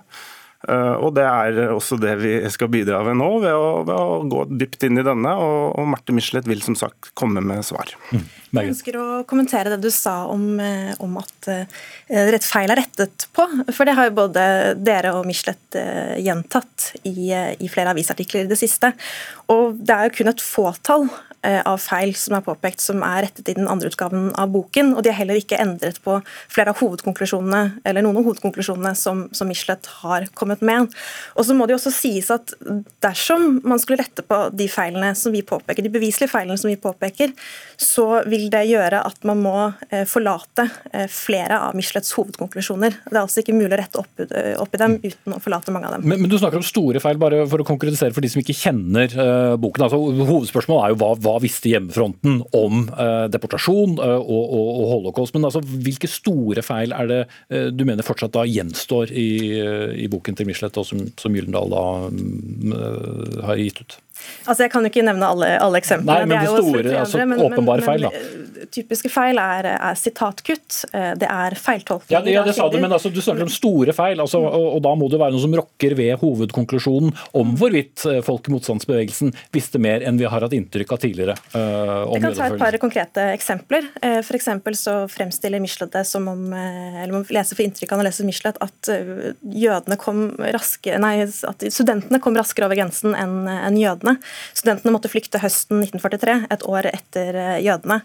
Eh, 0.69 0.95
og 0.97 1.13
Det 1.17 1.25
er 1.25 1.73
også 1.75 1.99
det 2.01 2.15
vi 2.23 2.33
skal 2.53 2.71
bidra 2.73 3.03
ved 3.05 3.19
nå, 3.21 3.29
ved 3.43 3.53
å, 3.53 3.83
ved 3.85 3.95
å 3.95 4.21
gå 4.31 4.45
dypt 4.63 4.87
inn 4.89 5.01
i 5.01 5.05
denne. 5.07 5.35
Og, 5.41 5.75
og 5.81 5.91
Marte 5.93 6.15
Michelet 6.17 6.49
vil 6.49 6.63
som 6.65 6.77
sagt 6.79 7.13
komme 7.19 7.43
med 7.45 7.65
svar. 7.67 7.93
Mm. 8.15 8.25
Jeg 8.55 8.71
ønsker 8.71 8.99
å 9.01 9.07
kommentere 9.29 9.75
det 9.75 9.83
du 9.83 9.91
sa 9.93 10.23
om, 10.31 10.47
eh, 10.63 10.93
om 11.03 11.17
at 11.19 11.49
uh, 11.51 11.83
rett 12.31 12.47
feil 12.47 12.71
er 12.71 12.81
rettet 12.85 13.27
på. 13.35 13.47
For 13.75 13.85
det 13.89 13.97
har 13.99 14.09
jo 14.09 14.17
både 14.23 14.47
dere 14.79 15.15
og 15.19 15.27
Michelet 15.29 15.81
gjentatt 16.23 16.93
i, 17.03 17.33
i, 17.35 17.69
flere 17.73 17.91
avisartikler 17.93 18.45
i 18.45 18.51
det 18.51 18.59
siste. 18.61 18.93
Og 19.53 19.75
det 19.75 19.97
er 19.97 20.09
jo 20.09 20.17
kun 20.21 20.31
et 20.31 20.45
fåtall 20.45 21.09
av 21.45 21.81
feil 21.83 22.15
som 22.19 22.37
er 22.39 22.45
påpekt 22.45 22.83
som 22.83 23.03
er 23.07 23.27
rettet 23.27 23.51
i 23.53 23.57
den 23.59 23.69
andre 23.71 23.91
utgaven 23.93 24.31
av 24.41 24.53
boken, 24.55 24.95
og 24.95 25.05
de 25.05 25.13
har 25.13 25.19
heller 25.21 25.39
ikke 25.41 25.59
endret 25.61 26.01
på 26.05 26.19
flere 26.53 26.73
av 26.73 26.81
hovedkonklusjonene 26.81 27.85
eller 27.85 28.05
noen 28.05 28.21
av 28.21 28.29
hovedkonklusjonene 28.29 28.95
som, 28.99 29.27
som 29.37 29.51
Michelet 29.51 29.89
har 30.01 30.29
kommet 30.39 30.65
med. 30.65 30.93
Og 31.37 31.47
så 31.47 31.57
må 31.57 31.67
det 31.67 31.75
jo 31.75 31.81
også 31.81 31.95
sies 31.95 32.31
at 32.35 32.55
dersom 33.05 33.61
man 33.65 33.81
skulle 33.83 34.01
rette 34.03 34.25
på 34.27 34.41
de 34.57 34.69
feilene 34.73 35.13
som 35.19 35.35
vi 35.35 35.45
påpeker, 35.47 35.85
de 35.85 35.93
beviselige 35.93 36.33
feilene 36.33 36.59
som 36.61 36.71
vi 36.71 36.79
påpeker, 36.81 37.35
så 37.81 38.23
vil 38.31 38.49
det 38.53 38.65
gjøre 38.71 39.03
at 39.05 39.27
man 39.29 39.43
må 39.45 39.57
forlate 40.09 40.69
flere 41.13 41.59
av 41.69 41.77
Michelets 41.77 42.15
hovedkonklusjoner. 42.17 42.99
Det 43.05 43.17
er 43.17 43.23
altså 43.23 43.43
ikke 43.43 43.57
mulig 43.57 43.75
å 43.75 43.81
rette 43.81 44.01
opp, 44.01 44.25
opp 44.63 44.77
i 44.77 44.81
dem 44.81 44.97
uten 45.03 45.37
å 45.37 45.41
forlate 45.43 45.75
mange 45.75 45.91
av 45.91 45.97
dem. 45.97 46.07
Men, 46.09 46.23
men, 46.23 46.31
du 46.31 46.39
snakker 46.41 46.61
om 46.61 46.67
store 46.67 47.03
feil, 47.03 47.21
bare 47.21 47.43
for 47.51 47.63
å 47.63 47.67
konkretisere 47.69 48.15
for 48.15 48.25
de 48.25 48.31
som 48.33 48.43
ikke 48.43 48.57
kjenner 48.57 49.13
uh, 49.19 49.55
boken. 49.61 49.87
Altså, 49.87 50.01
hovedspørsmålet 50.31 50.87
er 50.87 50.95
jo 50.95 51.01
hva, 51.03 51.11
hva 51.25 51.34
visste 51.43 51.71
hjemmefronten 51.73 52.41
om 52.57 52.85
uh, 52.93 53.27
deportasjon 53.33 53.99
uh, 53.99 54.19
og, 54.21 54.45
og, 54.45 54.69
og, 54.69 54.87
holocaust. 54.93 55.35
Men 55.37 55.49
altså, 55.49 55.63
hvilke 55.65 56.11
store 56.11 56.65
feil 56.65 56.95
er 56.95 57.11
det 57.11 57.21
du 57.75 57.85
mener 57.87 58.07
fortsatt 58.07 58.35
da 58.35 58.45
gjenstår 58.49 59.13
i, 59.15 59.29
i 60.05 60.09
boken 60.11 60.37
til 60.37 60.49
Michelet, 60.49 60.77
og 60.81 60.87
som, 60.89 61.03
som 61.21 61.35
Gyldendal 61.35 61.71
da 61.73 61.85
um, 62.09 62.75
har 63.47 63.61
gitt 63.61 63.83
ut? 63.85 63.99
Altså, 64.45 64.65
Jeg 64.65 64.73
kan 64.73 64.85
jo 64.85 64.91
ikke 64.93 65.05
nevne 65.05 65.29
alle, 65.35 65.51
alle 65.63 65.81
eksemplene. 65.81 66.25
Nei, 66.25 66.29
men 66.29 66.37
det, 66.37 66.49
er 66.49 66.63
store, 66.63 66.83
andre, 66.83 66.99
altså, 67.01 67.21
men, 67.25 67.41
åpenbare 67.45 67.85
feil, 67.85 68.05
da. 68.07 68.11
Eh, 68.15 68.67
typiske 68.75 69.11
feil 69.13 69.41
er, 69.41 69.69
er 69.75 69.99
sitatkutt, 69.99 70.79
eh, 70.93 71.13
det 71.21 71.29
er 71.31 71.57
feiltolkning. 71.59 72.13
Ja, 72.13 72.21
ja, 72.29 72.45
det 72.47 72.55
sa 72.57 72.69
du, 72.73 72.79
men 72.83 72.93
altså, 72.93 73.11
du 73.13 73.21
snakker 73.25 73.47
om 73.47 73.53
store 73.53 73.95
feil, 73.97 74.21
altså, 74.23 74.43
og, 74.45 74.67
og, 74.77 74.81
da 74.85 74.95
må 74.99 75.09
det 75.13 75.21
være 75.23 75.35
noe 75.35 75.45
som 75.45 75.57
rokker 75.57 75.97
ved 75.99 76.19
hovedkonklusjonen 76.21 77.15
om 77.41 77.55
hvorvidt 77.59 78.05
eh, 78.11 78.21
folk 78.27 78.49
i 78.51 78.55
motstandsbevegelsen 78.55 79.33
visste 79.55 79.81
mer 79.83 80.05
enn 80.05 80.21
vi 80.21 80.29
har 80.29 80.45
hatt 80.45 80.57
inntrykk 80.57 80.95
av 80.97 81.03
tidligere. 81.03 81.37
Uh, 81.55 82.15
Jeg 82.15 82.25
kan 82.25 82.37
ta 82.37 82.49
et 82.51 82.61
par 82.61 82.79
konkrete 82.83 83.27
eksempler. 83.35 83.89
Uh, 84.01 84.21
F.eks. 84.21 84.51
så 84.81 84.97
fremstiller 85.13 85.63
Michelet 85.63 85.95
det 85.95 86.05
som 86.09 86.29
om, 86.31 86.47
eller 86.53 87.13
man 87.15 87.27
leser 87.33 87.57
for 87.57 87.65
inntrykk 87.65 87.95
av 87.97 88.03
å 88.03 88.07
lese 88.07 88.27
Michelet, 88.27 88.61
at 88.65 88.91
jødene 89.65 89.99
kom 90.01 90.27
raske, 90.55 90.99
nei, 91.01 91.15
at 91.25 91.65
studentene 91.73 92.21
kom 92.23 92.37
raskere 92.37 92.69
over 92.69 92.79
grensen 92.79 93.17
enn 93.17 93.49
en 93.49 93.79
jødene. 93.79 94.04
Studentene 94.55 94.93
måtte 94.95 95.11
flykte 95.13 95.41
høsten 95.43 95.83
1943, 95.85 96.37
et 96.55 96.67
år 96.69 96.91
etter 96.91 97.41
eh, 97.41 97.57
jødene. 97.65 98.01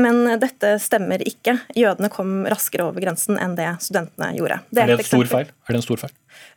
Men 0.00 0.22
dette 0.42 0.74
stemmer 0.82 1.22
ikke. 1.26 1.58
Jødene 1.78 2.10
kom 2.12 2.42
raskere 2.50 2.88
over 2.88 3.04
grensen 3.04 3.38
enn 3.40 3.56
det 3.58 3.70
studentene 3.84 4.32
gjorde. 4.38 4.60
Det 4.70 4.84
er, 4.84 4.92
er, 4.92 4.98
det 4.98 5.06
en 5.06 5.12
stor 5.12 5.32
feil? 5.32 5.54
er 5.54 5.76
det 5.76 5.80
en 5.80 5.86
stor 5.86 6.04
feil? 6.04 6.14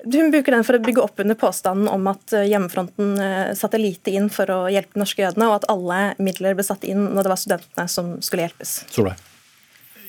Hun 0.08 0.32
bruker 0.34 0.54
den 0.54 0.66
for 0.68 0.78
å 0.78 0.82
bygge 0.84 1.04
opp 1.04 1.22
under 1.22 1.38
påstanden 1.38 1.90
om 1.92 2.10
at 2.12 2.36
eh, 2.36 2.50
hjemmefronten 2.52 3.16
eh, 3.22 3.54
satte 3.58 3.82
lite 3.82 4.14
inn 4.14 4.30
for 4.34 4.50
å 4.54 4.60
hjelpe 4.74 4.98
de 4.98 5.06
norske 5.06 5.26
jødene, 5.26 5.50
og 5.50 5.62
at 5.62 5.72
alle 5.74 6.02
midler 6.22 6.58
ble 6.58 6.66
satt 6.66 6.86
inn 6.88 7.10
når 7.12 7.28
det 7.28 7.34
var 7.34 7.42
studentene 7.42 7.90
som 7.92 8.16
skulle 8.26 8.48
hjelpes. 8.48 8.80
Solveig 8.94 9.27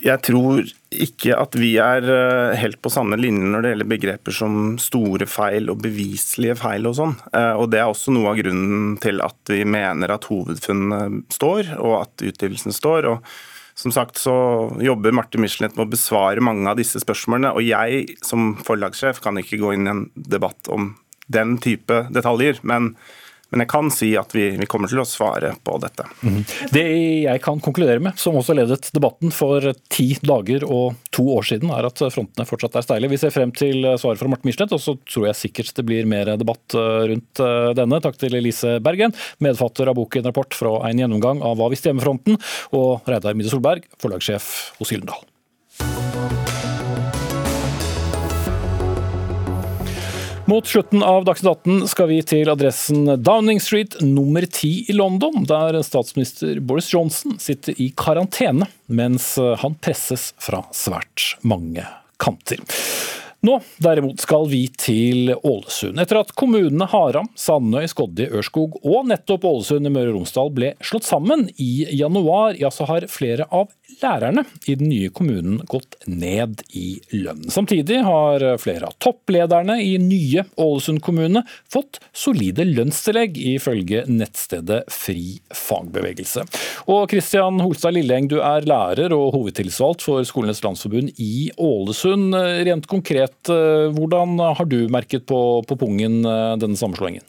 jeg 0.05 0.23
tror 0.25 0.63
ikke 0.95 1.35
at 1.37 1.57
vi 1.59 1.73
er 1.83 2.07
eh, 2.13 2.57
helt 2.61 2.79
på 2.83 2.93
samme 2.93 3.19
linje 3.21 3.49
når 3.51 3.65
det 3.65 3.73
gjelder 3.73 3.91
begreper 3.93 4.35
som 4.35 4.57
store 4.81 5.29
feil 5.29 5.69
og 5.73 5.83
beviselige 5.85 6.57
feil 6.61 6.89
og 6.89 6.97
sånn. 6.99 7.15
Eh, 7.33 7.55
og 7.59 7.69
Det 7.73 7.81
er 7.83 7.91
også 7.91 8.15
noe 8.15 8.33
av 8.33 8.41
grunnen 8.41 8.97
til 9.03 9.23
at 9.25 9.53
vi 9.53 9.65
mener 9.69 10.15
at 10.15 10.29
hovedfunnene 10.31 11.25
står, 11.35 11.75
og 11.79 12.01
at 12.03 12.27
utgivelsen 12.31 12.75
står. 12.75 13.13
og 13.13 13.31
som 13.79 13.93
sagt 13.95 14.19
så 14.19 14.35
jobber 14.83 15.15
Marte 15.15 15.39
Michelet 15.39 15.77
med 15.77 15.85
å 15.85 15.93
besvare 15.93 16.43
mange 16.43 16.67
av 16.67 16.81
disse 16.81 16.99
spørsmålene. 16.99 17.53
Og 17.55 17.63
jeg 17.63 18.17
som 18.27 18.57
forlagssjef 18.67 19.21
kan 19.23 19.39
ikke 19.39 19.61
gå 19.61 19.77
inn 19.77 19.87
i 19.87 19.93
en 19.93 20.01
debatt 20.19 20.67
om 20.75 20.97
den 21.31 21.59
type 21.63 22.09
detaljer. 22.11 22.59
men 22.63 22.97
men 23.51 23.65
jeg 23.65 23.71
kan 23.71 23.89
si 23.93 24.11
at 24.21 24.35
vi, 24.37 24.51
vi 24.61 24.69
kommer 24.69 24.91
til 24.91 25.01
å 25.01 25.07
svare 25.09 25.55
på 25.65 25.77
dette. 25.81 26.05
Mm. 26.21 26.41
Det 26.75 26.85
jeg 27.25 27.43
kan 27.45 27.63
konkludere 27.65 28.03
med, 28.05 28.19
som 28.21 28.37
også 28.37 28.57
ledet 28.57 28.91
debatten 28.93 29.33
for 29.35 29.65
ti 29.93 30.11
dager 30.21 30.67
og 30.69 30.99
to 31.15 31.25
år 31.33 31.49
siden, 31.49 31.73
er 31.73 31.89
at 31.89 32.03
frontene 32.13 32.49
fortsatt 32.49 32.77
er 32.77 32.85
steile. 32.85 33.11
Vi 33.11 33.21
ser 33.21 33.33
frem 33.33 33.55
til 33.57 33.87
svaret 34.01 34.21
fra 34.21 34.29
Morten 34.29 34.51
Michelet, 34.51 34.75
og 34.77 34.83
så 34.85 34.99
tror 35.01 35.31
jeg 35.31 35.41
sikkert 35.41 35.73
det 35.79 35.87
blir 35.89 36.09
mer 36.09 36.35
debatt 36.41 36.77
eh, 36.77 37.09
rundt 37.15 37.45
eh, 37.45 37.71
denne. 37.79 38.03
Takk 38.05 38.21
til 38.21 38.37
Elise 38.37 38.77
Bergen, 38.85 39.17
medfatter 39.45 39.89
av 39.89 39.97
boken 39.99 40.29
Rapport 40.29 40.57
fra 40.57 40.75
en 40.91 41.01
gjennomgang 41.05 41.41
av 41.45 41.57
Hva 41.59 41.73
visste 41.73 41.93
hjemmefronten, 41.93 42.37
og 42.77 43.09
Reidar 43.09 43.39
Midde 43.39 43.55
Solberg, 43.55 43.89
forlagssjef 44.03 44.53
hos 44.77 44.93
Gyldendal. 44.93 45.25
Mot 50.49 50.67
slutten 50.67 51.03
av 51.03 51.25
Dagsnytt 51.25 51.51
18 51.51 51.89
skal 51.93 52.07
vi 52.09 52.23
til 52.25 52.49
adressen 52.49 53.03
Downing 53.21 53.59
Street 53.61 53.99
nummer 54.01 54.47
ti 54.49 54.71
i 54.89 54.95
London, 54.97 55.43
der 55.45 55.77
statsminister 55.85 56.57
Boris 56.65 56.89
Johnson 56.89 57.37
sitter 57.37 57.77
i 57.77 57.91
karantene 57.93 58.65
mens 58.89 59.35
han 59.37 59.77
presses 59.85 60.31
fra 60.41 60.63
svært 60.73 61.35
mange 61.45 61.85
kanter. 62.17 62.65
Nå 63.41 63.61
derimot 63.79 64.19
skal 64.21 64.49
vi 64.51 64.65
til 64.75 65.31
Ålesund. 65.37 66.01
Etter 66.03 66.19
at 66.19 66.33
kommunene 66.35 66.89
Haram, 66.91 67.29
Sandøy, 67.39 67.87
Skodje, 67.87 68.27
Ørskog 68.35 68.81
og 68.83 69.07
nettopp 69.07 69.47
Ålesund 69.47 69.87
i 69.87 69.93
Møre 69.95 70.11
og 70.11 70.19
Romsdal 70.19 70.51
ble 70.57 70.73
slått 70.83 71.07
sammen 71.07 71.47
i 71.55 71.87
januar, 71.95 72.59
ja 72.59 72.73
så 72.75 72.89
har 72.91 73.07
flere 73.13 73.47
av 73.55 73.71
lærerne 74.03 74.43
i 74.67 74.75
den 74.79 74.91
nye 74.91 75.11
kommunen 75.15 75.61
gått 75.71 75.97
ned 76.11 76.65
i 76.75 76.99
lønn. 77.15 77.47
Samtidig 77.51 78.01
har 78.07 78.43
flere 78.59 78.91
av 78.91 78.99
topplederne 79.03 79.79
i 79.87 79.95
nye 80.03 80.43
Ålesund 80.59 81.03
kommune 81.07 81.45
fått 81.71 82.01
solide 82.11 82.67
lønnstillegg, 82.67 83.39
ifølge 83.55 84.03
nettstedet 84.11 84.83
Fri 84.91 85.39
fagbevegelse. 85.55 86.43
Og 86.91 87.07
Kristian 87.15 87.63
Holstad 87.63 87.95
Lilleng, 87.95 88.27
du 88.31 88.41
er 88.43 88.67
lærer 88.67 89.15
og 89.15 89.31
hovedtillitsvalgt 89.37 90.03
for 90.05 90.27
Skolenes 90.27 90.63
landsforbund 90.67 91.15
i 91.23 91.49
Ålesund. 91.55 92.35
Rent 92.67 92.91
konkret, 92.91 93.28
hvordan 93.95 94.39
har 94.41 94.69
du 94.69 94.79
merket 94.93 95.27
på, 95.29 95.41
på 95.69 95.77
pungen 95.81 96.23
eh, 96.25 96.55
denne 96.61 96.79
sammenslåingen? 96.79 97.27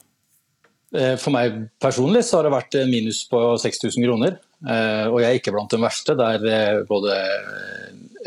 Eh, 0.96 1.16
for 1.22 1.34
meg 1.36 1.68
personlig 1.82 2.24
så 2.26 2.40
har 2.40 2.48
det 2.48 2.56
vært 2.56 2.78
minus 2.90 3.22
på 3.30 3.42
6000 3.62 4.06
kroner. 4.08 4.40
Eh, 4.60 5.06
og 5.08 5.22
jeg 5.22 5.30
er 5.30 5.40
ikke 5.40 5.54
blant 5.56 5.72
de 5.72 5.80
verste, 5.82 6.16
der 6.20 6.46
er 6.50 6.82
både 6.90 7.16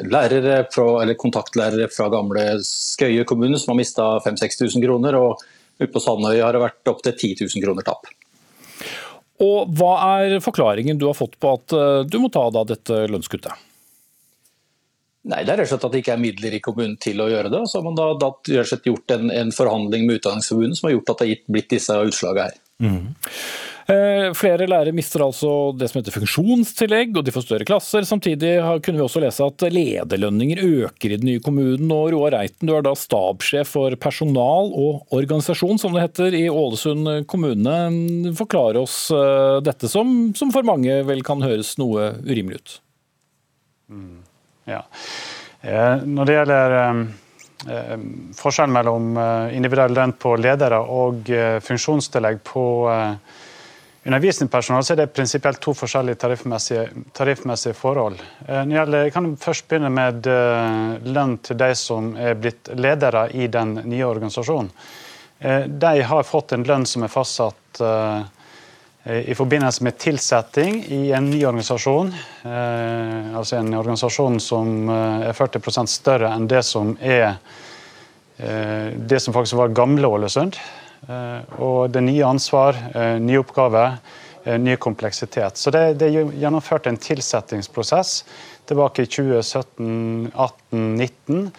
lærere 0.09 0.63
fra, 0.73 0.87
eller 1.03 1.19
kontaktlærere 1.21 1.91
fra 1.93 2.09
gamle 2.13 2.47
Skøye 2.65 3.27
kommune 3.29 3.59
som 3.61 3.75
har 3.75 3.81
mista 3.83 4.07
5000-6000 4.25 4.87
kroner, 4.87 5.19
og 5.19 5.43
ute 5.81 5.91
på 5.93 6.03
Sandøy 6.03 6.39
har 6.41 6.55
det 6.55 6.63
vært 6.63 6.93
opptil 6.93 7.17
10 7.17 7.35
000 7.45 7.67
kroner 7.67 7.87
tap. 7.87 8.09
Og 9.43 9.75
Hva 9.75 9.93
er 10.21 10.39
forklaringen 10.45 11.01
du 11.01 11.09
har 11.09 11.19
fått 11.19 11.35
på 11.43 11.57
at 11.59 11.75
eh, 11.77 12.01
du 12.07 12.21
må 12.23 12.31
ta 12.33 12.47
da 12.55 12.65
dette 12.69 13.05
lønnskuttet? 13.11 13.69
Nei, 15.23 15.45
Det 15.47 15.53
er 15.53 15.61
rett 15.61 15.69
og 15.69 15.77
slett 15.77 15.85
at 15.87 15.93
det 15.95 16.01
ikke 16.03 16.15
er 16.17 16.23
midler 16.23 16.55
i 16.57 16.63
kommunen 16.63 16.97
til 17.03 17.21
å 17.23 17.29
gjøre 17.31 17.51
det. 17.53 17.61
Så 17.71 17.79
har 17.79 17.87
man 17.87 17.99
da, 17.99 18.09
da 18.19 18.33
gjort 18.43 19.15
en, 19.15 19.29
en, 19.31 19.53
forhandling 19.55 20.09
med 20.09 20.19
Utdanningsforbundet 20.19 20.81
som 20.81 20.89
har 20.89 20.97
gjort 20.97 21.13
at 21.13 21.23
det 21.23 21.29
har 21.29 21.45
blitt 21.57 21.71
disse 21.71 21.99
utslagene 22.09 22.49
her. 22.49 22.57
Mm. 22.83 23.13
Eh, 23.93 24.29
flere 24.39 24.67
lærere 24.71 24.95
mister 24.95 25.25
altså 25.25 25.51
det 25.75 25.89
som 25.91 25.99
heter 25.99 26.15
funksjonstillegg, 26.15 27.17
og 27.19 27.27
de 27.27 27.35
får 27.35 27.45
større 27.47 27.67
klasser. 27.67 28.07
Samtidig 28.07 28.55
kunne 28.83 28.99
vi 29.01 29.05
også 29.05 29.23
lese 29.23 29.47
at 29.47 29.65
lederlønninger 29.75 30.63
øker 30.63 31.15
i 31.15 31.19
den 31.19 31.29
nye 31.31 31.43
kommunen. 31.45 31.91
og 31.95 32.13
Roar 32.15 32.37
Reiten, 32.37 32.67
du 32.67 32.75
er 32.77 32.83
da 32.87 32.95
stabssjef 32.99 33.75
for 33.77 33.95
personal 34.03 34.71
og 34.71 35.15
organisasjon, 35.15 35.79
som 35.83 35.95
det 35.95 36.07
heter, 36.07 36.35
i 36.39 36.49
Ålesund 36.51 37.27
kommune. 37.31 37.79
Forklar 38.39 38.79
oss 38.81 39.07
eh, 39.15 39.59
dette, 39.67 39.91
som, 39.91 40.33
som 40.39 40.55
for 40.55 40.67
mange 40.67 41.03
vel 41.07 41.23
kan 41.27 41.43
høres 41.43 41.77
noe 41.83 42.13
urimelig 42.27 42.63
ut. 42.63 42.77
Mm, 43.93 44.23
ja. 44.71 44.83
Eh, 45.63 46.03
når 46.07 46.29
det 46.29 46.39
gjelder 46.39 47.05
forskjellen 48.35 48.75
mellom 48.75 49.19
individuell 49.55 49.93
lønn 49.95 50.17
på 50.19 50.33
ledere 50.35 50.81
og 50.83 51.29
funksjonstillegg 51.63 52.41
på 52.43 52.65
undervisningspersonale, 54.05 54.85
så 54.85 54.95
er 54.95 55.03
det 55.03 55.13
prinsipielt 55.15 55.61
to 55.63 55.75
forskjellige 55.79 56.19
tariffmessige, 56.25 56.87
tariffmessige 57.15 57.77
forhold. 57.79 58.19
Eh, 58.49 58.65
jeg 58.75 59.15
kan 59.15 59.31
først 59.39 59.69
begynne 59.71 59.93
med 59.95 60.27
eh, 60.27 60.99
lønn 61.07 61.39
til 61.47 61.59
de 61.59 61.71
som 61.79 62.13
er 62.19 62.39
blitt 62.39 62.73
ledere 62.75 63.29
i 63.31 63.47
den 63.47 63.79
nye 63.85 64.09
organisasjonen. 64.09 64.73
Eh, 65.39 65.67
de 65.67 66.03
har 66.03 66.27
fått 66.27 66.57
en 66.57 66.67
lønn 66.67 66.87
som 66.87 67.07
er 67.07 67.13
fastsatt 67.13 67.83
i 69.03 69.35
forbindelse 69.35 69.83
med 69.83 69.97
tilsetting 69.99 70.77
i 70.95 71.01
en 71.11 71.27
ny 71.31 71.41
organisasjon. 71.43 72.13
Altså 73.35 73.57
en 73.59 73.73
organisasjon 73.75 74.37
som 74.39 74.87
er 74.95 75.35
40% 75.35 75.91
større 75.91 76.31
enn 76.31 76.47
det 76.47 76.61
som 76.63 76.93
er 77.03 77.33
det 78.39 79.19
som 79.25 79.35
faktisk 79.35 79.59
var 79.59 79.75
gamle 79.75 80.07
Ålesund. 80.07 80.55
Eh, 81.09 81.61
og 81.63 81.91
det 81.91 82.03
nye 82.07 82.27
ansvar, 82.27 82.77
eh, 82.95 83.19
nye 83.19 83.41
oppgaver, 83.43 83.97
eh, 84.45 84.59
ny 84.59 84.77
kompleksitet. 84.77 85.57
Så 85.57 85.71
det, 85.71 85.99
det 85.99 86.11
er 86.11 86.31
gjennomført 86.39 86.87
en 86.87 86.97
tilsettingsprosess 86.97 88.23
tilbake 88.67 89.03
i 89.03 89.11
2017, 89.11 90.31
18, 90.35 90.97
19. 90.97 91.53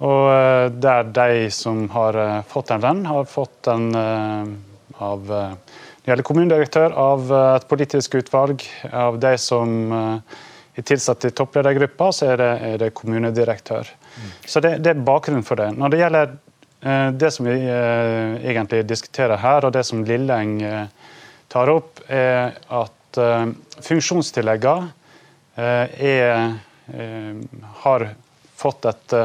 Og 0.00 0.78
der 0.78 1.08
de 1.10 1.50
som 1.50 1.88
har 1.90 2.16
fått 2.46 2.70
en 2.70 2.84
lønn, 2.84 3.00
har 3.10 3.24
fått 3.26 3.56
den 3.66 3.88
av 4.94 5.32
gjelder 6.08 6.26
kommunedirektør 6.26 6.94
av 6.98 7.32
et 7.56 7.68
politisk 7.70 8.18
utvalg. 8.20 8.64
Av 8.92 9.18
de 9.20 9.34
som 9.40 9.92
er 9.92 10.86
tilsatt 10.86 11.26
i 11.28 11.32
toppledergruppa, 11.34 12.10
så 12.14 12.32
er 12.32 12.40
det, 12.40 12.50
er 12.68 12.76
det 12.84 12.90
kommunedirektør. 12.96 13.88
Mm. 13.88 14.28
Så 14.46 14.62
det, 14.64 14.76
det, 14.84 14.94
er 14.94 15.06
bakgrunnen 15.06 15.46
for 15.46 15.60
det. 15.60 15.70
Når 15.76 15.94
det 15.94 16.02
gjelder 16.02 16.36
det 17.18 17.32
som 17.34 17.48
vi 17.48 17.56
egentlig 17.58 18.84
diskuterer 18.86 19.40
her, 19.42 19.66
og 19.66 19.72
det 19.74 19.82
som 19.86 20.04
Lilleng 20.06 20.60
tar 21.50 21.72
opp, 21.72 21.98
er 22.06 22.54
at 22.70 23.18
funksjonstilleggene 23.82 24.92
har 27.82 28.04
fått 28.62 28.86
et 28.92 29.16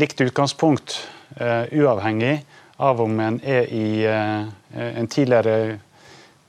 likt 0.00 0.24
utgangspunkt, 0.24 0.96
uavhengig 1.36 2.38
av 2.78 3.00
om 3.02 3.20
en 3.20 3.40
er 3.44 3.68
i 3.74 4.06
en 4.06 5.10
tidligere 5.10 5.78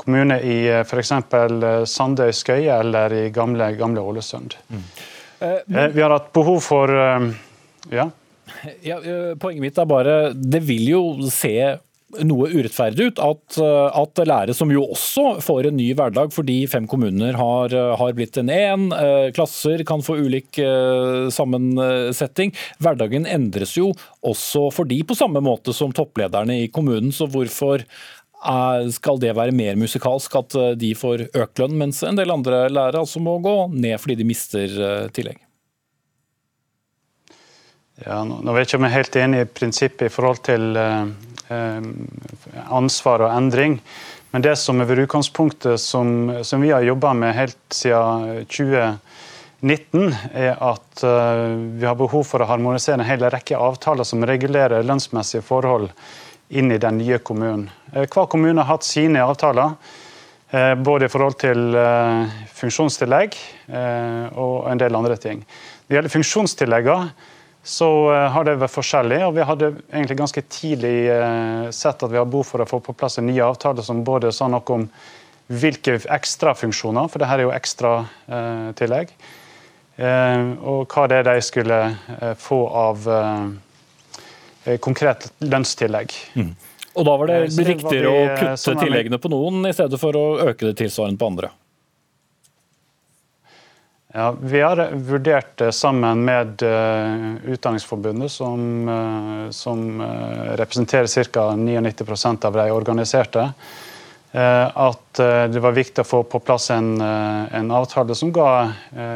kommune 0.09 0.39
i 0.41 0.57
f.eks. 0.81 1.13
Sandøy 1.89 2.33
Skøye 2.33 2.79
eller 2.81 3.13
i 3.13 3.27
gamle, 3.33 3.69
gamle 3.77 4.01
Ålesund. 4.01 4.57
Mm. 4.73 4.87
Vi 5.93 6.01
har 6.01 6.11
hatt 6.11 6.33
behov 6.35 6.57
for 6.65 6.91
ja. 6.91 8.09
ja. 8.89 8.97
Poenget 9.39 9.61
mitt 9.63 9.77
er 9.79 9.87
bare 9.87 10.15
Det 10.33 10.59
vil 10.65 10.89
jo 10.89 11.03
se 11.31 11.53
noe 12.25 12.47
urettferdig 12.49 13.11
ut 13.11 13.19
at, 13.21 13.57
at 13.61 14.21
lærere 14.25 14.55
som 14.57 14.71
jo 14.73 14.81
også 14.95 15.35
får 15.45 15.67
en 15.69 15.77
ny 15.77 15.91
hverdag 15.93 16.31
fordi 16.33 16.63
fem 16.71 16.87
kommuner 16.89 17.37
har, 17.37 17.75
har 18.01 18.15
blitt 18.17 18.39
en 18.41 18.49
én, 18.49 18.87
klasser 19.35 19.83
kan 19.85 20.01
få 20.01 20.17
ulik 20.25 20.57
sammensetting. 21.35 22.55
Hverdagen 22.81 23.29
endres 23.29 23.75
jo 23.77 23.91
også 24.25 24.71
for 24.73 24.89
de 24.89 25.03
på 25.05 25.17
samme 25.17 25.43
måte 25.45 25.75
som 25.77 25.93
topplederne 25.93 26.63
i 26.63 26.71
kommunen, 26.73 27.13
så 27.13 27.29
hvorfor 27.29 27.85
skal 28.95 29.19
det 29.19 29.33
være 29.35 29.51
mer 29.51 29.75
musikalsk 29.75 30.35
at 30.39 30.55
de 30.79 30.93
får 30.95 31.25
økt 31.35 31.59
lønn, 31.59 31.75
mens 31.81 31.99
en 32.07 32.15
del 32.15 32.31
andre 32.31 32.69
lærere 32.71 33.01
altså 33.03 33.19
må 33.19 33.33
gå 33.43 33.55
ned 33.73 33.97
fordi 33.99 34.15
de 34.21 34.27
mister 34.27 34.75
tillegg? 35.11 35.41
Ja, 38.05 38.21
nå 38.23 38.55
vet 38.55 38.71
jeg 38.71 38.79
ikke 38.79 38.93
helt 38.93 39.17
enig 39.19 39.41
i 39.43 39.49
prinsippet 39.59 40.07
i 40.07 40.13
forhold 40.13 40.39
til 40.47 40.79
Eh, 41.49 41.81
ansvar 42.69 43.23
og 43.25 43.31
endring. 43.33 43.79
Men 44.29 44.43
det 44.45 44.53
som 44.61 44.81
er 44.81 44.99
utgangspunktet 45.01 45.81
som, 45.81 46.29
som 46.45 46.61
vi 46.61 46.69
har 46.69 46.85
jobba 46.85 47.13
med 47.17 47.33
helt 47.33 47.57
siden 47.73 48.45
2019, 48.45 50.13
er 50.37 50.61
at 50.61 51.01
vi 51.01 51.87
har 51.87 51.97
behov 51.97 52.27
for 52.29 52.45
å 52.45 52.49
harmonisere 52.51 52.99
en 52.99 53.07
hel 53.07 53.25
rekke 53.33 53.57
avtaler 53.57 54.05
som 54.05 54.21
regulerer 54.29 54.85
lønnsmessige 54.85 55.41
forhold 55.41 55.89
inn 56.49 56.71
i 56.71 56.81
den 56.81 56.97
nye 57.01 57.19
kommunen. 57.21 57.69
Uh, 57.93 58.05
hver 58.05 58.29
kommune 58.31 58.61
har 58.61 58.73
hatt 58.73 58.87
sine 58.87 59.23
avtaler, 59.25 59.75
uh, 60.53 60.75
både 60.75 61.07
i 61.07 61.13
forhold 61.13 61.39
til 61.41 61.75
funksjonstillegg 62.59 63.35
og 63.69 64.55
en 64.67 64.79
del 64.81 64.95
andre 64.97 65.15
ting. 65.21 65.43
Når 65.43 65.87
det 65.87 65.95
gjelder 65.95 66.13
funksjonstilleggene, 66.13 67.27
så 67.63 67.89
eh, 68.13 68.27
har 68.33 68.45
det 68.47 68.57
vært 68.59 68.73
forskjellig. 68.73 69.19
og 69.27 69.35
Vi 69.37 69.45
hadde 69.45 69.71
egentlig 69.91 70.19
ganske 70.21 70.43
tidlig 70.51 70.97
eh, 71.11 71.69
sett 71.75 72.03
at 72.03 72.11
vi 72.11 72.19
har 72.19 72.29
behov 72.29 72.47
for 72.47 72.63
å 72.63 72.69
få 72.69 72.81
på 72.83 72.95
plass 72.97 73.19
en 73.19 73.27
ny 73.29 73.39
avtale 73.43 73.83
som 73.85 74.03
både 74.07 74.31
sa 74.35 74.47
noe 74.51 74.75
om 74.75 74.87
hvilke 75.49 75.97
ekstrafunksjoner, 76.13 77.09
for 77.09 77.21
dette 77.21 77.35
er 77.39 77.41
jo 77.47 77.53
ekstratillegg, 77.55 79.13
eh, 79.97 80.43
og 80.61 80.93
hva 80.93 81.07
det 81.09 81.23
er 81.23 81.25
de 81.31 81.41
skulle 81.41 81.79
få 82.37 82.59
av 82.69 83.09
konkret 84.77 85.31
lønnstillegg. 85.39 86.13
Mm. 86.35 86.51
Og 86.99 87.05
da 87.05 87.15
var 87.21 87.29
det 87.29 87.39
riktigere 87.63 88.11
å 88.11 88.21
kutte 88.35 88.75
tilleggene 88.81 89.19
på 89.21 89.31
noen 89.31 89.69
i 89.69 89.73
stedet 89.75 89.99
for 90.01 90.15
å 90.17 90.25
øke 90.49 90.69
det 90.69 90.77
tilsvarende 90.81 91.21
på 91.21 91.29
andre? 91.31 91.51
Ja, 94.13 94.31
Vi 94.41 94.61
har 94.61 94.79
vurdert 94.93 95.57
det 95.61 95.71
sammen 95.77 96.23
med 96.25 96.63
Utdanningsforbundet, 97.45 98.31
som, 98.31 98.89
som 99.53 100.01
representerer 100.57 101.29
ca. 101.29 101.51
99 101.55 102.47
av 102.49 102.57
de 102.57 102.71
organiserte. 102.73 103.45
At 104.33 105.21
det 105.53 105.61
var 105.61 105.77
viktig 105.77 106.01
å 106.01 106.09
få 106.09 106.23
på 106.25 106.41
plass 106.41 106.71
en, 106.73 106.97
en 107.01 107.71
avtale 107.71 108.17
som 108.17 108.33
ga 108.33 108.49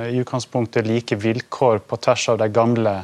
i 0.10 0.22
utgangspunktet 0.22 0.86
like 0.86 1.18
vilkår 1.18 1.82
på 1.89 1.97
tvers 1.97 2.30
av 2.30 2.38
de 2.41 2.51
gamle 2.54 2.95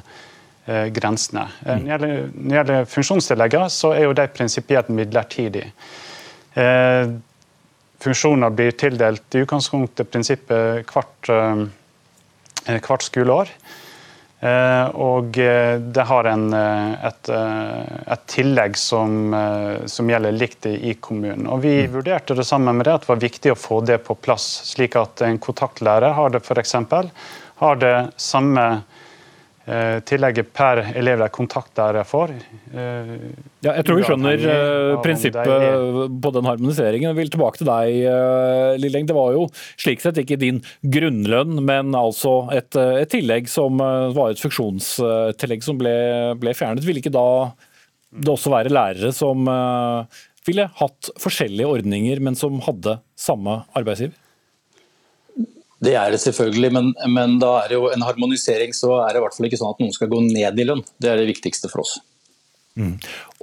grensene. 0.93 1.47
Når 1.65 1.79
det 1.79 1.89
gjelder, 1.91 2.13
når 2.35 2.49
det 2.49 2.57
gjelder 2.57 2.91
funksjonstillegget, 2.91 3.73
så 3.73 3.93
er 3.95 4.03
jo 4.05 4.13
de 4.17 4.27
prinsipielt 4.33 4.91
midlertidige. 4.93 5.71
Funksjoner 7.99 8.53
blir 8.55 8.77
tildelt 8.77 9.35
i 9.35 9.41
utgangspunktet 9.43 10.11
prinsippet 10.11 10.93
hvert 10.93 11.31
Eh, 12.69 12.79
hvert 12.83 13.05
skoleår. 13.05 13.51
Eh, 14.39 14.85
og 14.95 15.37
eh, 15.41 15.75
det 15.79 16.05
har 16.07 16.29
en, 16.31 16.45
et, 16.55 17.31
et, 17.33 18.21
tillegg 18.31 18.77
som, 18.79 19.33
som, 19.89 20.11
gjelder 20.11 20.37
likt 20.37 20.69
i 20.69 20.93
kommunen. 21.01 21.47
Og 21.51 21.63
Vi 21.65 21.73
mm. 21.81 21.97
vurderte 21.97 22.37
det 22.37 22.47
sammen 22.47 22.79
med 22.79 22.87
det 22.87 22.95
at 22.95 23.07
det 23.07 23.11
var 23.11 23.25
viktig 23.25 23.53
å 23.53 23.59
få 23.59 23.81
det 23.87 23.99
på 24.05 24.15
plass, 24.15 24.47
slik 24.71 24.95
at 24.99 25.25
en 25.27 25.41
kontaktlærer 25.43 26.15
har 26.15 26.31
det 26.35 26.43
for 26.45 26.61
eksempel, 26.61 27.11
har 27.59 27.81
det 27.81 27.97
samme 28.15 28.69
Eh, 28.79 28.98
tillegget 30.09 30.51
per 30.55 30.81
elev 30.97 31.19
de 31.21 31.27
kontakter 31.33 31.97
får. 32.07 32.31
Eh, 32.73 33.11
ja, 33.65 33.73
jeg 33.75 33.85
tror 33.85 33.99
vi 33.99 34.05
skjønner 34.07 34.45
eh, 34.53 34.93
prinsippet 35.03 35.65
på 36.23 36.31
den 36.35 36.49
harmoniseringen. 36.49 37.09
Jeg 37.11 37.17
vil 37.19 37.31
tilbake 37.33 37.61
til 37.61 37.69
deg, 37.69 38.79
Lilleng. 38.81 39.09
Det 39.09 39.17
var 39.17 39.35
jo 39.35 39.47
slik 39.79 40.03
sett 40.03 40.21
ikke 40.23 40.39
din 40.41 40.61
grunnlønn, 40.81 41.59
men 41.65 41.93
altså 41.97 42.47
et, 42.55 42.77
et 42.77 43.11
tillegg 43.11 43.49
som 43.51 43.77
var 43.79 44.33
et 44.33 44.41
funksjonstillegg 44.41 45.65
som 45.65 45.81
ble, 45.81 45.95
ble, 46.41 46.55
fjernet. 46.57 46.85
Ville 46.87 47.03
ikke 47.03 47.13
da 47.13 47.27
det 48.09 48.31
også 48.33 48.49
være 48.53 48.73
lærere 48.73 49.11
som 49.13 49.45
ville 50.47 50.65
hatt 50.79 51.11
forskjellige 51.21 51.69
ordninger, 51.69 52.23
men 52.25 52.37
som 52.37 52.57
hadde 52.65 52.97
samme 53.19 53.61
arbeidsgiver? 53.77 54.17
Det 55.79 55.95
er 55.95 56.11
det 56.11 56.19
selvfølgelig, 56.19 56.71
men, 56.75 56.93
men, 57.15 57.37
da 57.39 57.53
er 57.61 57.71
det 57.71 57.77
jo 57.77 57.89
en 57.93 58.03
harmonisering 58.03 58.73
så 58.75 58.97
er 59.05 59.13
det 59.13 59.21
i 59.21 59.23
hvert 59.23 59.35
fall 59.37 59.47
ikke 59.47 59.59
sånn 59.61 59.73
at 59.75 59.83
noen 59.83 59.95
skal 59.95 60.11
gå 60.11 60.21
ned 60.25 60.59
i 60.59 60.67
lønn. 60.67 60.83
Det 60.99 61.11
er 61.11 61.21
det 61.21 61.29
viktigste 61.29 61.71
for 61.71 61.85
oss. 61.85 61.97
Mm. 62.79 62.97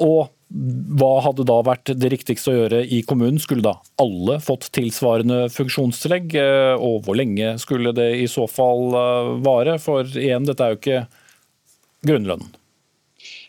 Og 0.05 0.27
hva 0.47 1.11
hadde 1.25 1.47
da 1.49 1.57
vært 1.67 1.91
det 1.99 2.11
riktigste 2.13 2.53
å 2.53 2.59
gjøre 2.59 2.83
i 2.95 3.01
kommunen? 3.09 3.41
Skulle 3.43 3.65
da 3.67 3.75
alle 4.03 4.39
fått 4.45 4.69
tilsvarende 4.77 5.47
funksjonstillegg? 5.53 6.37
Eh, 6.39 6.75
og 6.77 7.03
hvor 7.07 7.19
lenge 7.19 7.57
skulle 7.63 7.95
det 7.97 8.13
i 8.21 8.29
så 8.31 8.47
fall 8.51 8.95
eh, 8.95 9.33
vare? 9.47 9.79
For 9.83 10.07
igjen, 10.07 10.47
dette 10.47 10.63
er 10.63 10.75
jo 10.75 10.81
ikke 10.81 11.03
grunnlønnen. 12.07 12.55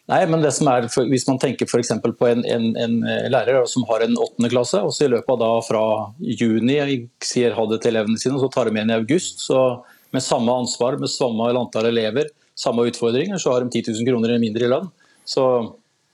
Nei, 0.08 0.22
men 0.32 0.40
det 0.40 0.54
som 0.56 0.70
er, 0.72 0.86
Hvis 1.12 1.26
man 1.28 1.40
tenker 1.42 1.68
f.eks. 1.68 1.92
på 2.00 2.30
en, 2.30 2.46
en, 2.48 2.68
en, 2.80 2.98
eh, 3.04 3.28
lærer 3.32 3.66
som 3.68 3.84
har 3.90 4.06
en 4.06 4.16
åttende 4.16 4.50
klasse, 4.54 4.80
og 4.80 4.96
så 4.96 5.06
i 5.08 5.12
løpet 5.12 5.34
av 5.36 5.42
da 5.42 5.50
fra 5.68 5.84
juni 6.24 6.80
sier 7.24 7.58
ha 7.58 7.68
det 7.68 7.82
til 7.84 7.92
elevene 7.92 8.22
sine, 8.22 8.38
og 8.38 8.46
så 8.46 8.52
tar 8.54 8.70
de 8.70 8.78
igjen 8.78 8.94
i 8.94 9.00
august, 9.02 9.44
så 9.44 9.84
med 10.16 10.24
samme 10.24 10.54
ansvar, 10.64 10.96
med 11.02 11.12
samme 11.12 11.52
antall 11.52 11.90
elever, 11.92 12.32
samme 12.58 12.88
utfordringer, 12.88 13.38
så 13.42 13.54
har 13.54 13.66
de 13.66 13.82
10 13.84 13.92
000 14.00 14.08
kroner 14.08 14.40
mindre 14.42 14.66
i 14.66 14.72
lønn. 14.72 14.88
Så 15.28 15.44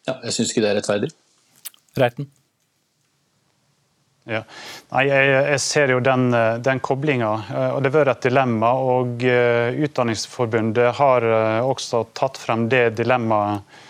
ja, 0.10 0.18
jeg 0.26 0.40
syns 0.40 0.52
ikke 0.52 0.66
det 0.66 0.72
er 0.74 0.80
rettferdig. 0.82 1.14
Reiten. 2.02 2.32
Ja. 4.24 4.40
Nei, 4.94 5.04
jeg, 5.10 5.32
jeg, 5.36 5.60
ser 5.60 5.92
jo 5.92 6.00
den, 6.04 6.30
den 6.64 6.80
koblinga, 6.84 7.32
eh, 7.52 7.74
det 7.84 7.90
har 7.92 7.96
vært 7.98 8.12
et 8.14 8.30
dilemma. 8.30 8.70
og 8.80 9.26
uh, 9.28 9.82
Utdanningsforbundet 9.84 10.94
har 11.00 11.28
også 11.64 12.06
tatt 12.16 12.40
frem 12.40 12.70
det 12.72 12.90
dilemmaet 13.00 13.82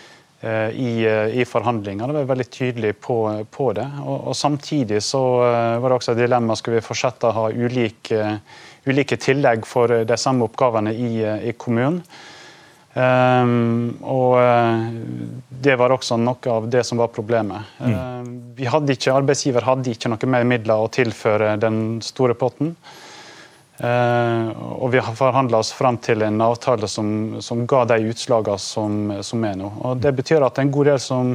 i, 0.44 1.06
i 1.40 1.44
forhandlingene. 1.48 2.10
Det 2.10 2.18
var 2.18 2.26
veldig 2.34 2.46
tydelig 2.52 2.90
på, 3.00 3.14
på 3.48 3.70
det. 3.78 3.86
Og, 4.02 4.26
og, 4.28 4.34
Samtidig 4.36 4.98
så 5.00 5.22
var 5.40 5.86
det 5.86 5.96
også 5.96 6.12
et 6.12 6.20
dilemma 6.20 6.52
skulle 6.60 6.82
vi 6.82 6.84
fortsette 6.84 7.30
å 7.30 7.32
ha 7.32 7.44
ulike, 7.48 8.34
ulike 8.84 9.16
tillegg 9.16 9.64
for 9.64 10.04
de 10.04 10.18
samme 10.20 10.44
oppgavene 10.44 10.92
i, 10.92 11.14
i 11.48 11.54
kommunen. 11.56 12.02
Um, 12.94 13.96
og 14.06 14.36
uh, 14.38 14.84
Det 15.64 15.74
var 15.80 15.90
også 15.90 16.14
noe 16.20 16.50
av 16.52 16.68
det 16.70 16.84
som 16.86 17.00
var 17.02 17.10
problemet. 17.14 17.72
Mm. 17.82 17.94
Uh, 17.94 18.66
hadde 18.70 18.94
ikke, 18.94 19.14
arbeidsgiver 19.14 19.66
hadde 19.66 19.90
ikke 19.90 20.12
noe 20.12 20.30
mer 20.30 20.46
midler 20.46 20.84
å 20.84 20.92
tilføre 20.94 21.56
den 21.62 21.98
store 22.06 22.36
potten. 22.38 22.76
Eh, 23.74 24.48
og 24.54 24.92
vi 24.92 25.00
har 25.02 25.16
forhandla 25.18 25.58
oss 25.58 25.72
fram 25.74 25.96
til 25.98 26.22
en 26.22 26.38
avtale 26.44 26.86
som, 26.90 27.40
som 27.42 27.64
ga 27.66 27.82
de 27.90 28.04
utslagene 28.12 28.60
som, 28.62 28.98
som, 29.26 29.46
er 29.46 29.56
nå. 29.58 29.70
Og 29.82 30.02
Det 30.02 30.12
betyr 30.14 30.44
at 30.46 30.60
en 30.62 30.70
god 30.74 30.92
del 30.92 31.00
som 31.02 31.32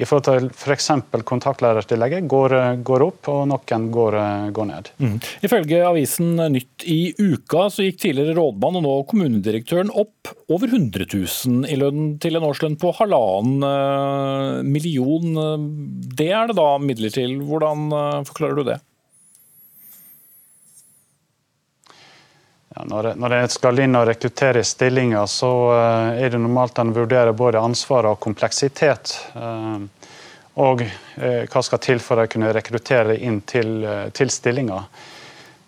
i 0.00 0.06
forhold 0.06 0.24
til 0.28 0.46
f.eks. 0.54 0.86
For 1.10 1.24
kontaktlærertillegget 1.28 2.28
går, 2.30 2.54
går, 2.86 3.04
opp, 3.04 3.28
og 3.32 3.42
noen 3.50 3.88
går, 3.92 4.16
går 4.56 4.68
ned. 4.70 4.90
Mm. 5.02 5.16
Ifølge 5.44 5.82
avisen 5.84 6.38
Nytt 6.54 6.86
i 6.88 7.12
uka 7.18 7.66
så 7.72 7.84
gikk 7.84 7.98
tidligere 8.06 8.38
rådmann 8.38 8.78
og 8.80 8.86
nå 8.86 8.94
kommunedirektøren 9.10 9.90
opp 9.90 10.30
over 10.50 10.70
100 10.70 11.10
000 11.10 11.68
i 11.68 11.78
lønn 11.80 12.14
til 12.22 12.38
en 12.38 12.46
årslønn 12.48 12.78
på 12.80 12.94
halvannen 13.00 13.66
eh, 13.66 14.62
million. 14.64 15.66
Det 16.14 16.30
er 16.30 16.48
det 16.48 16.56
da 16.58 16.70
midler 16.80 17.12
til. 17.12 17.40
Hvordan 17.50 17.90
eh, 17.90 18.22
forklarer 18.30 18.56
du 18.62 18.64
det? 18.70 18.78
Ja, 22.80 22.86
når, 23.12 23.34
jeg 23.34 23.52
skal 23.52 23.80
inn 23.82 23.96
og 23.98 24.06
rekruttere 24.08 24.62
stillinger, 24.64 25.26
så 25.28 25.50
eh, 25.74 26.22
er 26.24 26.32
det 26.32 26.40
normalt 26.40 26.78
en 26.80 26.94
vurderer 26.96 27.34
både 27.36 27.60
ansvar 27.60 28.08
og 28.08 28.20
kompleksitet. 28.22 29.12
Eh, 29.36 30.12
og 30.64 30.84
eh, 30.86 31.44
hva 31.50 31.62
skal 31.66 31.82
til 31.84 32.00
for 32.00 32.22
å 32.22 32.28
kunne 32.30 32.52
rekruttere 32.56 33.18
inn 33.20 33.42
til, 33.44 33.84
til 34.16 34.32
stillinger. 34.32 34.88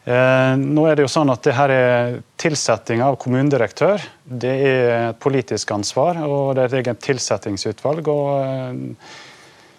Nå 0.03 0.83
er 0.91 0.97
det 0.99 1.05
jo 1.05 1.11
sånn 1.13 1.31
at 1.31 1.45
det 1.47 1.53
her 1.55 1.71
er 1.71 2.15
Tilsetting 2.43 3.05
av 3.07 3.15
kommunedirektør 3.23 4.03
det 4.27 4.55
er 4.67 4.89
et 5.13 5.21
politisk 5.23 5.71
ansvar, 5.77 6.19
og 6.27 6.57
det 6.57 6.65
er 6.65 6.73
et 6.73 6.81
eget 6.81 7.05
tilsettingsutvalg. 7.07 8.09
og 8.11 8.97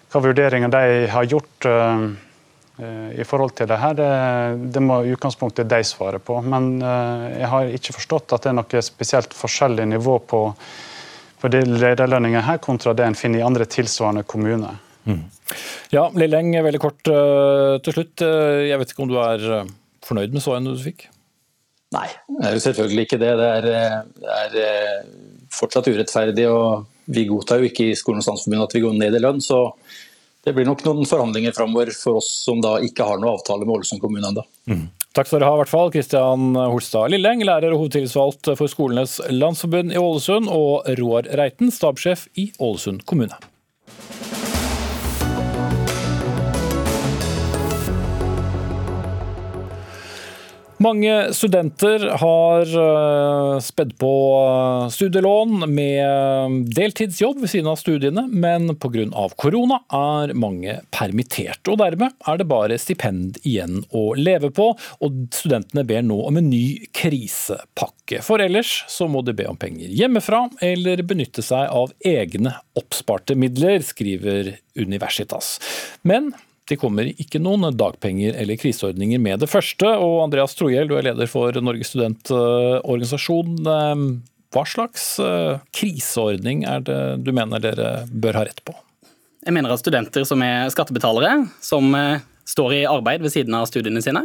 Hva 0.08 0.22
vurderinger 0.24 0.72
de 0.72 1.10
har 1.12 1.28
gjort 1.28 1.68
i 2.74 3.22
forhold 3.22 3.52
til 3.54 3.68
det 3.70 3.76
her, 3.78 3.94
det, 3.94 4.80
må 4.82 4.96
i 5.04 5.12
utgangspunktet 5.14 5.68
de 5.70 5.78
svare 5.86 6.18
på. 6.18 6.40
Men 6.42 6.82
uh, 6.82 7.28
jeg 7.30 7.50
har 7.52 7.70
ikke 7.76 7.94
forstått 7.94 8.34
at 8.34 8.42
det 8.42 8.50
er 8.50 8.56
noe 8.58 8.82
spesielt 8.82 9.36
forskjellig 9.38 9.86
nivå 9.92 10.16
på, 10.26 10.40
på 11.38 11.50
de 11.54 11.60
lederlønningene 11.70 12.42
her 12.42 12.58
kontra 12.64 12.96
det 12.96 13.06
en 13.06 13.18
finner 13.18 13.42
i 13.42 13.46
andre 13.46 13.68
tilsvarende 13.70 14.24
kommuner. 14.26 14.80
Mm. 15.06 15.22
Ja, 15.94 16.08
Lilleng, 16.18 16.50
veldig 16.66 16.82
kort 16.82 17.12
uh, 17.12 17.78
til 17.84 17.94
slutt. 17.94 18.24
Jeg 18.24 18.80
vet 18.80 18.94
ikke 18.94 19.06
om 19.06 19.12
du 19.12 19.20
er 19.22 19.68
fornøyd 20.04 20.34
med 20.34 20.42
så 20.42 20.56
en 20.56 20.66
du 20.72 20.74
fikk? 20.82 21.06
Nei, 21.94 22.08
det 22.40 22.48
er 22.48 22.56
jo 22.56 22.64
selvfølgelig 22.64 23.06
ikke 23.06 23.20
det. 23.22 23.30
Det 23.38 23.50
er, 23.54 23.68
det 24.50 24.64
er 24.66 25.04
fortsatt 25.54 25.88
urettferdig. 25.92 26.48
og 26.50 26.88
Vi 27.06 27.26
godtar 27.28 27.62
jo 27.62 27.70
ikke 27.70 27.92
i 27.92 27.98
Skolens 27.98 28.26
landsforbund 28.26 28.66
at 28.66 28.74
vi 28.74 28.82
går 28.82 28.96
ned 28.98 29.14
i 29.14 29.22
lønn. 29.22 29.38
så 29.44 29.60
det 30.44 30.52
blir 30.52 30.68
nok 30.68 30.84
noen 30.84 31.08
forhandlinger 31.08 31.54
framover 31.56 31.92
for 31.96 32.20
oss 32.20 32.28
som 32.44 32.60
da 32.64 32.76
ikke 32.84 33.06
har 33.08 33.22
noe 33.22 33.38
avtale 33.38 33.64
med 33.64 33.78
Ålesund 33.78 34.02
kommune 34.02 34.28
ennå. 34.28 34.44
Mm. 34.68 34.84
Takk 35.14 35.30
skal 35.30 35.40
dere 35.40 35.48
ha, 35.52 35.56
i 35.56 35.62
hvert 35.62 35.70
fall. 35.70 35.92
Kristian 35.94 36.58
Holstad 36.58 37.12
Lilleng, 37.14 37.44
lærer 37.46 37.72
og 37.72 37.84
hovedtillitsvalgt 37.84 38.50
for 38.58 38.70
Skolenes 38.70 39.20
landsforbund 39.30 39.94
i 39.94 40.00
Ålesund, 40.00 40.50
og 40.50 40.88
Roar 40.98 41.30
Reiten, 41.38 41.70
stabssjef 41.72 42.26
i 42.40 42.50
Ålesund 42.58 43.06
kommune. 43.08 43.38
Mange 50.84 51.32
studenter 51.32 52.02
har 52.20 52.68
uh, 52.76 53.60
spedd 53.62 53.94
på 53.96 54.10
eh, 54.36 54.88
studielån 54.92 55.64
med 55.72 56.66
deltidsjobb 56.76 57.40
ved 57.40 57.52
siden 57.52 57.70
av 57.70 57.78
studiene, 57.80 58.26
men 58.28 58.74
pga. 58.76 59.06
korona 59.40 59.78
er 59.88 60.34
mange 60.36 60.76
permittert. 60.92 61.62
og 61.72 61.78
Dermed 61.80 62.12
er 62.28 62.40
det 62.40 62.48
bare 62.50 62.78
stipend 62.80 63.38
igjen 63.46 63.80
å 63.96 64.04
leve 64.18 64.50
på, 64.52 64.70
og 64.76 65.20
studentene 65.32 65.86
ber 65.88 66.04
nå 66.04 66.20
om 66.28 66.40
en 66.40 66.50
ny 66.52 66.90
krisepakke. 66.92 68.20
For 68.26 68.44
ellers 68.44 68.82
så 68.90 69.08
må 69.08 69.24
de 69.24 69.36
be 69.36 69.48
om 69.48 69.56
penger 69.60 69.88
hjemmefra, 69.88 70.48
eller 70.60 71.04
benytte 71.06 71.44
seg 71.46 71.70
av 71.72 71.94
egne 72.04 72.58
oppsparte 72.76 73.38
midler, 73.38 73.80
skriver 73.86 74.58
Universitas. 74.76 75.56
Men 76.04 76.34
det 76.68 76.78
kommer 76.80 77.08
ikke 77.20 77.40
noen 77.42 77.66
dagpenger 77.76 78.36
eller 78.40 78.56
kriseordninger 78.60 79.20
med 79.20 79.42
det 79.44 79.50
første. 79.52 79.88
Og 80.00 80.22
Andreas 80.24 80.56
Trohjell, 80.56 80.88
du 80.88 80.96
er 80.96 81.10
leder 81.10 81.28
for 81.28 81.52
Norges 81.60 81.92
studentorganisasjon. 81.92 83.58
Ehm, 83.68 84.06
hva 84.54 84.64
slags 84.68 85.18
eh, 85.20 85.60
kriseordning 85.76 86.64
er 86.68 86.84
det 86.86 87.00
du 87.26 87.32
mener 87.36 87.60
dere 87.60 87.90
bør 88.08 88.40
ha 88.40 88.46
rett 88.48 88.62
på? 88.64 88.76
Jeg 89.44 89.52
mener 89.52 89.74
at 89.74 89.82
studenter 89.82 90.24
som 90.24 90.40
er 90.46 90.70
skattebetalere, 90.72 91.42
som 91.60 91.90
eh, 91.98 92.24
står 92.48 92.78
i 92.78 92.84
arbeid 92.88 93.24
ved 93.24 93.34
siden 93.34 93.56
av 93.58 93.68
studiene 93.68 94.00
sine, 94.04 94.24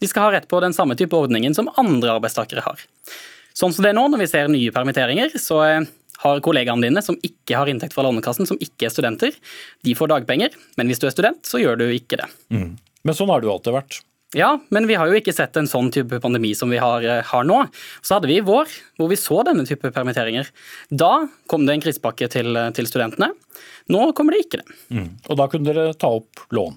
de 0.00 0.10
skal 0.10 0.26
ha 0.26 0.34
rett 0.34 0.48
på 0.50 0.58
den 0.64 0.74
samme 0.76 0.96
type 0.98 1.14
ordningen 1.16 1.54
som 1.54 1.70
andre 1.78 2.16
arbeidstakere 2.16 2.64
har. 2.66 2.82
Sånn 3.56 3.72
som 3.72 3.86
det 3.86 3.94
er 3.94 3.96
nå, 3.96 4.08
når 4.10 4.24
vi 4.24 4.28
ser 4.28 4.50
nye 4.52 4.74
permitteringer, 4.74 5.38
så 5.40 5.62
eh, 5.68 5.86
har 6.22 6.42
kollegaene 6.44 6.88
dine 6.88 7.02
som 7.04 7.18
ikke 7.26 7.58
har 7.58 7.70
inntekt 7.70 7.96
fra 7.96 8.04
Lånekassen, 8.06 8.48
som 8.48 8.60
ikke 8.62 8.88
er 8.88 8.94
studenter, 8.94 9.36
de 9.84 9.94
får 9.96 10.12
dagpenger. 10.12 10.56
Men 10.76 10.90
hvis 10.90 11.02
du 11.02 11.08
er 11.08 11.14
student, 11.14 11.42
så 11.46 11.62
gjør 11.62 11.80
du 11.82 11.88
ikke 11.90 12.20
det. 12.22 12.28
Mm. 12.54 12.76
Men 13.06 13.16
sånn 13.16 13.30
har 13.32 13.42
det 13.42 13.50
jo 13.50 13.56
alltid 13.56 13.76
vært. 13.76 14.00
Ja, 14.34 14.56
men 14.74 14.88
vi 14.90 14.96
har 14.98 15.06
jo 15.08 15.16
ikke 15.16 15.32
sett 15.32 15.56
en 15.56 15.68
sånn 15.70 15.92
type 15.94 16.18
pandemi 16.20 16.50
som 16.58 16.72
vi 16.72 16.80
har, 16.82 17.04
eh, 17.06 17.22
har, 17.22 17.44
nå. 17.46 17.60
Så 18.02 18.16
hadde 18.16 18.28
vi 18.28 18.40
i 18.40 18.44
vår, 18.44 18.66
hvor 18.98 19.08
vi 19.08 19.16
så 19.16 19.44
denne 19.46 19.64
type 19.64 19.92
permitteringer. 19.94 20.50
Da 20.90 21.28
kom 21.48 21.64
det 21.64 21.76
en 21.76 21.84
krisepakke 21.84 22.28
til, 22.28 22.56
eh, 22.56 22.70
til 22.70 22.86
studentene. 22.86 23.30
Nå 23.88 24.12
kommer 24.14 24.32
det 24.32 24.44
ikke 24.44 24.60
det. 24.64 24.68
Mm. 24.90 25.08
Og 25.30 25.36
da 25.36 25.46
kunne 25.46 25.72
dere 25.72 25.94
ta 25.94 26.08
opp 26.08 26.50
lån? 26.50 26.76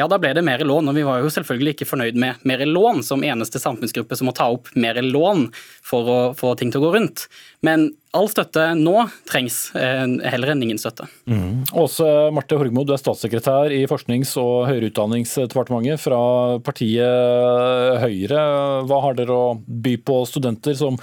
Ja, 0.00 0.06
da 0.08 0.16
ble 0.16 0.30
det 0.32 0.40
mer 0.46 0.62
lån, 0.64 0.88
og 0.88 0.96
vi 0.96 1.02
var 1.04 1.20
jo 1.20 1.28
selvfølgelig 1.28 1.74
ikke 1.74 1.88
fornøyd 1.90 2.16
med 2.20 2.44
mer 2.48 2.62
lån 2.64 3.02
som 3.04 3.24
eneste 3.26 3.60
samfunnsgruppe 3.60 4.16
som 4.16 4.30
må 4.30 4.32
ta 4.36 4.46
opp 4.48 4.70
mer 4.80 4.96
lån 5.04 5.50
for 5.84 6.08
å 6.08 6.20
få 6.38 6.54
ting 6.56 6.70
til 6.72 6.80
å 6.80 6.86
gå 6.86 6.92
rundt. 6.94 7.26
Men 7.66 7.90
all 8.16 8.30
støtte 8.32 8.70
nå 8.78 8.94
trengs, 9.28 9.58
eh, 9.76 10.06
heller 10.32 10.54
enn 10.54 10.64
ingen 10.64 10.80
støtte. 10.80 11.04
Mm. 11.28 11.66
Åse 11.76 12.08
Marte 12.32 12.56
Horgmo, 12.56 12.86
du 12.86 12.94
er 12.94 13.02
statssekretær 13.02 13.74
i 13.76 13.84
Forsknings- 13.90 14.32
og 14.40 14.70
høyere 14.70 14.88
utdanningsdepartementet 14.88 16.00
fra 16.00 16.22
partiet 16.64 18.00
Høyre. 18.00 18.46
Hva 18.88 19.02
har 19.04 19.20
dere 19.20 19.36
å 19.36 19.52
by 19.60 19.98
på 20.00 20.22
studenter 20.24 20.74
som 20.80 20.96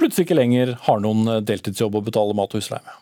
plutselig 0.00 0.26
ikke 0.26 0.40
lenger 0.40 0.74
har 0.88 0.98
noen 1.04 1.46
deltidsjobb 1.46 1.94
å 1.94 2.04
betale 2.10 2.34
mat 2.34 2.50
og 2.50 2.58
husleie 2.58 2.82
med? 2.82 3.01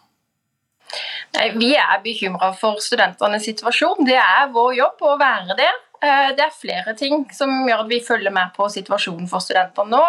Nei, 1.37 1.51
Vi 1.55 1.75
er 1.79 2.01
bekymra 2.05 2.53
for 2.59 2.81
studentenes 2.83 3.47
situasjon. 3.47 4.05
Det 4.09 4.19
er 4.19 4.51
vår 4.55 4.75
jobb 4.79 5.05
å 5.07 5.17
være 5.21 5.57
det. 5.59 5.73
Eh, 6.03 6.31
det 6.37 6.47
er 6.47 6.57
flere 6.57 6.95
ting 6.99 7.27
som 7.37 7.53
gjør 7.69 7.85
at 7.85 7.91
vi 7.91 8.01
følger 8.05 8.33
med 8.35 8.55
på 8.57 8.69
situasjonen 8.73 9.29
for 9.31 9.45
studentene 9.45 9.93
nå. 9.93 10.03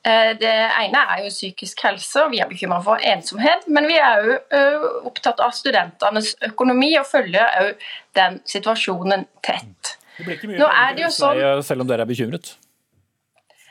Eh, 0.00 0.32
det 0.40 0.52
ene 0.52 1.04
er 1.14 1.24
jo 1.26 1.32
psykisk 1.32 1.84
helse, 1.84 2.24
og 2.24 2.32
vi 2.34 2.40
er 2.42 2.48
bekymra 2.50 2.80
for 2.84 3.02
ensomhet. 3.12 3.66
Men 3.68 3.88
vi 3.88 3.98
er 4.00 4.24
òg 4.24 4.56
eh, 4.56 4.88
opptatt 5.10 5.40
av 5.44 5.54
studentenes 5.56 6.34
økonomi 6.50 6.92
og 7.00 7.08
følger 7.08 7.60
òg 7.62 7.86
den 8.18 8.40
situasjonen 8.48 9.28
tett. 9.46 9.96
Det 10.16 10.26
blir 10.26 10.36
ikke 10.36 10.50
mye 10.50 10.60
nå 10.60 10.72
er 10.82 10.96
det 10.96 11.06
jo 11.06 11.14
sånn, 11.14 11.38
selv 11.64 11.86
om 11.86 11.88
dere 11.88 12.04
er 12.04 12.10
bekymret? 12.10 12.56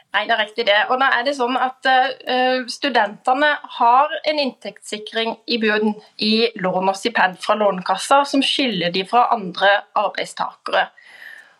Nei, 0.09 0.23
det 0.25 0.33
er 0.33 0.39
riktig 0.41 0.65
det. 0.65 0.77
Og 0.89 0.97
nå 0.97 1.05
er 1.13 1.25
det 1.25 1.35
sånn 1.37 1.57
at 1.61 1.85
uh, 1.85 2.63
Studentene 2.71 3.51
har 3.77 4.15
en 4.31 4.39
inntektssikring 4.41 5.35
i 5.45 5.59
bunnen 5.61 5.99
i 6.25 6.49
lån 6.57 6.89
og 6.89 6.97
stipend 6.97 7.37
fra 7.43 7.57
Lånekassa 7.59 8.23
som 8.25 8.41
skiller 8.45 8.93
de 8.95 9.05
fra 9.09 9.27
andre 9.35 9.75
arbeidstakere. 9.99 10.87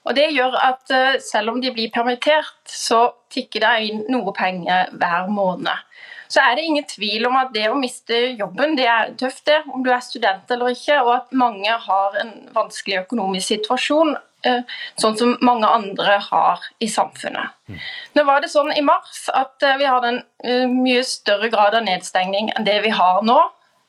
Og 0.08 0.16
Det 0.18 0.32
gjør 0.34 0.58
at 0.66 0.96
uh, 0.96 1.20
selv 1.22 1.54
om 1.54 1.60
de 1.62 1.70
blir 1.76 1.94
permittert, 1.94 2.58
så 2.66 3.12
tikker 3.30 3.68
det 3.68 3.76
inn 3.92 4.02
noe 4.10 4.34
penger 4.34 4.90
hver 4.98 5.30
måned. 5.30 5.86
Så 6.30 6.42
er 6.42 6.58
det 6.58 6.66
ingen 6.66 6.86
tvil 6.90 7.26
om 7.26 7.38
at 7.38 7.54
det 7.54 7.68
å 7.70 7.78
miste 7.78 8.18
jobben, 8.38 8.76
det 8.78 8.86
er 8.90 9.14
tøft, 9.18 9.46
det, 9.50 9.64
om 9.74 9.86
du 9.86 9.90
er 9.94 10.02
student 10.06 10.50
eller 10.54 10.74
ikke. 10.74 11.00
Og 11.02 11.14
at 11.16 11.38
mange 11.38 11.78
har 11.86 12.18
en 12.22 12.34
vanskelig 12.54 13.00
økonomisk 13.04 13.54
situasjon. 13.54 14.14
Eh, 14.48 14.62
sånn 14.96 15.18
som 15.20 15.34
mange 15.44 15.68
andre 15.68 16.16
har 16.24 16.64
i 16.80 16.88
samfunnet. 16.88 17.56
Mm. 17.68 17.80
Nå 18.16 18.24
var 18.24 18.40
det 18.42 18.52
sånn 18.54 18.72
i 18.72 18.84
mars 18.86 19.26
at 19.36 19.66
eh, 19.68 19.76
vi 19.82 19.88
hadde 19.90 20.12
en 20.14 20.20
eh, 20.44 20.66
mye 20.72 21.04
større 21.04 21.50
grad 21.52 21.76
av 21.76 21.84
nedstengning 21.84 22.54
enn 22.56 22.68
det 22.68 22.80
vi 22.86 22.94
har 22.96 23.24
nå. 23.28 23.40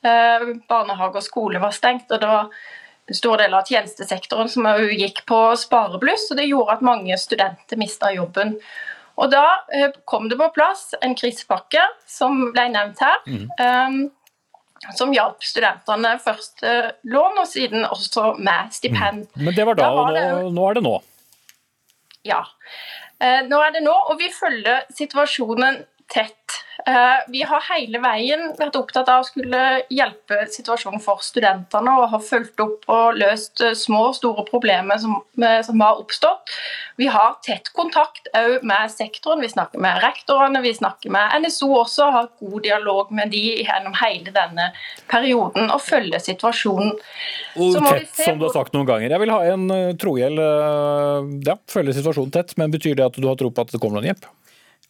Barnehage 0.01 1.19
og 1.19 1.21
skole 1.21 1.59
var 1.61 1.75
stengt, 1.75 2.07
og 2.09 2.23
det 2.23 2.25
var 2.25 2.47
en 3.05 3.17
stor 3.19 3.37
del 3.37 3.53
av 3.53 3.67
tjenestesektoren 3.69 4.47
som 4.49 4.65
gikk 4.97 5.19
på 5.29 5.37
sparebluss, 5.61 6.23
og 6.33 6.39
det 6.39 6.47
gjorde 6.49 6.73
at 6.73 6.81
mange 6.87 7.17
studenter 7.21 7.77
mista 7.77 8.09
jobben. 8.09 8.55
Og 9.21 9.29
Da 9.29 9.45
kom 10.09 10.25
det 10.31 10.39
på 10.39 10.47
plass 10.55 10.95
en 11.05 11.13
krisepakke, 11.13 11.83
som 12.09 12.47
ble 12.49 12.65
nevnt 12.73 13.03
her. 13.05 13.21
Mm 13.29 14.09
som 14.97 15.13
hjalp 15.13 15.43
studentene 15.45 16.15
først 16.23 16.63
eh, 16.65 16.89
lån, 17.03 17.39
og 17.43 17.47
siden 17.49 17.85
også 17.85 18.33
med 18.41 18.73
stipend. 18.73 19.27
Mm. 19.35 19.45
Men 19.45 19.57
det 19.57 19.67
var 19.67 19.77
da, 19.77 19.87
da 19.87 19.95
var 19.97 20.17
og 20.17 20.41
nå, 20.47 20.51
nå, 20.57 20.67
er 20.69 20.79
det 20.79 20.85
nå? 20.87 20.95
Ja. 22.27 22.41
Eh, 23.21 23.41
nå 23.49 23.61
er 23.61 23.75
det 23.75 23.83
nå, 23.85 23.93
og 23.93 24.17
vi 24.21 24.31
følger 24.33 24.87
situasjonen 24.97 25.83
tett. 26.11 26.57
Eh, 26.87 27.19
vi 27.27 27.43
har 27.45 27.61
hele 27.67 27.99
veien 28.01 28.47
vært 28.57 28.77
opptatt 28.79 29.09
av 29.11 29.21
å 29.21 29.27
skulle 29.27 29.59
hjelpe 29.93 30.39
situasjonen 30.49 31.01
for 31.03 31.21
studentene 31.25 31.93
og 31.99 32.09
har 32.15 32.23
fulgt 32.25 32.61
opp 32.63 32.87
og 32.89 33.19
løst 33.21 33.61
eh, 33.61 33.75
små 33.77 34.07
og 34.09 34.17
store 34.17 34.45
problemer 34.47 34.97
som, 35.01 35.19
som 35.37 35.83
har 35.83 36.01
oppstått. 36.01 36.55
Vi 36.97 37.09
har 37.11 37.37
tett 37.45 37.71
kontakt 37.77 38.27
med 38.61 38.91
sektoren. 38.93 39.41
Vi 39.41 39.49
snakker 39.49 39.81
med 39.81 40.01
rektorene, 40.03 40.61
vi 40.61 40.73
snakker 40.75 41.13
med 41.13 41.45
NSO 41.45 41.69
også, 41.79 42.07
og 42.07 42.17
har 42.17 42.27
god 42.41 42.65
dialog 42.65 43.13
med 43.15 43.31
de 43.33 43.41
gjennom 43.63 43.95
hele 44.01 44.33
denne 44.35 44.67
perioden 45.09 45.71
og 45.71 45.81
følger 45.81 46.21
situasjonen. 46.21 46.93
Og 47.57 47.79
tett, 47.87 48.11
som 48.19 48.37
du 48.37 48.45
har 48.47 48.53
sagt 48.53 48.77
noen 48.77 48.89
ganger. 48.89 49.09
Jeg 49.09 49.23
vil 49.23 49.33
ha 49.33 49.41
en 49.53 49.65
Trohjell. 50.01 50.37
Ja, 51.47 51.57
følge 51.71 51.97
situasjonen 51.97 52.35
tett, 52.35 52.53
men 52.61 52.73
betyr 52.73 52.99
det 52.99 53.09
at 53.09 53.17
du 53.17 53.25
har 53.29 53.39
tro 53.39 53.49
på 53.49 53.65
at 53.65 53.73
det 53.73 53.81
kommer 53.81 53.99
noen 53.99 54.11
hjelp? 54.11 54.29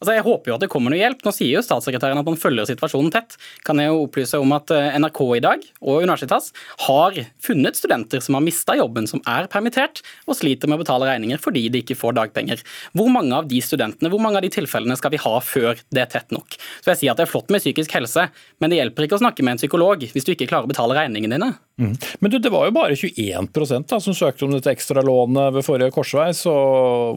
Altså, 0.00 0.16
jeg 0.16 0.24
håper 0.26 0.50
jo 0.50 0.54
at 0.56 0.62
det 0.64 0.68
kommer 0.72 0.90
noe 0.90 0.98
hjelp. 0.98 1.20
Nå 1.22 1.30
sier 1.34 1.52
jo 1.54 1.62
statssekretæren 1.62 2.18
at 2.18 2.26
man 2.26 2.38
følger 2.40 2.66
situasjonen 2.66 3.12
tett. 3.14 3.36
Kan 3.66 3.78
jeg 3.78 3.92
jo 3.92 4.00
opplyse 4.08 4.40
om 4.42 4.54
at 4.56 4.72
eh, 4.74 4.96
NRK 4.98 5.20
i 5.36 5.42
dag 5.44 5.66
og 5.78 6.02
Universitas 6.02 6.50
har 6.88 7.20
funnet 7.42 7.78
studenter 7.78 8.24
som 8.24 8.34
har 8.34 8.42
mista 8.42 8.74
jobben, 8.78 9.06
som 9.06 9.22
er 9.30 9.46
permittert 9.52 10.02
og 10.26 10.34
sliter 10.40 10.66
med 10.66 10.80
å 10.80 10.82
betale 10.82 11.06
regninger 11.06 11.38
fordi 11.42 11.68
de 11.70 11.84
ikke 11.84 11.98
får 12.00 12.16
dagpenger. 12.18 12.64
Hvor 12.98 13.12
mange 13.14 13.36
av 13.38 13.46
de 13.50 13.62
studentene, 13.62 14.10
hvor 14.10 14.22
mange 14.22 14.40
av 14.40 14.46
de 14.46 14.50
tilfellene 14.56 14.98
skal 14.98 15.14
vi 15.14 15.22
ha 15.22 15.36
før 15.38 15.78
det 15.94 16.02
er 16.02 16.10
tett 16.16 16.34
nok? 16.34 16.58
Så 16.82 16.94
jeg 16.94 17.04
sier 17.04 17.14
at 17.14 17.22
Det 17.22 17.28
er 17.28 17.30
flott 17.30 17.52
med 17.54 17.62
psykisk 17.62 17.94
helse, 17.94 18.26
men 18.58 18.72
det 18.72 18.80
hjelper 18.80 19.06
ikke 19.06 19.20
å 19.20 19.22
snakke 19.22 19.46
med 19.46 19.54
en 19.54 19.62
psykolog 19.62 20.02
hvis 20.02 20.26
du 20.26 20.32
ikke 20.34 20.50
klarer 20.50 20.66
å 20.66 20.72
betale 20.72 20.98
regningene 20.98 21.38
dine. 21.38 21.52
Mm. 21.80 21.94
Men 22.20 22.30
du, 22.30 22.38
det 22.38 22.50
var 22.52 22.66
jo 22.68 22.74
bare 22.76 22.96
21 22.96 23.48
da, 23.88 24.00
som 24.00 24.14
søkte 24.14 24.44
om 24.44 24.52
dette 24.52 24.70
ekstralånet 24.74 25.54
ved 25.56 25.64
forrige 25.66 25.94
korsvei, 25.94 26.28
så 26.36 26.52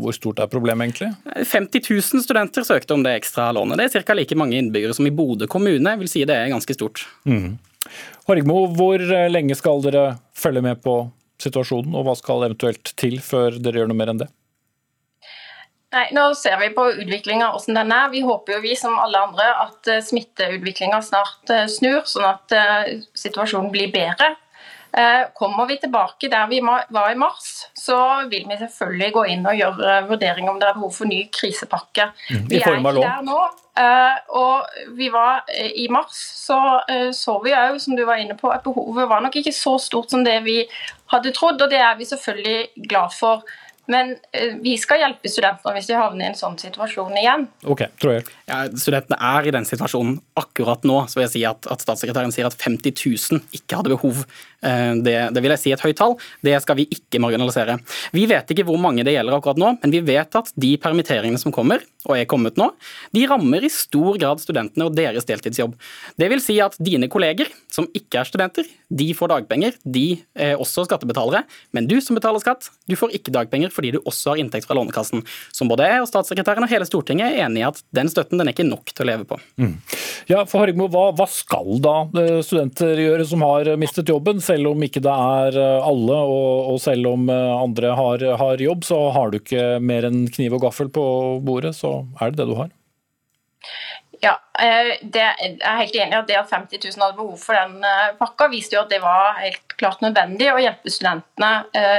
hvor 0.01 0.15
stort 0.15 0.39
er 0.39 0.51
problemet 0.51 0.87
egentlig? 0.87 1.11
50 1.51 1.89
000 1.91 2.23
studenter 2.23 2.65
søkte 2.65 2.95
om 2.95 3.03
det 3.05 3.17
ekstra 3.19 3.51
lånet. 3.55 3.77
Det 3.81 3.89
er 3.99 4.07
ca. 4.07 4.15
like 4.15 4.37
mange 4.39 4.57
innbyggere 4.57 4.95
som 4.95 5.07
i 5.07 5.13
Bodø 5.13 5.49
kommune, 5.51 5.97
vil 5.99 6.11
si 6.11 6.23
det 6.25 6.37
er 6.37 6.53
ganske 6.53 6.77
stort. 6.77 7.03
Mm. 7.27 7.57
Horgmo, 8.29 8.63
hvor 8.73 9.03
lenge 9.29 9.57
skal 9.59 9.83
dere 9.85 10.07
følge 10.33 10.63
med 10.65 10.81
på 10.81 11.03
situasjonen, 11.41 11.93
og 11.93 12.07
hva 12.07 12.15
skal 12.17 12.47
eventuelt 12.47 12.95
til 12.97 13.19
før 13.23 13.59
dere 13.59 13.83
gjør 13.83 13.91
noe 13.91 13.99
mer 13.99 14.13
enn 14.13 14.23
det? 14.23 14.31
Nei, 15.95 16.07
Nå 16.15 16.25
ser 16.35 16.57
vi 16.59 16.71
på 16.75 16.89
utviklinga 16.91 17.51
hvordan 17.53 17.77
den 17.77 17.93
er. 17.95 18.09
Vi 18.11 18.23
håper 18.25 18.57
jo 18.57 18.63
vi 18.65 18.73
som 18.79 18.97
alle 18.99 19.21
andre 19.29 19.45
at 19.63 19.91
eh, 19.91 20.01
smitteutviklinga 20.03 20.99
snart 21.05 21.53
eh, 21.53 21.67
snur, 21.71 22.01
sånn 22.09 22.27
at 22.27 22.55
eh, 22.55 22.97
situasjonen 23.15 23.71
blir 23.71 23.93
bedre. 23.93 24.33
Eh, 24.97 25.27
kommer 25.33 25.65
vi 25.65 25.75
tilbake 25.77 26.29
der 26.31 26.47
vi 26.47 26.61
var 26.89 27.11
i 27.11 27.15
mars, 27.15 27.67
så 27.73 27.97
vil 28.31 28.45
vi 28.47 28.57
selvfølgelig 28.57 29.11
gå 29.13 29.23
inn 29.33 29.43
og 29.43 29.57
gjøre 29.59 29.97
vurdering 30.07 30.47
om 30.47 30.59
det 30.61 30.69
er 30.69 30.77
behov 30.77 30.93
for 30.95 31.09
ny 31.09 31.25
krisepakke. 31.35 32.05
Mm, 32.29 32.45
vi 32.47 32.61
er 32.61 32.77
ikke 32.77 32.93
der 33.01 33.25
nå. 33.27 33.41
Eh, 33.75 34.21
og 34.39 34.95
vi 34.95 35.09
var 35.11 35.43
eh, 35.51 35.73
I 35.83 35.89
mars 35.91 36.15
så 36.45 36.61
så 37.11 37.35
vi 37.43 37.51
òg, 37.51 37.75
som 37.83 37.97
du 37.97 38.05
var 38.07 38.21
inne 38.23 38.37
på, 38.39 38.47
at 38.53 38.63
behovet 38.63 39.09
var 39.11 39.25
nok 39.25 39.35
ikke 39.35 39.51
så 39.51 39.75
stort 39.83 40.15
som 40.15 40.23
det 40.23 40.37
vi 40.45 40.61
hadde 41.11 41.35
trodd, 41.35 41.59
og 41.59 41.69
det 41.73 41.81
er 41.83 41.99
vi 41.99 42.07
selvfølgelig 42.07 42.87
glad 42.87 43.11
for. 43.11 43.43
Men 43.91 44.15
vi 44.63 44.77
skal 44.81 45.03
hjelpe 45.03 45.29
studentene 45.29 45.75
hvis 45.75 45.91
de 45.91 45.99
havner 45.99 46.23
i 46.23 46.29
en 46.31 46.39
sånn 46.39 46.55
situasjon 46.57 47.19
igjen. 47.19 47.49
Ok, 47.67 47.83
tror 48.01 48.15
jeg. 48.15 48.29
Ja, 48.45 48.59
studentene 48.77 49.17
er 49.17 49.47
i 49.47 49.53
den 49.55 49.65
situasjonen 49.65 50.19
akkurat 50.37 50.83
nå. 50.85 50.99
så 51.09 51.17
vil 51.17 51.25
jeg 51.25 51.33
si 51.33 51.45
at, 51.49 51.65
at 51.71 51.81
Statssekretæren 51.81 52.33
sier 52.35 52.45
at 52.45 52.57
50 52.61 52.93
000 53.33 53.57
ikke 53.57 53.79
hadde 53.79 53.93
behov 53.95 54.21
Eh, 54.65 54.93
det, 55.05 55.15
det, 55.35 55.43
vil 55.43 55.53
jeg 55.53 55.61
si 55.61 55.73
et 55.75 55.83
høyt 55.83 55.97
tall. 55.99 56.15
Det 56.45 56.55
skal 56.63 56.79
vi 56.79 56.87
ikke 56.93 57.21
marginalisere. 57.23 57.77
Vi 58.15 58.25
vet 58.29 58.51
ikke 58.51 58.65
hvor 58.67 58.79
mange 58.81 59.05
det 59.05 59.15
gjelder 59.15 59.37
akkurat 59.37 59.59
nå, 59.61 59.75
men 59.81 59.93
vi 59.93 60.01
vet 60.05 60.39
at 60.39 60.51
de 60.59 60.73
permitteringene 60.81 61.41
som 61.41 61.53
kommer, 61.55 61.83
og 62.05 62.13
er 62.17 62.27
kommet 62.29 62.57
nå, 62.59 62.67
de 63.15 63.23
rammer 63.29 63.65
i 63.65 63.71
stor 63.73 64.19
grad 64.21 64.41
studentene 64.41 64.85
og 64.85 64.93
deres 64.97 65.25
deltidsjobb. 65.25 65.73
Det 66.21 66.29
vil 66.29 66.41
si 66.43 66.59
at 66.61 66.77
dine 66.77 67.09
kolleger, 67.11 67.49
som 67.73 67.87
ikke 67.97 68.21
er 68.21 68.29
studenter, 68.29 68.67
de 68.93 69.07
får 69.17 69.31
dagpenger. 69.33 69.77
De 69.81 70.05
er 70.37 70.59
også 70.61 70.85
skattebetalere. 70.85 71.43
Men 71.73 71.89
du 71.89 71.97
som 72.03 72.17
betaler 72.17 72.43
skatt, 72.43 72.69
du 72.85 72.93
får 72.99 73.15
ikke 73.17 73.33
dagpenger 73.33 73.73
fordi 73.73 73.95
du 73.95 73.99
også 74.03 74.33
har 74.33 74.41
inntekt 74.41 74.69
fra 74.69 74.77
Lånekassen. 74.77 75.25
Som 75.55 75.71
både 75.71 75.89
jeg 75.89 76.03
og 76.03 76.09
statssekretæren 76.11 76.67
og 76.67 76.71
hele 76.71 76.85
Stortinget 76.87 77.33
er 77.33 77.47
enig 77.47 77.63
i 77.63 77.67
at 77.67 77.81
den 77.97 78.11
støtten 78.11 78.34
den 78.39 78.49
er 78.49 78.55
ikke 78.55 78.67
nok 78.67 78.91
til 78.91 79.05
å 79.05 79.09
leve 79.09 79.27
på. 79.29 79.39
Mm. 79.61 79.75
Ja, 80.31 80.43
for 80.49 80.63
Hargmo, 80.63 80.87
hva, 80.91 81.09
hva 81.15 81.27
skal 81.29 81.79
da 81.83 81.95
eh, 82.21 82.39
studenter 82.45 83.01
gjøre 83.01 83.27
som 83.29 83.43
har 83.45 83.73
mistet 83.81 84.09
jobben? 84.11 84.41
selv 84.45 84.71
om 84.71 84.85
ikke 84.85 85.03
det 85.03 85.13
er 85.13 85.59
eh, 85.59 85.89
alle, 85.89 86.17
og, 86.21 86.71
og 86.73 86.79
selv 86.83 87.11
om 87.11 87.29
eh, 87.31 87.51
andre 87.55 87.93
har, 87.97 88.25
har, 88.41 88.61
jobb, 88.61 88.85
så 88.87 88.99
har 89.15 89.31
du 89.31 89.39
ikke 89.39 89.77
mer 89.83 90.07
enn 90.09 90.25
kniv 90.31 90.57
og 90.57 90.65
gaffel 90.67 90.91
på 90.93 91.05
bordet, 91.45 91.75
så 91.77 91.97
er 92.19 92.31
det 92.31 92.41
det 92.41 92.49
du 92.51 92.57
har. 92.59 92.71
Ja, 94.25 94.33
eh, 94.57 94.95
det, 95.01 95.21
jeg 95.21 95.59
er 95.61 95.79
helt 95.83 95.97
enig 95.99 96.15
i 96.15 96.19
at 96.19 96.29
det 96.29 96.39
at 96.39 96.51
50 96.51 96.81
000 96.81 97.03
hadde 97.05 97.17
behov 97.19 97.37
for 97.41 97.57
den 97.57 98.17
pakka, 98.19 98.49
viste 98.49 98.77
jo 98.77 98.81
at 98.81 98.91
det 98.91 99.01
var 99.03 99.37
helt 99.37 99.75
klart 99.77 100.01
nødvendig 100.01 100.49
å 100.49 100.59
hjelpe 100.63 100.93
studentene 100.93 101.51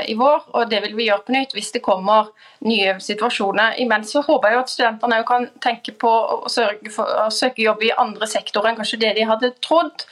i 0.09 0.17
vår. 0.19 0.49
og 0.57 0.71
Det 0.71 0.81
vil 0.87 0.97
vi 0.99 1.09
gjøre 1.11 1.27
på 1.27 1.35
nytt 1.37 1.55
hvis 1.55 1.73
det 1.77 1.85
kommer 1.85 2.33
nye 2.67 2.97
situasjoner. 3.05 3.77
Imens 3.85 4.15
så 4.15 4.25
håper 4.27 4.51
jeg 4.51 4.57
jo 4.57 4.65
at 4.65 4.73
studentene 4.73 5.21
kan 5.29 5.51
tenke 5.63 5.95
på 5.95 6.11
å, 6.11 6.39
for, 6.49 7.19
å 7.27 7.29
søke 7.35 7.63
jobb 7.63 7.85
i 7.87 7.93
andre 7.95 8.29
sektorer 8.31 8.73
enn 8.73 8.81
kanskje 8.81 9.03
det 9.05 9.13
de 9.19 9.29
hadde 9.29 9.53
trodd. 9.65 10.07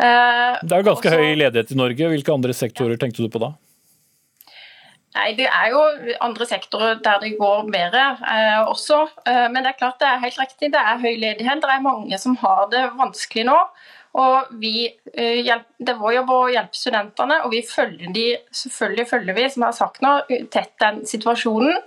Eh, 0.00 0.60
det 0.62 0.72
er 0.72 0.80
jo 0.80 0.88
ganske 0.92 1.10
Også, 1.10 1.18
høy 1.18 1.34
ledighet 1.36 1.74
i 1.74 1.78
Norge. 1.78 2.12
Hvilke 2.14 2.32
andre 2.34 2.56
sektorer 2.56 3.00
tenkte 3.00 3.26
du 3.26 3.32
på 3.32 3.42
da? 3.42 3.52
Nei, 5.14 5.32
Det 5.34 5.46
er 5.46 5.70
jo 5.72 5.80
andre 6.22 6.46
sektorer 6.46 7.00
der 7.02 7.18
det 7.22 7.32
går 7.38 7.64
bedre 7.72 8.02
eh, 8.22 8.60
også. 8.62 9.00
Eh, 9.26 9.46
men 9.50 9.64
det 9.64 9.72
er 9.72 9.80
klart 9.80 9.98
det 9.98 10.06
er 10.06 10.22
helt 10.22 10.38
riktig, 10.38 10.70
det 10.70 10.82
er 10.82 11.00
høy 11.02 11.16
ledighet. 11.18 11.62
Det 11.62 11.72
er 11.74 11.82
mange 11.82 12.18
som 12.18 12.36
har 12.38 12.68
det 12.70 12.84
vanskelig 12.98 13.48
nå. 13.48 13.56
Og 14.20 14.54
vi, 14.62 14.86
eh, 15.14 15.42
Det 15.78 15.88
er 15.88 15.98
vår 15.98 16.14
jobb 16.14 16.30
å 16.30 16.38
hjelpe 16.50 16.78
studentene, 16.78 17.42
og 17.44 17.50
vi 17.50 17.62
følger 17.66 18.14
de, 18.14 18.28
selvfølgelig 18.62 19.08
følger 19.10 19.34
vi 19.34 19.48
som 19.50 19.62
jeg 19.62 19.66
har 19.66 19.78
sagt 19.80 20.02
nå, 20.02 20.14
tett 20.50 20.72
den 20.78 21.04
situasjonen 21.06 21.78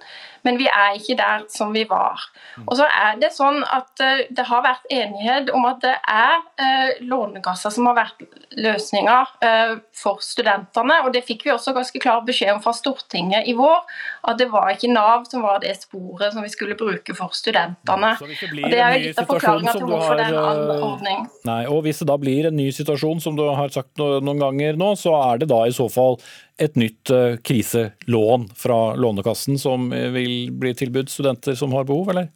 men 0.44 0.60
vi 0.60 0.68
er 0.68 0.98
ikke 0.98 1.16
der 1.20 1.46
som 1.52 1.72
vi 1.76 1.86
var. 1.90 2.22
Mm. 2.58 2.68
Og 2.68 2.76
så 2.80 2.88
er 2.88 3.20
Det 3.24 3.30
sånn 3.34 3.62
at 3.64 4.02
eh, 4.04 4.26
det 4.34 4.46
har 4.50 4.64
vært 4.66 4.88
enighet 4.92 5.52
om 5.56 5.66
at 5.70 5.80
det 5.84 5.94
er 6.10 6.42
eh, 6.60 7.04
Lånekassa 7.08 7.72
som 7.72 7.88
har 7.88 7.96
vært 7.98 8.24
løsninga 8.60 9.18
eh, 9.46 9.76
for 9.96 10.20
studentene. 10.26 11.00
og 11.06 11.14
Det 11.16 11.24
fikk 11.26 11.46
vi 11.48 11.54
også 11.54 11.76
ganske 11.76 12.02
klar 12.04 12.24
beskjed 12.28 12.56
om 12.56 12.62
fra 12.64 12.74
Stortinget 12.76 13.48
i 13.48 13.56
vår. 13.58 13.82
At 14.28 14.42
det 14.42 14.50
var 14.52 14.74
ikke 14.74 14.92
Nav 14.92 15.28
som 15.30 15.46
var 15.46 15.62
det 15.64 15.76
sporet 15.80 16.36
som 16.36 16.44
vi 16.44 16.52
skulle 16.52 16.78
bruke 16.80 17.16
for 17.16 17.36
studentene. 17.38 18.14
Så 18.20 18.28
det 18.28 18.52
blir 18.52 18.68
og 18.68 18.74
det 18.76 18.82
er 18.84 18.98
jo 18.98 19.04
litt 19.08 19.24
av 19.24 19.30
forklaringa 19.32 19.78
til 19.78 19.88
hvorfor 19.90 20.20
det 20.20 20.28
er 20.28 20.38
en 20.38 20.52
anordning. 20.52 21.28
Nei, 21.48 21.62
og 21.68 21.84
Hvis 21.84 22.00
det 22.04 22.08
da 22.12 22.18
blir 22.20 22.48
en 22.50 22.58
ny 22.58 22.70
situasjon, 22.76 23.24
som 23.24 23.36
du 23.40 23.44
har 23.48 23.72
sagt 23.74 24.00
noen 24.00 24.40
ganger 24.40 24.80
nå, 24.80 24.94
så 25.00 25.16
er 25.32 25.44
det 25.44 25.52
da 25.52 25.64
i 25.68 25.76
så 25.76 25.88
fall 25.92 26.20
et 26.62 26.76
nytt 26.80 27.10
eh, 27.10 27.36
kriselån 27.42 28.50
fra 28.58 28.80
Lånekassen 28.96 29.60
som 29.60 29.90
vil 29.90 30.52
bli 30.52 30.74
tilbudt 30.78 31.10
studenter 31.10 31.58
som 31.58 31.74
har 31.74 31.88
behov, 31.90 32.14
eller? 32.14 32.30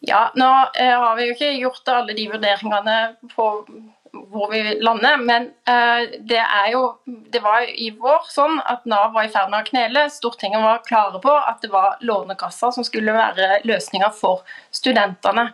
Ja, 0.00 0.30
nå 0.34 0.50
eh, 0.80 0.98
har 0.98 1.16
vi 1.16 1.28
jo 1.28 1.34
ikke 1.34 1.54
gjort 1.60 1.88
alle 1.92 2.14
de 2.16 2.28
vurderingene 2.32 2.98
på 3.34 3.48
hvor 4.10 4.48
vi 4.50 4.62
lander, 4.82 5.20
men 5.22 5.50
eh, 5.68 6.16
det 6.26 6.40
er 6.40 6.70
jo 6.72 6.80
Det 7.04 7.42
var 7.44 7.62
i 7.68 7.90
vår 7.94 8.24
sånn 8.30 8.56
at 8.66 8.86
Nav 8.88 9.12
var 9.14 9.26
i 9.26 9.30
ferd 9.30 9.50
med 9.52 9.62
å 9.62 9.68
knele. 9.68 10.06
Stortinget 10.10 10.62
var 10.64 10.82
klare 10.86 11.20
på 11.22 11.34
at 11.34 11.60
det 11.62 11.70
var 11.70 12.00
Lånekassa 12.00 12.72
som 12.74 12.86
skulle 12.86 13.14
være 13.14 13.60
løsninga 13.68 14.10
for 14.16 14.42
studentene. 14.74 15.50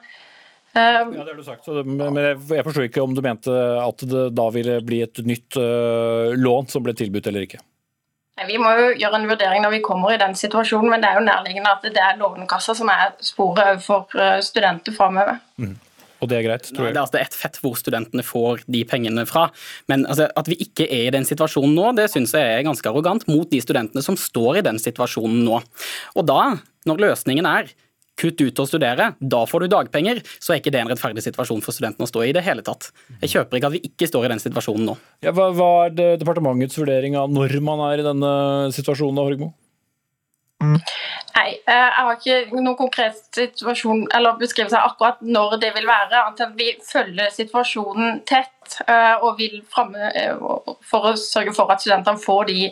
Ehm, 0.77 1.15
ja, 1.17 1.25
det 1.25 1.33
har 1.33 1.39
du 1.39 1.47
sagt. 1.47 1.69
Men 1.87 2.19
jeg 2.21 2.67
forstår 2.67 2.91
ikke 2.91 3.05
om 3.05 3.15
du 3.17 3.23
mente 3.25 3.55
at 3.81 4.05
det 4.05 4.29
da 4.37 4.51
ville 4.53 4.81
bli 4.85 5.01
et 5.07 5.23
nytt 5.25 5.57
uh, 5.57 6.35
lån 6.37 6.69
som 6.73 6.85
ble 6.85 6.95
tilbudt 6.97 7.31
eller 7.31 7.47
ikke? 7.49 7.63
Vi 8.45 8.59
må 8.61 8.69
jo 8.77 8.89
gjøre 9.01 9.17
en 9.17 9.31
vurdering 9.31 9.63
når 9.65 9.79
vi 9.79 9.85
kommer 9.85 10.13
i 10.13 10.21
den 10.21 10.35
situasjonen, 10.37 10.91
men 10.93 11.01
det 11.01 11.09
er 11.09 11.17
jo 11.17 11.25
nærliggende 11.25 11.73
at 11.73 11.87
det 11.89 12.03
er 12.05 12.19
Lånekassa 12.21 12.75
som 12.77 12.91
er 12.93 13.15
sporet 13.25 13.81
for 13.81 14.13
eh, 14.13 14.43
studenter 14.45 14.93
framover. 14.93 15.39
Mm. 15.57 15.73
Og 16.21 16.29
det 16.29 16.37
er 16.37 16.45
greit, 16.45 16.69
tror 16.69 16.85
jeg. 16.85 16.93
Det 16.93 17.01
er 17.01 17.07
altså 17.07 17.21
ett 17.23 17.37
fett 17.37 17.57
hvor 17.65 17.79
studentene 17.81 18.25
får 18.25 18.67
de 18.73 18.83
pengene 18.89 19.25
fra. 19.29 19.47
Men 19.89 20.05
altså, 20.05 20.29
at 20.37 20.51
vi 20.53 20.59
ikke 20.67 20.85
er 20.85 21.09
i 21.09 21.15
den 21.17 21.25
situasjonen 21.29 21.73
nå, 21.77 21.91
det 21.97 22.11
syns 22.13 22.37
jeg 22.37 22.59
er 22.59 22.65
ganske 22.69 22.93
arrogant 22.93 23.25
mot 23.29 23.49
de 23.49 23.61
studentene 23.65 24.05
som 24.05 24.21
står 24.21 24.61
i 24.61 24.67
den 24.69 24.81
situasjonen 24.81 25.41
nå. 25.49 25.63
Og 26.17 26.29
da, 26.29 26.43
når 26.89 27.05
løsningen 27.09 27.49
er 27.49 27.73
kutt 28.17 28.41
ut 28.41 28.63
og 28.63 28.69
studere, 28.71 29.11
da 29.21 29.43
får 29.49 29.65
du 29.65 29.73
dagpenger, 29.73 30.23
så 30.41 30.55
er 30.55 30.63
ikke 30.63 30.73
det 30.75 30.83
en 30.83 30.91
rettferdig 30.93 31.25
situasjon 31.27 31.63
for 31.65 31.77
studentene 31.77 32.09
å 32.09 32.11
stå 32.11 32.25
i 32.25 32.31
i 32.31 32.35
det 32.37 32.45
hele 32.47 32.65
tatt. 32.67 32.91
Jeg 33.23 33.33
kjøper 33.37 33.59
ikke 33.59 33.71
at 33.71 33.77
vi 33.77 33.83
ikke 33.87 34.09
står 34.11 34.27
i 34.27 34.33
den 34.35 34.43
situasjonen 34.43 34.89
nå. 34.91 34.97
Ja, 35.25 35.35
hva, 35.37 35.69
er 35.87 36.19
departementets 36.21 36.79
vurdering 36.81 37.17
av 37.19 37.31
når 37.33 37.59
man 37.65 37.85
er 37.91 38.03
i 38.03 38.07
denne 38.07 38.33
situasjonen, 38.77 39.23
Horgmo? 39.23 39.53
Nei, 41.37 41.51
eh, 41.69 41.75
jeg 41.75 42.05
har 42.07 42.15
ikke 42.17 42.61
noen 42.63 42.77
konkret 42.79 43.19
situasjon 43.37 44.07
eller 44.17 44.39
beskrivelse 44.41 44.79
av 44.79 44.95
akkurat 44.95 45.21
når 45.21 45.59
det 45.61 45.73
vil 45.77 45.89
være. 45.89 46.23
Vi 46.57 46.71
følger 46.87 47.33
situasjonen 47.35 48.23
tett. 48.27 48.53
og 49.23 49.37
vil 49.39 49.61
fremme 49.71 50.09
for 50.83 51.05
å 51.07 51.13
sørge 51.15 51.53
for 51.55 51.71
at 51.71 51.85
studentene 51.85 52.19
får 52.19 52.49
de, 52.49 52.65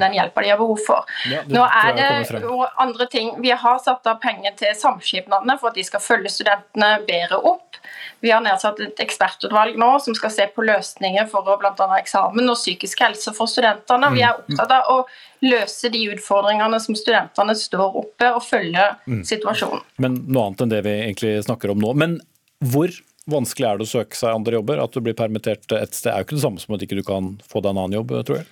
den 0.00 0.14
hjelpa 0.16 0.40
de 0.40 0.48
har 0.48 0.56
behov 0.56 0.80
for. 0.86 1.10
Ja, 1.28 1.42
Nå 1.44 1.66
er 1.68 1.90
det 1.98 2.40
og 2.48 2.64
andre 2.80 3.04
ting. 3.12 3.34
Vi 3.44 3.52
har 3.52 3.82
satt 3.84 4.08
av 4.08 4.22
penger 4.22 4.56
til 4.56 4.72
samskipnadene 4.72 5.58
for 5.60 5.68
at 5.68 5.76
de 5.76 5.84
skal 5.84 6.00
følge 6.00 6.32
studentene 6.32 6.94
bedre 7.04 7.42
opp. 7.44 7.76
Vi 8.24 8.30
har 8.32 8.40
nedsatt 8.40 8.78
et 8.80 9.00
ekspertutvalg 9.04 9.76
nå 9.76 9.90
som 10.00 10.14
skal 10.16 10.30
se 10.32 10.46
på 10.48 10.64
løsninger 10.64 11.26
for 11.28 11.44
bl.a. 11.44 11.88
eksamen 11.98 12.48
og 12.48 12.56
psykisk 12.56 13.02
helse 13.04 13.34
for 13.36 13.50
studentene. 13.50 14.08
Vi 14.14 14.22
er 14.24 14.38
mm. 14.38 14.54
opptatt 14.54 14.72
av 14.78 14.88
å 14.94 14.96
løse 15.44 15.90
de 15.92 16.00
utfordringene 16.14 16.78
som 16.80 16.96
studentene 16.96 17.52
står 17.60 17.98
oppe, 18.00 18.30
og 18.32 18.40
følge 18.46 18.86
mm. 19.04 19.20
situasjonen. 19.28 19.84
Men 20.00 20.22
noe 20.24 20.46
annet 20.46 20.64
enn 20.64 20.72
det 20.72 20.80
vi 20.86 20.94
egentlig 21.02 21.34
snakker 21.44 21.74
om 21.74 21.84
nå. 21.84 21.92
Men 22.00 22.16
hvor 22.64 22.96
vanskelig 23.28 23.68
er 23.68 23.82
det 23.82 23.88
å 23.90 23.92
søke 23.92 24.16
seg 24.16 24.32
andre 24.32 24.56
jobber? 24.56 24.80
At 24.80 24.96
du 24.96 25.04
blir 25.04 25.18
permittert 25.18 25.76
et 25.76 25.92
sted 25.92 26.14
er 26.14 26.22
jo 26.22 26.30
ikke 26.30 26.38
det 26.38 26.46
samme 26.46 26.64
som 26.64 26.78
at 26.78 26.86
ikke 26.88 27.02
du 27.02 27.04
kan 27.04 27.34
få 27.44 27.60
deg 27.60 27.74
en 27.74 27.82
annen 27.82 27.98
jobb, 27.98 28.16
tror 28.24 28.40
jeg? 28.40 28.48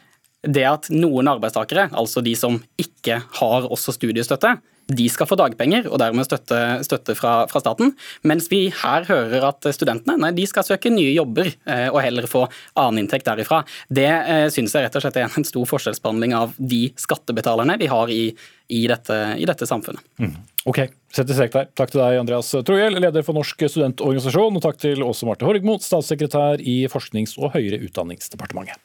Det 0.52 0.68
at 0.68 0.92
noen 0.92 1.32
arbeidstakere, 1.32 1.88
altså 1.96 2.20
de 2.20 2.36
som 2.36 2.60
ikke 2.82 3.22
har 3.38 3.72
også 3.72 3.96
studiestøtte, 3.96 4.58
de 4.90 5.06
skal 5.10 5.28
få 5.28 5.36
dagpenger 5.38 5.86
og 5.88 6.00
dermed 6.02 6.26
støtte, 6.26 6.58
støtte 6.86 7.14
fra, 7.18 7.34
fra, 7.50 7.62
staten. 7.62 7.92
Mens 8.28 8.48
vi 8.52 8.64
her 8.82 9.06
hører 9.08 9.48
at 9.52 9.68
studentene 9.74 10.18
nei, 10.20 10.32
de 10.36 10.46
skal 10.48 10.66
søke 10.66 10.92
nye 10.92 11.12
jobber 11.14 11.48
eh, 11.48 11.88
og 11.88 12.00
heller 12.04 12.28
få 12.30 12.44
annen 12.78 13.04
inntekt 13.04 13.28
derifra. 13.28 13.62
Det 13.88 14.08
eh, 14.08 14.46
synes 14.52 14.74
jeg 14.74 14.86
rett 14.86 14.98
og 14.98 15.04
slett 15.04 15.20
er 15.20 15.28
en 15.28 15.48
stor 15.48 15.68
forskjellsbehandling 15.70 16.36
av 16.36 16.56
de 16.58 16.84
skattebetalerne 17.00 17.78
vi 17.80 17.90
har 17.92 18.12
i, 18.12 18.22
i, 18.68 18.84
dette, 18.90 19.18
i 19.38 19.48
dette, 19.48 19.68
samfunnet. 19.68 20.02
Mm. 20.20 20.36
Ok, 20.68 20.84
setter 21.14 21.38
strek 21.38 21.56
der. 21.56 21.72
Takk 21.78 21.94
til 21.94 22.02
deg, 22.02 22.20
Andreas 22.20 22.52
Trohjell, 22.52 23.00
leder 23.02 23.26
for 23.26 23.38
Norsk 23.38 23.66
studentorganisasjon, 23.66 24.58
og 24.58 24.64
takk 24.64 24.80
til 24.82 25.02
Åse 25.06 25.26
Marte 25.28 25.48
Horgmo, 25.48 25.78
statssekretær 25.82 26.62
i 26.62 26.82
Forsknings- 26.92 27.38
og 27.40 27.54
høyere 27.56 27.82
utdanningsdepartementet. 27.86 28.80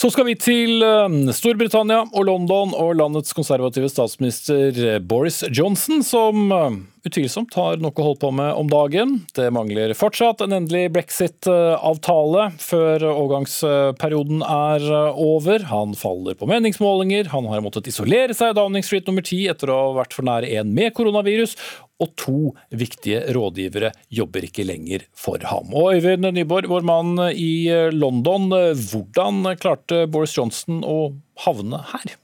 Så 0.00 0.08
skal 0.08 0.24
vi 0.30 0.32
til 0.40 0.80
eh, 0.80 1.14
Storbritannia 1.36 2.06
og 2.16 2.24
London 2.24 2.70
og 2.72 2.94
landets 2.96 3.34
konservative 3.36 3.90
statsminister 3.92 4.78
eh, 4.94 4.96
Boris 5.04 5.42
Johnson, 5.52 6.00
som 6.06 6.54
eh, 6.56 6.78
utvilsomt 7.04 7.52
har 7.58 7.82
noe 7.82 7.92
å 7.92 8.06
holde 8.06 8.20
på 8.22 8.30
med 8.32 8.54
om 8.56 8.70
dagen. 8.72 9.12
Det 9.36 9.50
mangler 9.52 9.92
fortsatt 9.98 10.40
en 10.46 10.56
endelig 10.56 10.86
brexit-avtale 10.94 12.46
før 12.64 13.04
overgangsperioden 13.10 14.40
er 14.46 14.88
over. 15.12 15.68
Han 15.68 15.92
faller 15.92 16.38
på 16.40 16.48
meningsmålinger, 16.48 17.28
han 17.34 17.50
har 17.52 17.60
måttet 17.64 17.92
isolere 17.92 18.36
seg 18.36 18.54
i 18.54 18.56
Downing 18.56 18.86
Street 18.86 19.10
nummer 19.10 19.26
ti 19.26 19.42
etter 19.52 19.68
å 19.68 19.82
ha 19.82 19.94
vært 20.00 20.16
for 20.16 20.24
nære 20.24 20.48
en 20.62 20.72
med 20.80 20.96
koronavirus, 20.96 21.58
og 22.00 22.14
to 22.18 22.38
viktige 22.72 23.22
rådgivere 23.36 23.92
jobber 24.12 24.46
ikke 24.46 24.66
lenger 24.68 25.04
for 25.16 25.42
ham. 25.50 25.74
Og 25.74 25.98
Øyvind 25.98 26.30
Nyborg, 26.34 26.70
vår 26.70 26.86
mann 26.86 27.14
i 27.32 27.68
London, 27.92 28.48
hvordan 28.50 29.52
klarte 29.60 30.06
Boris 30.10 30.36
Johnson 30.38 30.82
å 30.86 31.12
havne 31.44 31.82
her? 31.92 32.16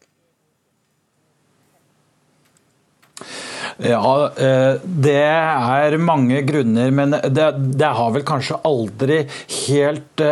Ja, 3.82 4.32
eh, 4.40 4.78
det 4.84 5.20
er 5.20 5.96
mange 6.00 6.40
grunner, 6.48 6.92
men 6.94 7.12
det, 7.12 7.48
det 7.76 7.92
har 7.98 8.12
vel 8.14 8.24
kanskje 8.28 8.60
aldri 8.64 9.22
helt 9.66 10.24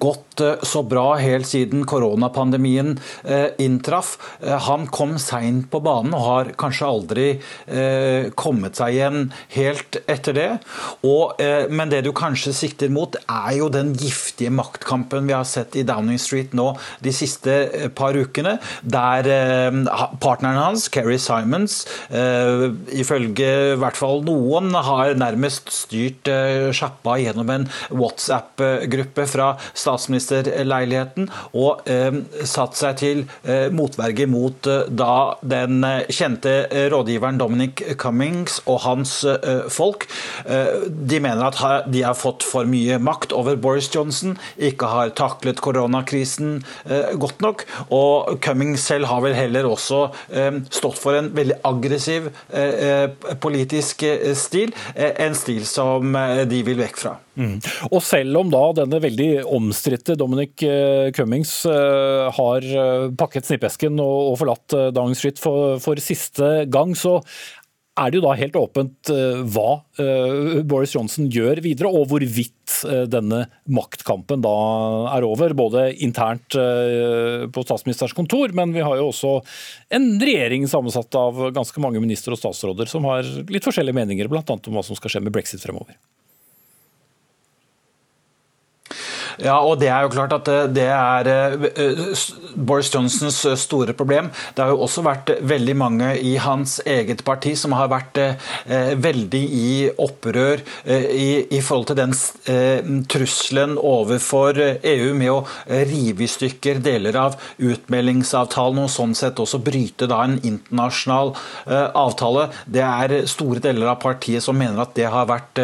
gått 0.00 0.29
uh, 0.42 0.62
så 0.66 0.82
bra 0.86 1.14
helt 1.20 1.48
siden 1.48 1.84
koronapandemien 1.88 2.96
uh, 3.24 3.48
inntraff. 3.60 4.16
han 4.40 4.86
kom 4.92 5.16
seint 5.20 5.68
på 5.70 5.80
banen 5.84 6.14
og 6.16 6.24
har 6.24 6.50
kanskje 6.58 6.86
aldri 6.86 7.26
kommet 8.38 8.78
seg 8.78 8.94
igjen 8.94 9.26
helt 9.54 9.98
etter 10.10 10.34
det. 10.36 10.48
Og, 11.06 11.40
men 11.70 11.90
det 11.92 12.02
du 12.06 12.10
kanskje 12.16 12.52
sikter 12.56 12.90
mot, 12.92 13.16
er 13.30 13.52
jo 13.58 13.68
den 13.72 13.92
giftige 13.98 14.52
maktkampen 14.54 15.28
vi 15.28 15.36
har 15.36 15.46
sett 15.48 15.76
i 15.78 15.84
Downing 15.86 16.18
Street 16.20 16.54
nå 16.56 16.72
de 17.04 17.12
siste 17.14 17.56
par 17.96 18.16
ukene, 18.18 18.56
der 18.82 19.28
partneren 20.22 20.60
hans, 20.60 20.88
Kerry 20.92 21.18
Simons, 21.22 21.82
ifølge 22.10 23.50
i 23.74 23.78
hvert 23.80 23.98
fall 23.98 24.24
noen, 24.26 24.72
har 24.74 25.14
nærmest 25.18 25.70
styrt 25.74 26.28
eh, 26.30 26.70
sjappa 26.76 27.16
gjennom 27.20 27.50
en 27.54 27.66
WhatsApp-gruppe 27.90 29.26
fra 29.30 29.52
statsministerleiligheten 30.30 31.28
og 31.58 31.88
eh, 31.90 32.20
satt 32.48 32.78
seg 32.78 32.98
til 33.00 33.22
eh, 33.44 33.68
motverge 33.74 34.26
mot 34.30 34.68
da 34.88 35.14
den 35.42 35.84
kjente 36.12 36.54
rådgiveren 36.92 37.40
Dominic 37.40 37.82
Cummings 38.00 38.60
og 38.70 38.82
hans 38.84 39.12
folk. 39.72 40.06
De 40.44 41.18
mener 41.22 41.46
at 41.46 41.88
de 41.90 42.02
har 42.04 42.16
fått 42.18 42.44
for 42.46 42.68
mye 42.68 42.98
makt 43.02 43.32
over 43.36 43.56
Boris 43.60 43.88
Johnson, 43.92 44.36
ikke 44.56 44.88
har 44.90 45.12
taklet 45.18 45.60
koronakrisen 45.62 46.60
godt 47.20 47.42
nok. 47.44 47.64
Og 47.94 48.36
Cummings 48.44 48.84
selv 48.90 49.10
har 49.10 49.22
vel 49.24 49.36
heller 49.36 49.68
også 49.68 50.02
stått 50.70 51.00
for 51.00 51.18
en 51.18 51.30
veldig 51.36 51.60
aggressiv 51.66 52.30
Eh, 52.80 53.10
politisk 53.40 54.02
eh, 54.02 54.34
stil, 54.34 54.74
eh, 54.94 55.12
en 55.16 55.34
stil 55.34 55.66
som 55.66 56.16
de 56.48 56.62
vil 56.66 56.78
vekk 56.80 56.98
fra. 56.98 57.16
Mm. 57.38 57.58
Og 57.90 58.00
selv 58.04 58.40
om 58.40 58.50
da 58.52 58.64
denne 58.80 58.98
veldig 59.02 59.30
omstridte 59.46 60.16
Dominic 60.18 60.58
Cummings 61.16 61.54
har 62.36 62.66
pakket 63.20 63.46
snippesken 63.48 64.02
og 64.02 64.34
forlatt 64.40 64.76
Downing 64.96 65.16
Street 65.18 65.40
for, 65.40 65.78
for 65.82 66.00
siste 66.02 66.66
gang, 66.70 66.96
så 66.98 67.20
er 68.00 68.08
det 68.10 68.20
jo 68.20 68.24
da 68.24 68.36
helt 68.38 68.56
åpent 68.56 69.10
hva 69.52 69.70
Boris 70.64 70.94
Johnson 70.94 71.26
gjør 71.32 71.60
videre, 71.64 71.90
og 71.90 72.06
hvorvidt 72.08 72.78
denne 73.12 73.42
maktkampen 73.68 74.40
da 74.44 74.52
er 75.12 75.26
over. 75.26 75.52
Både 75.58 75.90
internt 76.00 76.54
på 76.54 77.64
statsministerens 77.66 78.16
kontor, 78.16 78.54
men 78.56 78.72
vi 78.72 78.84
har 78.86 78.96
jo 78.96 79.10
også 79.10 79.34
en 79.98 80.14
regjering 80.22 80.64
sammensatt 80.70 81.18
av 81.18 81.50
ganske 81.56 81.82
mange 81.82 82.00
ministre 82.00 82.36
og 82.36 82.40
statsråder 82.40 82.88
som 82.88 83.04
har 83.10 83.26
litt 83.50 83.66
forskjellige 83.68 84.00
meninger, 84.00 84.32
bl.a. 84.32 84.46
om 84.46 84.78
hva 84.78 84.86
som 84.86 84.96
skal 84.96 85.16
skje 85.16 85.26
med 85.26 85.34
brexit 85.36 85.60
fremover. 85.60 85.98
Ja, 89.38 89.58
og 89.62 89.78
det 89.80 89.90
er 89.92 90.04
jo 90.04 90.12
klart 90.12 90.34
at 90.34 90.48
eh, 90.50 90.66
det 90.72 90.86
er 90.90 91.30
eh, 91.30 91.66
eh, 91.70 92.12
Boris 92.56 92.90
Johnsons 92.92 93.40
store 93.60 93.94
problem. 93.96 94.30
Det 94.54 94.64
har 94.64 94.72
jo 94.72 94.82
også 94.84 95.04
vært 95.06 95.32
veldig 95.46 95.76
mange 95.78 96.10
i 96.18 96.34
hans 96.40 96.78
eget 96.88 97.22
parti 97.26 97.54
som 97.58 97.74
har 97.76 97.90
vært 97.90 98.18
veldig 99.00 99.40
i 99.40 99.70
opprør 100.00 100.60
i, 100.86 101.46
i 101.50 101.60
forhold 101.62 101.90
til 101.90 101.98
den 101.98 103.04
trusselen 103.10 103.76
overfor 103.78 104.58
EU 104.58 105.12
med 105.16 105.30
å 105.32 105.38
rive 105.88 106.24
i 106.26 106.30
stykker 106.30 106.80
deler 106.84 107.16
av 107.20 107.36
utmeldingsavtalen 107.62 108.82
og 108.84 108.90
sånn 108.92 109.14
sett 109.18 109.40
også 109.42 109.60
bryte 109.64 110.08
da 110.10 110.22
en 110.26 110.38
internasjonal 110.38 111.32
avtale. 111.98 112.48
Det 112.66 112.84
er 112.84 113.16
store 113.30 113.62
deler 113.64 113.92
av 113.92 114.00
partiet 114.02 114.44
som 114.44 114.58
mener 114.58 114.82
at 114.82 114.94
det 114.98 115.08
har 115.12 115.30
vært 115.30 115.62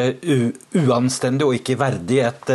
uanstendig 0.76 1.48
og 1.48 1.58
ikke 1.58 1.78
verdig 1.82 2.22
et 2.30 2.54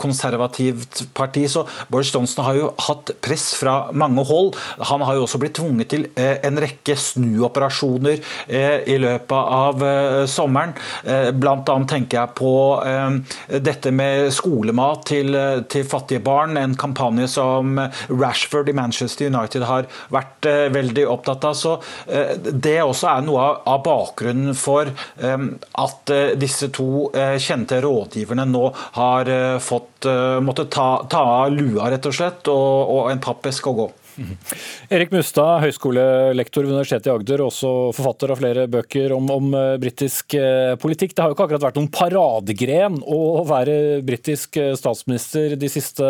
konservativt 0.00 0.33
konservativt 0.34 1.14
parti. 1.14 1.48
Så 1.48 1.66
Boris 1.88 2.14
Johnson 2.14 2.44
har 2.44 2.54
jo 2.54 2.70
hatt 2.78 3.10
press 3.20 3.54
fra 3.54 3.90
mange 3.92 4.24
hold. 4.24 4.54
Han 4.78 5.02
har 5.02 5.14
jo 5.14 5.24
også 5.24 5.38
blitt 5.38 5.56
tvunget 5.58 5.90
til 5.92 6.06
eh, 6.16 6.38
en 6.44 6.58
rekke 6.60 6.96
snuoperasjoner 6.96 8.20
eh, 8.48 8.82
i 8.90 8.98
løpet 8.98 9.32
av 9.34 9.84
eh, 9.84 10.24
sommeren. 10.26 10.74
Annet 11.04 11.88
tenker 11.88 12.18
jeg 12.18 12.34
på 12.36 12.52
dette 13.64 13.90
med 13.94 14.28
skolemat 14.34 15.04
til, 15.08 15.36
til 15.70 15.84
fattige 15.88 16.22
barn, 16.24 16.56
en 16.58 16.74
kampanje 16.78 17.26
som 17.32 17.78
Rashford 18.10 18.68
i 18.68 18.74
Manchester 18.76 19.30
United 19.30 19.64
har 19.66 19.88
vært 20.12 20.48
veldig 20.74 21.06
opptatt 21.10 21.46
av. 21.48 21.56
Så 21.58 21.74
det 22.50 22.76
også 22.82 23.08
er 23.10 23.24
noe 23.26 23.46
av 23.70 23.82
bakgrunnen 23.86 24.56
for 24.58 24.90
at 25.20 26.14
disse 26.40 26.70
to 26.74 27.08
kjente 27.42 27.80
rådgiverne 27.84 28.46
nå 28.50 28.64
har 28.98 29.32
fått 29.64 30.08
måtte 30.44 30.68
ta, 30.70 31.04
av 31.20 31.52
lua 31.52 31.90
rett 31.92 32.08
og 32.08 32.16
slett, 32.16 32.48
og, 32.52 32.94
og 32.94 33.12
en 33.12 33.22
pappeske 33.22 33.70
og 33.70 33.82
gå. 33.82 33.90
Erik 34.94 35.12
Mustad, 35.14 35.60
høyskolelektor 35.64 36.64
ved 36.64 36.74
Universitetet 36.74 37.08
i 37.08 37.12
Agder, 37.14 37.42
også 37.44 37.70
forfatter 37.96 38.32
av 38.32 38.40
flere 38.40 38.66
bøker 38.70 39.14
om, 39.16 39.30
om 39.34 39.50
eh, 39.58 39.74
britisk 39.82 40.36
eh, 40.38 40.74
politikk. 40.80 41.14
Det 41.14 41.24
har 41.24 41.32
jo 41.32 41.36
ikke 41.36 41.48
akkurat 41.48 41.66
vært 41.66 41.80
noen 41.80 41.90
paradegren 41.94 43.00
å 43.02 43.42
være 43.48 43.76
britisk 44.06 44.58
eh, 44.60 44.74
statsminister 44.78 45.56
de 45.60 45.72
siste 45.72 46.06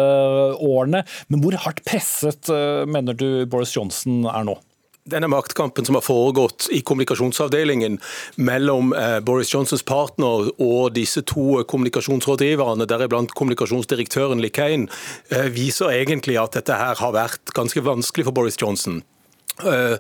årene. 0.59 1.05
Men 1.31 1.45
hvor 1.45 1.57
hardt 1.65 1.85
presset 1.87 2.51
mener 2.91 3.17
du 3.17 3.45
Boris 3.51 3.75
Johnson 3.77 4.25
er 4.31 4.47
nå? 4.49 4.59
Denne 5.05 5.29
maktkampen 5.29 5.85
som 5.85 5.95
har 5.95 6.03
foregått 6.03 6.69
i 6.73 6.81
kommunikasjonsavdelingen 6.81 7.99
mellom 8.37 8.93
eh, 8.93 9.21
Boris 9.21 9.53
Johnsons 9.55 9.85
partner 9.85 10.49
og 10.57 10.95
disse 10.97 11.23
to 11.29 11.61
kommunikasjonsrådgiverne, 11.69 12.89
deriblant 12.89 13.35
kommunikasjonsdirektøren 13.37 14.41
Likain, 14.41 14.89
eh, 15.29 15.51
viser 15.53 15.93
egentlig 15.93 16.39
at 16.41 16.57
dette 16.57 16.79
her 16.81 16.97
har 17.01 17.17
vært 17.17 17.53
ganske 17.57 17.85
vanskelig 17.85 18.31
for 18.31 18.37
Boris 18.37 18.61
Johnson. 18.61 19.03
Uh, 19.63 19.95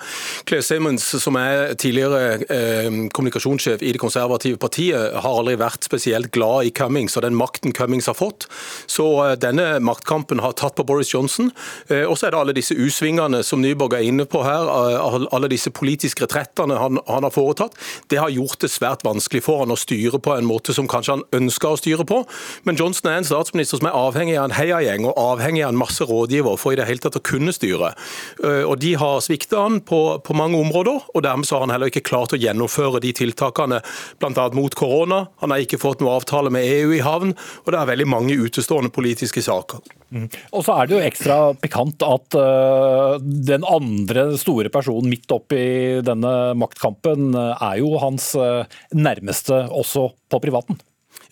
Claire 0.48 0.64
Simmons, 0.66 1.04
som 1.22 1.36
er 1.38 1.76
tidligere 1.78 2.40
uh, 2.42 2.96
kommunikasjonssjef 3.14 3.84
i 3.86 3.92
det 3.94 4.00
konservative 4.02 4.58
partiet, 4.58 5.14
har 5.14 5.36
aldri 5.38 5.54
vært 5.60 5.86
spesielt 5.86 6.32
glad 6.34 6.66
i 6.66 6.72
Cummings 6.74 7.14
og 7.14 7.22
den 7.22 7.36
makten 7.38 7.70
Cummings 7.76 8.10
har 8.10 8.18
fått. 8.18 8.48
Så 8.90 9.06
uh, 9.22 9.36
denne 9.38 9.78
maktkampen 9.78 10.42
har 10.42 10.56
tatt 10.58 10.74
på 10.74 10.86
Boris 10.88 11.12
Johnson. 11.14 11.52
og 11.86 12.16
så 12.18 12.26
er 12.26 12.34
det 12.34 12.38
alle 12.40 12.54
disse 12.56 12.74
U-svingene 12.74 13.44
som 13.46 13.60
Nyborg 13.62 13.94
er 13.94 14.08
inne 14.08 14.24
på 14.26 14.42
her, 14.42 14.66
alle 14.66 15.50
disse 15.52 15.70
politiske 15.70 16.24
retrettene 16.24 16.74
han, 16.80 16.98
han, 17.06 17.22
har 17.22 17.34
foretatt. 17.34 17.76
Det 18.10 18.18
har 18.18 18.34
gjort 18.34 18.58
det 18.64 18.72
svært 18.72 19.04
vanskelig 19.06 19.44
for 19.46 19.62
han 19.62 19.74
å 19.74 19.78
styre 19.78 20.18
på 20.18 20.34
en 20.34 20.48
måte 20.48 20.74
som 20.74 20.88
kanskje 20.90 21.18
han 21.18 21.24
ønsker 21.36 21.76
å 21.76 21.78
styre 21.78 22.06
på. 22.08 22.24
Men 22.66 22.78
Johnson 22.80 23.12
er 23.12 23.20
en 23.20 23.28
statsminister 23.28 23.78
som 23.78 23.90
er 23.90 23.98
avhengig 23.98 24.34
av 24.40 24.48
en 24.48 24.56
heiagjeng 24.58 25.06
og 25.06 25.20
avhengig 25.20 25.62
av 25.62 25.74
en 25.74 25.82
masse 25.84 26.08
rådgiver 26.08 26.58
for 26.58 26.74
i 26.74 26.80
det 26.80 26.88
hele 26.90 27.04
tatt 27.04 27.20
å 27.20 27.24
kunne 27.24 27.54
styre. 27.54 27.94
og 28.42 28.76
de 28.82 28.94
har 28.98 29.22
sviktet 29.22 29.43
svikter 29.44 29.62
han 29.62 29.80
på, 29.80 30.20
på, 30.24 30.34
mange 30.34 30.58
områder, 30.58 31.02
og 31.14 31.22
dermed 31.22 31.50
har 31.50 31.60
han 31.60 31.72
heller 31.72 31.90
ikke 31.90 32.04
klart 32.04 32.32
å 32.32 32.40
gjennomføre 32.40 33.00
de 33.00 33.12
tiltakene 33.12 33.80
bl.a. 34.18 34.46
mot 34.54 34.74
korona. 34.74 35.26
Han 35.42 35.52
har 35.52 35.60
ikke 35.60 35.78
fått 35.78 36.00
noe 36.00 36.16
avtale 36.16 36.50
med 36.50 36.64
EU 36.64 36.94
i 36.94 37.02
havn, 37.04 37.34
og 37.64 37.68
det 37.72 37.78
er 37.78 37.90
veldig 37.90 38.08
mange 38.08 38.34
utestående 38.34 38.90
politiske 38.90 39.42
saker. 39.44 39.82
Mm. 40.14 40.28
Og 40.52 40.64
så 40.64 40.78
er 40.78 40.88
det 40.88 40.96
jo 40.96 41.02
ekstra 41.04 41.36
pikant 41.58 42.02
at 42.06 42.38
uh, 42.38 43.18
den 43.20 43.64
andre 43.66 44.32
store 44.38 44.70
personen 44.72 45.10
midt 45.10 45.30
oppi 45.34 46.00
denne 46.06 46.54
maktkampen 46.56 47.34
uh, 47.34 47.52
er 47.58 47.82
jo 47.82 47.94
hans 48.00 48.32
uh, 48.38 48.64
nærmeste 48.94 49.66
også 49.74 50.08
på 50.30 50.42
privaten. 50.44 50.78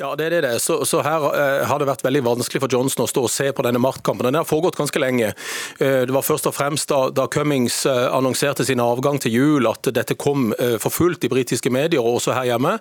Ja, 0.02 0.16
det 0.18 0.32
er 0.34 0.42
det. 0.42 0.58
Så, 0.58 0.80
så 0.84 0.98
her 1.06 1.24
eh, 1.30 1.60
har 1.70 1.78
det 1.78 1.86
vært 1.86 2.02
veldig 2.02 2.24
vanskelig 2.26 2.64
for 2.64 2.72
Johnson 2.74 3.04
å 3.04 3.06
stå 3.06 3.22
og 3.22 3.30
se 3.30 3.44
på 3.54 3.62
denne 3.62 3.78
maktkampen. 3.78 4.26
Den 4.26 4.40
har 4.40 4.46
foregått 4.48 4.74
ganske 4.80 4.98
lenge. 4.98 5.28
Eh, 5.78 6.00
det 6.08 6.14
var 6.16 6.24
først 6.26 6.48
og 6.50 6.56
fremst 6.56 6.90
da, 6.90 7.04
da 7.14 7.28
Cummings 7.30 7.84
eh, 7.86 8.08
annonserte 8.10 8.66
sin 8.66 8.82
avgang 8.82 9.20
til 9.22 9.36
jul 9.36 9.68
at 9.70 9.86
dette 9.94 10.16
kom 10.18 10.48
eh, 10.56 10.74
for 10.82 10.90
fullt 10.90 11.22
i 11.22 11.30
britiske 11.30 11.70
medier, 11.70 12.02
og 12.02 12.16
også 12.16 12.34
her 12.34 12.48
hjemme. 12.50 12.72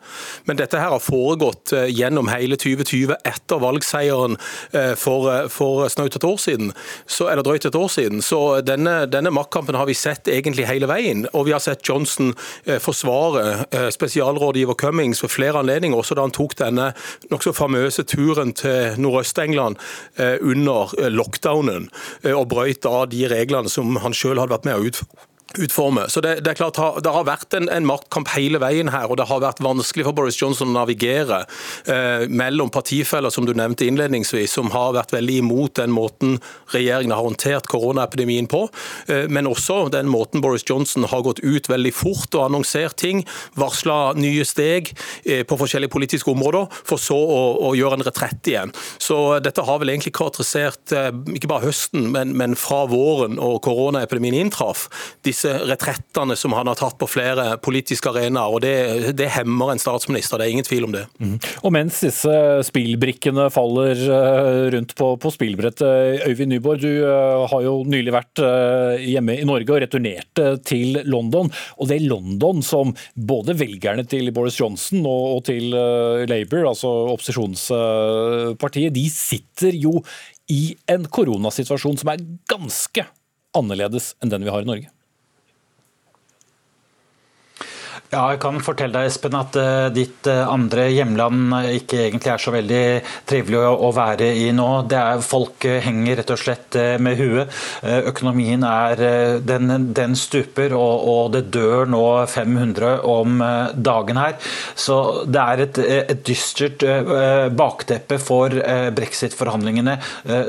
Men 0.50 0.58
dette 0.58 0.82
her 0.82 0.96
har 0.96 1.04
foregått 1.04 1.76
eh, 1.78 1.92
gjennom 1.94 2.32
hele 2.34 2.58
2020 2.58 3.14
etter 3.20 3.62
valgseieren 3.62 4.40
eh, 4.74 4.96
for, 4.98 5.30
for 5.54 5.86
snaut 5.94 6.18
et 6.18 6.26
år 6.26 6.42
siden. 6.42 6.74
Så, 7.06 7.30
eller 7.30 7.46
drøyt 7.46 7.70
et 7.70 7.80
år 7.84 7.94
siden. 8.00 8.26
Så 8.26 8.42
denne, 8.66 9.04
denne 9.14 9.36
maktkampen 9.38 9.78
har 9.78 9.86
vi 9.92 10.00
sett 10.00 10.32
egentlig 10.40 10.66
hele 10.72 10.90
veien. 10.90 11.28
Og 11.38 11.46
vi 11.52 11.54
har 11.54 11.62
sett 11.62 11.86
Johnson 11.86 12.34
forsvare 12.82 13.92
spesialrådgiver 13.94 14.82
Cummings 14.82 15.22
ved 15.22 15.36
flere 15.38 15.62
anledninger, 15.62 16.02
også 16.02 16.18
da 16.18 16.26
han 16.26 16.34
tok 16.34 16.58
denne 16.58 16.90
nokså 17.32 17.54
famøse 17.56 18.06
turen 18.08 18.54
til 18.58 19.00
Nordøst-England 19.02 19.80
eh, 20.18 20.38
under 20.42 20.94
eh, 21.00 21.12
lockdownen, 21.12 21.90
eh, 22.24 22.36
og 22.36 22.50
brøyt 22.54 22.88
av 22.90 23.10
de 23.14 23.26
reglene 23.32 23.72
som 23.72 23.96
han 24.04 24.16
selv 24.18 24.44
hadde 24.44 24.56
vært 24.56 24.70
med 24.70 24.80
å 24.80 24.90
utføre 24.92 25.31
utforme. 25.58 26.08
Så 26.10 26.22
det, 26.22 26.40
det, 26.46 26.54
er 26.54 26.60
klart 26.60 26.80
det 27.04 27.12
har 27.14 27.28
vært 27.28 27.56
en, 27.58 27.70
en, 27.72 27.88
maktkamp 27.88 28.30
hele 28.36 28.62
veien 28.62 28.92
her, 28.94 29.10
og 29.10 29.20
det 29.20 29.28
har 29.30 29.42
vært 29.44 29.62
vanskelig 29.64 30.06
for 30.08 30.18
Boris 30.18 30.40
Johnson 30.40 30.72
å 30.72 30.78
navigere 30.80 31.44
eh, 31.90 32.28
mellom 32.32 32.72
partifeller 32.74 33.34
som 33.34 33.48
du 33.48 33.54
nevnte 33.58 33.88
innledningsvis, 33.88 34.54
som 34.56 34.72
har 34.74 34.96
vært 34.96 35.14
veldig 35.16 35.40
imot 35.42 35.76
den 35.82 35.94
måten 35.96 36.38
regjeringen 36.72 37.16
har 37.16 37.26
håndtert 37.26 37.70
koronaepidemien 37.72 38.48
på, 38.52 38.64
eh, 39.12 39.28
men 39.32 39.50
også 39.50 39.84
den 39.94 40.10
måten 40.12 40.44
Boris 40.44 40.66
Johnson 40.68 41.08
har 41.12 41.26
gått 41.26 41.44
ut 41.44 41.70
veldig 41.72 41.94
fort 41.96 42.38
og 42.38 42.48
annonsert 42.48 42.98
ting, 43.02 43.24
varsla 43.60 44.14
nye 44.20 44.46
steg 44.48 44.94
eh, 45.26 45.44
på 45.48 45.60
forskjellige 45.60 45.94
politiske 45.94 46.32
områder, 46.32 46.70
for 46.88 47.02
så 47.02 47.18
å, 47.18 47.42
å, 47.70 47.74
gjøre 47.78 48.00
en 48.00 48.06
retrett 48.08 48.48
igjen. 48.52 48.74
Så 49.02 49.40
dette 49.44 49.64
har 49.66 49.82
vel 49.82 49.94
egentlig 49.94 50.16
karakterisert 50.18 50.96
eh, 50.96 51.12
ikke 51.36 51.50
bare 51.52 51.68
høsten, 51.70 52.10
men, 52.14 52.36
men 52.38 52.58
fra 52.60 52.84
våren 52.92 53.40
og 53.42 53.62
koronaepidemien 53.66 54.38
inntraff. 54.46 54.88
Disse 55.26 55.41
disse 55.42 55.66
retrettene 55.66 56.36
som 56.36 56.54
han 56.54 56.68
har 56.70 56.78
tatt 56.78 56.98
på 57.00 57.08
flere 57.10 57.58
politiske 57.64 58.10
arenaer. 58.10 58.54
og 58.54 58.62
det, 58.62 59.14
det, 59.18 59.30
hemmer 59.34 59.72
en 59.72 59.82
statsminister, 59.82 60.38
det 60.38 60.48
er 60.48 60.54
ingen 60.56 60.68
tvil 60.68 60.86
om 60.86 60.94
det. 60.94 61.06
Mm. 61.20 61.38
Og 61.64 61.74
mens 61.74 62.02
disse 62.04 62.36
spillbrikkene 62.68 63.48
faller 63.54 63.98
eh, 63.98 64.62
rundt 64.76 64.96
på, 64.98 65.14
på 65.22 65.32
spillbrettet, 65.34 66.28
Øyvind 66.28 66.54
Nyborg, 66.54 66.82
du 66.82 67.06
eh, 67.06 67.46
har 67.52 67.66
jo 67.66 67.76
nylig 67.88 68.14
vært 68.14 68.44
eh, 68.46 69.06
hjemme 69.14 69.40
i 69.40 69.48
Norge 69.48 69.76
og 69.76 69.82
returnerte 69.84 70.48
til 70.68 71.02
London. 71.10 71.52
Og 71.80 71.90
det 71.90 72.00
er 72.00 72.10
London 72.12 72.62
som 72.66 72.94
både 73.16 73.58
velgerne 73.60 74.06
til 74.10 74.32
Boris 74.36 74.60
Johnson 74.60 75.06
og 75.10 75.46
til 75.50 75.72
Labour, 75.72 76.68
altså 76.72 76.90
opposisjonspartiet, 77.16 78.94
de 78.94 79.08
sitter 79.12 79.76
jo 79.78 80.00
i 80.52 80.76
en 80.92 81.06
koronasituasjon 81.08 82.00
som 82.02 82.12
er 82.12 82.24
ganske 82.52 83.06
annerledes 83.58 84.14
enn 84.22 84.32
den 84.32 84.46
vi 84.46 84.52
har 84.54 84.66
i 84.66 84.70
Norge. 84.70 84.92
Ja, 88.12 88.26
jeg 88.34 88.42
kan 88.44 88.58
fortelle 88.60 88.92
deg 88.92 89.08
Espen, 89.08 89.36
at 89.40 89.56
uh, 89.56 89.86
ditt 89.96 90.28
uh, 90.28 90.42
andre 90.52 90.90
hjemland 90.92 91.54
ikke 91.78 92.10
egentlig 92.10 92.28
er 92.34 92.42
så 92.44 92.52
veldig 92.52 92.80
trivelig 93.30 93.62
å, 93.70 93.88
være 93.96 94.28
i 94.36 94.50
nå. 94.52 94.66
Det 94.92 94.98
er 95.00 95.24
Folk 95.24 95.64
henger 95.64 96.20
rett 96.20 96.34
og 96.34 96.42
slett 96.42 96.76
med 97.00 97.16
huet. 97.20 97.52
Økonomien 98.10 98.64
er 98.68 99.00
den, 99.46 99.72
den 99.96 100.16
stuper, 100.20 100.74
og, 100.76 101.06
og, 101.08 101.22
det 101.36 101.44
dør 101.54 101.88
nå 101.92 102.02
500 102.28 103.06
om 103.08 103.40
dagen 103.76 104.20
her. 104.20 104.36
Så 104.76 104.98
det 105.28 105.44
er 105.44 105.64
et, 105.66 105.80
et 106.16 106.24
dystert 106.28 106.84
bakteppe 107.56 108.18
for 108.20 108.56
brexit-forhandlingene 108.98 109.98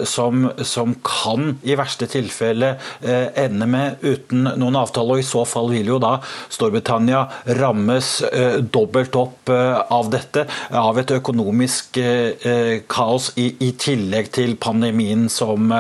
som, 0.09 0.49
som, 0.67 0.97
kan 1.07 1.57
i 1.63 1.77
verste 1.79 2.09
tilfelle 2.11 2.75
ende 3.03 3.69
med 3.71 4.03
uten 4.07 4.49
noen 4.49 4.81
avtale. 4.83 5.19
og 5.19 5.23
I 5.23 5.29
så 5.29 5.45
fall 5.49 5.71
vil 5.75 5.93
jo 5.95 6.01
da 6.03 6.17
Storbritannia 6.53 7.27
rammes 7.59 8.09
eh, 8.23 8.59
dobbelt 8.63 9.17
opp 9.19 9.51
eh, 9.53 9.79
av 9.93 10.11
dette, 10.13 10.45
av 10.79 10.99
et 11.01 11.15
økonomisk 11.17 11.99
eh, 12.03 12.83
kaos 12.91 13.31
i, 13.41 13.49
i 13.67 13.73
tillegg 13.79 14.33
til 14.35 14.57
pandemien 14.63 15.29
som, 15.33 15.73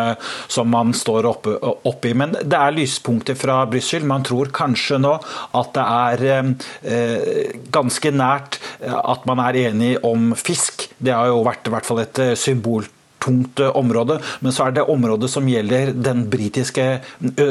som 0.50 0.70
man 0.72 0.92
står 0.96 1.28
oppe, 1.30 1.56
oppe, 1.58 2.12
i. 2.12 2.16
Men 2.18 2.36
det 2.36 2.58
er 2.58 2.76
lyspunkter 2.76 3.38
fra 3.38 3.62
Brussel. 3.70 4.06
Man 4.08 4.24
tror 4.26 4.52
kanskje 4.54 5.00
nå 5.02 5.14
at 5.58 5.74
det 5.76 5.84
er 5.84 6.54
ganske 7.72 8.12
nært 8.14 8.58
at 8.82 9.28
man 9.28 9.42
er 9.44 9.60
enig 9.68 9.94
om 10.06 10.32
fisk. 10.38 10.88
Det 10.98 11.14
har 11.14 11.30
jo 11.30 11.44
vært 11.46 11.68
i 11.68 11.74
hvert 11.74 11.88
fall 11.88 12.02
et 12.04 12.24
symbol 12.38 12.88
tungt 13.22 13.62
eh, 13.62 13.76
område. 13.78 14.18
Men 14.44 14.54
så 14.54 14.66
er 14.66 14.76
det 14.76 14.86
området 14.90 15.30
som 15.30 15.48
gjelder 15.48 15.92
den 15.94 16.24
britiske 16.32 16.86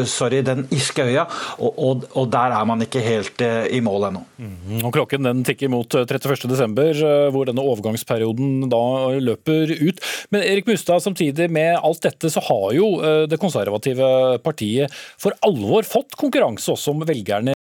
sorry, 0.10 0.42
den 0.46 0.66
irske 0.74 1.06
øya, 1.08 1.26
og, 1.60 1.78
og, 1.78 2.06
og, 2.16 2.28
der 2.32 2.56
er 2.56 2.68
man 2.68 2.84
ikke 2.84 3.02
helt 3.04 3.42
i 3.42 3.80
mål 3.84 4.08
ennå. 4.10 4.24
Mm, 4.42 4.82
og 4.88 4.92
Klokken 4.96 5.26
den 5.28 5.44
tikker 5.48 5.72
mot 5.72 5.96
31.12, 5.96 7.32
hvor 7.34 7.48
denne 7.50 7.64
overgangsperioden 7.64 8.68
da 8.72 8.84
løper 9.22 9.74
ut. 9.80 10.02
Men 10.34 10.46
Erik 10.46 10.70
Mustad, 10.70 11.04
samtidig 11.04 11.50
med 11.52 11.78
alt 11.80 12.04
dette, 12.06 12.32
så 12.34 12.44
har 12.46 12.68
jo 12.78 12.92
det 13.30 13.40
konservative 13.42 14.12
partiet 14.44 14.94
for 15.22 15.36
alvor 15.48 15.88
fått 15.88 16.18
konkurranse 16.20 16.74
også 16.76 16.96
om 16.96 17.06
velgerne 17.08 17.56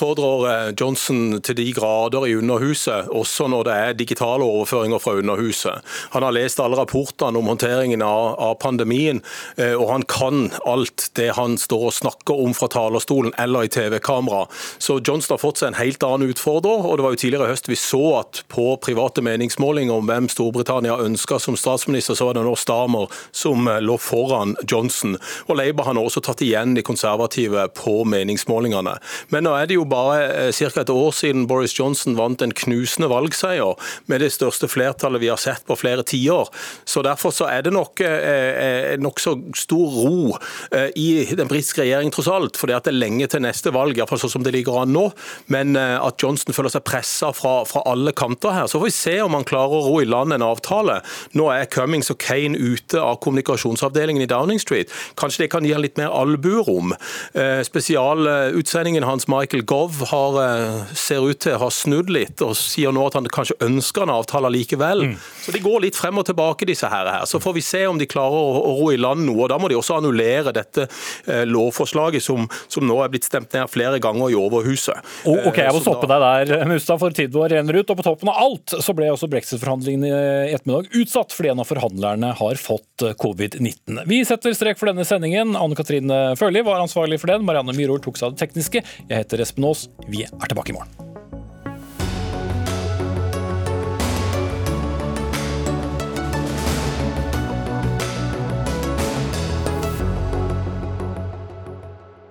utfordrer 0.00 0.68
eh, 0.68 0.74
Johnson 0.80 1.40
til 1.44 1.56
de 1.58 1.66
grader 1.76 2.24
i 2.26 2.34
Underhuset, 2.38 3.08
også 3.12 3.48
når 3.52 3.64
det 3.64 3.72
er 3.74 3.98
digitale 3.98 4.44
overføringer 4.44 4.98
fra 4.98 5.12
Underhuset. 5.18 5.84
Han 6.14 6.24
har 6.24 6.32
lest 6.32 6.60
alle 6.60 6.78
rapportene 6.78 7.36
om 7.38 7.50
håndteringen 7.50 8.00
av, 8.02 8.38
av 8.40 8.54
pandemien, 8.62 9.20
eh, 9.56 9.74
og 9.74 9.90
han 9.90 10.04
kan 10.08 10.48
alt 10.64 11.10
det 11.16 11.34
han 11.36 11.58
står 11.60 11.84
og 11.90 11.96
snakker 11.98 12.40
om 12.46 12.54
fra 12.56 12.70
talerstolen 12.72 13.34
eller 13.38 13.68
i 13.68 13.72
TV-kamera. 13.72 14.46
Så 14.78 15.00
Johnson 15.04 15.34
har 15.34 15.42
fått 15.42 15.60
seg 15.60 15.74
en 15.74 15.80
helt 15.80 16.02
annen 16.06 16.32
utfordrer, 16.32 16.86
og 16.86 16.96
det 16.96 17.04
var 17.04 17.14
jo 17.16 17.20
tidligere 17.20 17.50
i 17.50 17.52
høst 17.52 17.68
vi 17.68 17.76
så 17.76 18.02
at 18.22 18.42
på 18.48 18.70
private 18.80 19.20
meningsmålinger 19.26 20.00
om 20.00 20.08
hvem 20.08 20.30
Storbritannia 20.32 20.96
ønska 21.04 21.38
som 21.42 21.58
statsminister, 21.60 22.16
så 22.16 22.30
var 22.30 22.38
det 22.38 22.46
nå 22.46 22.56
Stamer 22.56 23.12
som 23.36 23.68
eh, 23.68 23.82
lå 23.84 23.98
foran 24.00 24.56
Johnson. 24.64 25.18
Og 25.50 25.60
Labour 25.60 25.90
har 25.90 25.98
nå 25.98 26.08
også 26.08 26.24
tatt 26.24 26.40
igjen 26.46 26.72
de 26.78 26.86
konservative 26.86 27.68
på 27.76 28.00
meningsmålingene. 28.08 28.96
Men 29.28 29.44
nå 29.44 29.54
er 29.58 29.68
det 29.68 29.76
jo 29.76 29.89
bare 29.90 30.50
ca. 30.54 30.70
et 30.80 30.92
år 30.92 31.12
siden 31.16 31.46
Boris 31.50 31.74
Johnson 31.76 32.16
vant 32.18 32.42
en 32.42 32.54
knusende 32.54 33.10
valgseier 33.10 33.90
med 34.10 34.22
det 34.24 34.30
største 34.34 34.68
flertallet 34.70 35.22
vi 35.22 35.30
har 35.32 35.40
sett 35.40 35.66
på 35.66 35.78
flere 35.78 36.06
tiår. 36.06 36.50
Så 36.84 37.04
Derfor 37.10 37.32
så 37.34 37.48
er 37.50 37.64
det 37.64 37.72
nok 37.74 38.00
eh, 38.04 38.96
nokså 39.00 39.32
stor 39.56 39.94
ro 40.04 40.36
i 40.94 41.24
den 41.34 41.48
britiske 41.48 41.82
regjeringen, 41.82 42.12
tross 42.14 42.28
alt. 42.30 42.58
For 42.60 42.70
det 42.70 42.76
er 42.76 42.94
lenge 42.94 43.26
til 43.30 43.42
neste 43.42 43.72
valg, 43.74 43.96
iallfall 43.98 44.20
sånn 44.20 44.34
som 44.36 44.44
det 44.44 44.52
ligger 44.54 44.82
an 44.82 44.92
nå. 44.94 45.06
Men 45.52 45.74
at 45.76 46.20
Johnson 46.22 46.54
føler 46.54 46.72
seg 46.72 46.84
pressa 46.86 47.32
fra, 47.34 47.60
fra 47.68 47.82
alle 47.90 48.12
kanter 48.16 48.54
her. 48.54 48.68
Så 48.70 48.78
får 48.78 48.86
vi 48.86 48.94
se 48.94 49.16
om 49.24 49.34
han 49.36 49.46
klarer 49.48 49.80
å 49.80 49.88
ro 49.88 49.96
i 50.02 50.08
land 50.08 50.34
en 50.36 50.44
avtale. 50.44 51.00
Nå 51.38 51.48
er 51.54 51.68
Cummings 51.72 52.12
og 52.12 52.20
Kane 52.22 52.58
ute 52.58 53.00
av 53.00 53.18
kommunikasjonsavdelingen 53.24 54.24
i 54.24 54.30
Downing 54.30 54.60
Street. 54.62 54.92
Kanskje 55.20 55.44
det 55.44 55.50
kan 55.54 55.66
gi 55.66 55.74
han 55.74 55.84
litt 55.84 55.98
mer 56.00 56.12
albuerom. 56.14 56.94
Spesialutsendingen 57.66 59.06
hans, 59.06 59.28
Michael 59.30 59.64
Gove, 59.80 60.04
har, 60.10 60.86
ser 60.94 61.24
ut 61.24 61.38
til 61.40 61.54
å 61.56 61.60
ha 61.64 61.68
snudd 61.72 62.10
litt 62.12 62.42
og 62.44 62.52
sier 62.58 62.92
nå 62.92 63.06
at 63.08 63.16
han 63.16 63.28
kanskje 63.32 63.56
ønsker 63.64 64.04
en 64.04 64.12
avtale 64.12 64.50
likevel. 64.52 65.06
Mm. 65.10 65.14
Så 65.44 65.54
de 65.54 65.62
går 65.64 65.84
litt 65.86 65.98
frem 65.98 66.18
og 66.20 66.26
tilbake, 66.28 66.68
disse 66.68 66.88
her. 66.90 67.08
Så 67.28 67.40
får 67.40 67.56
vi 67.56 67.62
se 67.64 67.82
om 67.88 67.98
de 68.00 68.08
klarer 68.10 68.36
å, 68.36 68.60
å 68.60 68.74
ro 68.80 68.90
i 68.92 68.98
land 69.00 69.24
noe. 69.24 69.44
og 69.44 69.50
Da 69.52 69.58
må 69.60 69.70
de 69.70 69.78
også 69.78 69.96
annullere 70.00 70.52
dette 70.56 70.86
eh, 70.86 71.44
lovforslaget 71.48 72.24
som, 72.24 72.48
som, 72.66 72.84
nå 72.86 72.98
er 73.04 73.12
blitt 73.12 73.28
stemt 73.28 73.52
ned 73.56 73.70
flere 73.72 74.00
ganger 74.02 74.32
i 74.32 74.38
Overhuset. 74.38 75.00
Oh, 75.24 75.38
ok, 75.48 75.62
Jeg 75.62 75.76
må 75.76 75.82
stoppe 75.84 76.10
deg 76.10 76.24
der, 76.24 76.66
Mustad, 76.68 77.00
for 77.00 77.16
tiden 77.16 77.36
vår 77.36 77.54
renner 77.56 77.80
ut. 77.80 77.94
Og 77.94 78.00
på 78.00 78.06
toppen 78.06 78.32
av 78.32 78.40
alt 78.44 78.76
så 78.84 78.96
ble 78.96 79.08
også 79.14 79.30
brexit-forhandlingene 79.32 80.10
i 80.50 80.54
ettermiddag 80.56 80.90
utsatt 81.00 81.32
fordi 81.36 81.52
en 81.52 81.62
av 81.62 81.70
forhandlerne 81.70 82.34
har 82.40 82.60
fått 82.60 83.06
eh, 83.06 83.16
covid-19. 83.20 84.04
Vi 84.10 84.20
setter 84.28 84.56
strek 84.56 84.80
for 84.80 84.92
denne 84.92 85.06
sendingen. 85.08 85.56
Anne 85.56 85.78
Katrine 85.78 86.20
Førli 86.40 86.64
var 86.66 86.82
ansvarlig 86.82 87.20
for 87.22 87.32
den. 87.32 87.46
Marianne 87.48 87.76
Myhrol 87.76 88.02
tok 88.04 88.20
seg 88.20 88.30
av 88.30 88.36
det 88.36 88.44
tekniske. 88.44 88.84
Jeg 89.06 89.24
heter 89.24 89.44
Espen 89.44 89.64
Aas. 89.68 89.69
Vi 90.08 90.24
er 90.26 90.50
tilbake 90.50 90.72
i 90.72 90.76
morgen. 90.76 91.00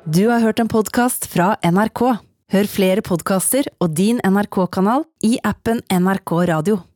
Du 0.10 0.28
har 0.28 0.42
hørt 0.42 0.60
en 0.60 0.68
podkast 0.68 1.28
fra 1.30 1.54
NRK. 1.62 2.02
Hør 2.50 2.68
flere 2.68 3.04
podkaster 3.06 3.68
og 3.78 3.94
din 3.94 4.18
NRK-kanal 4.26 5.06
i 5.22 5.38
appen 5.46 5.84
NRK 5.94 6.34
Radio. 6.50 6.80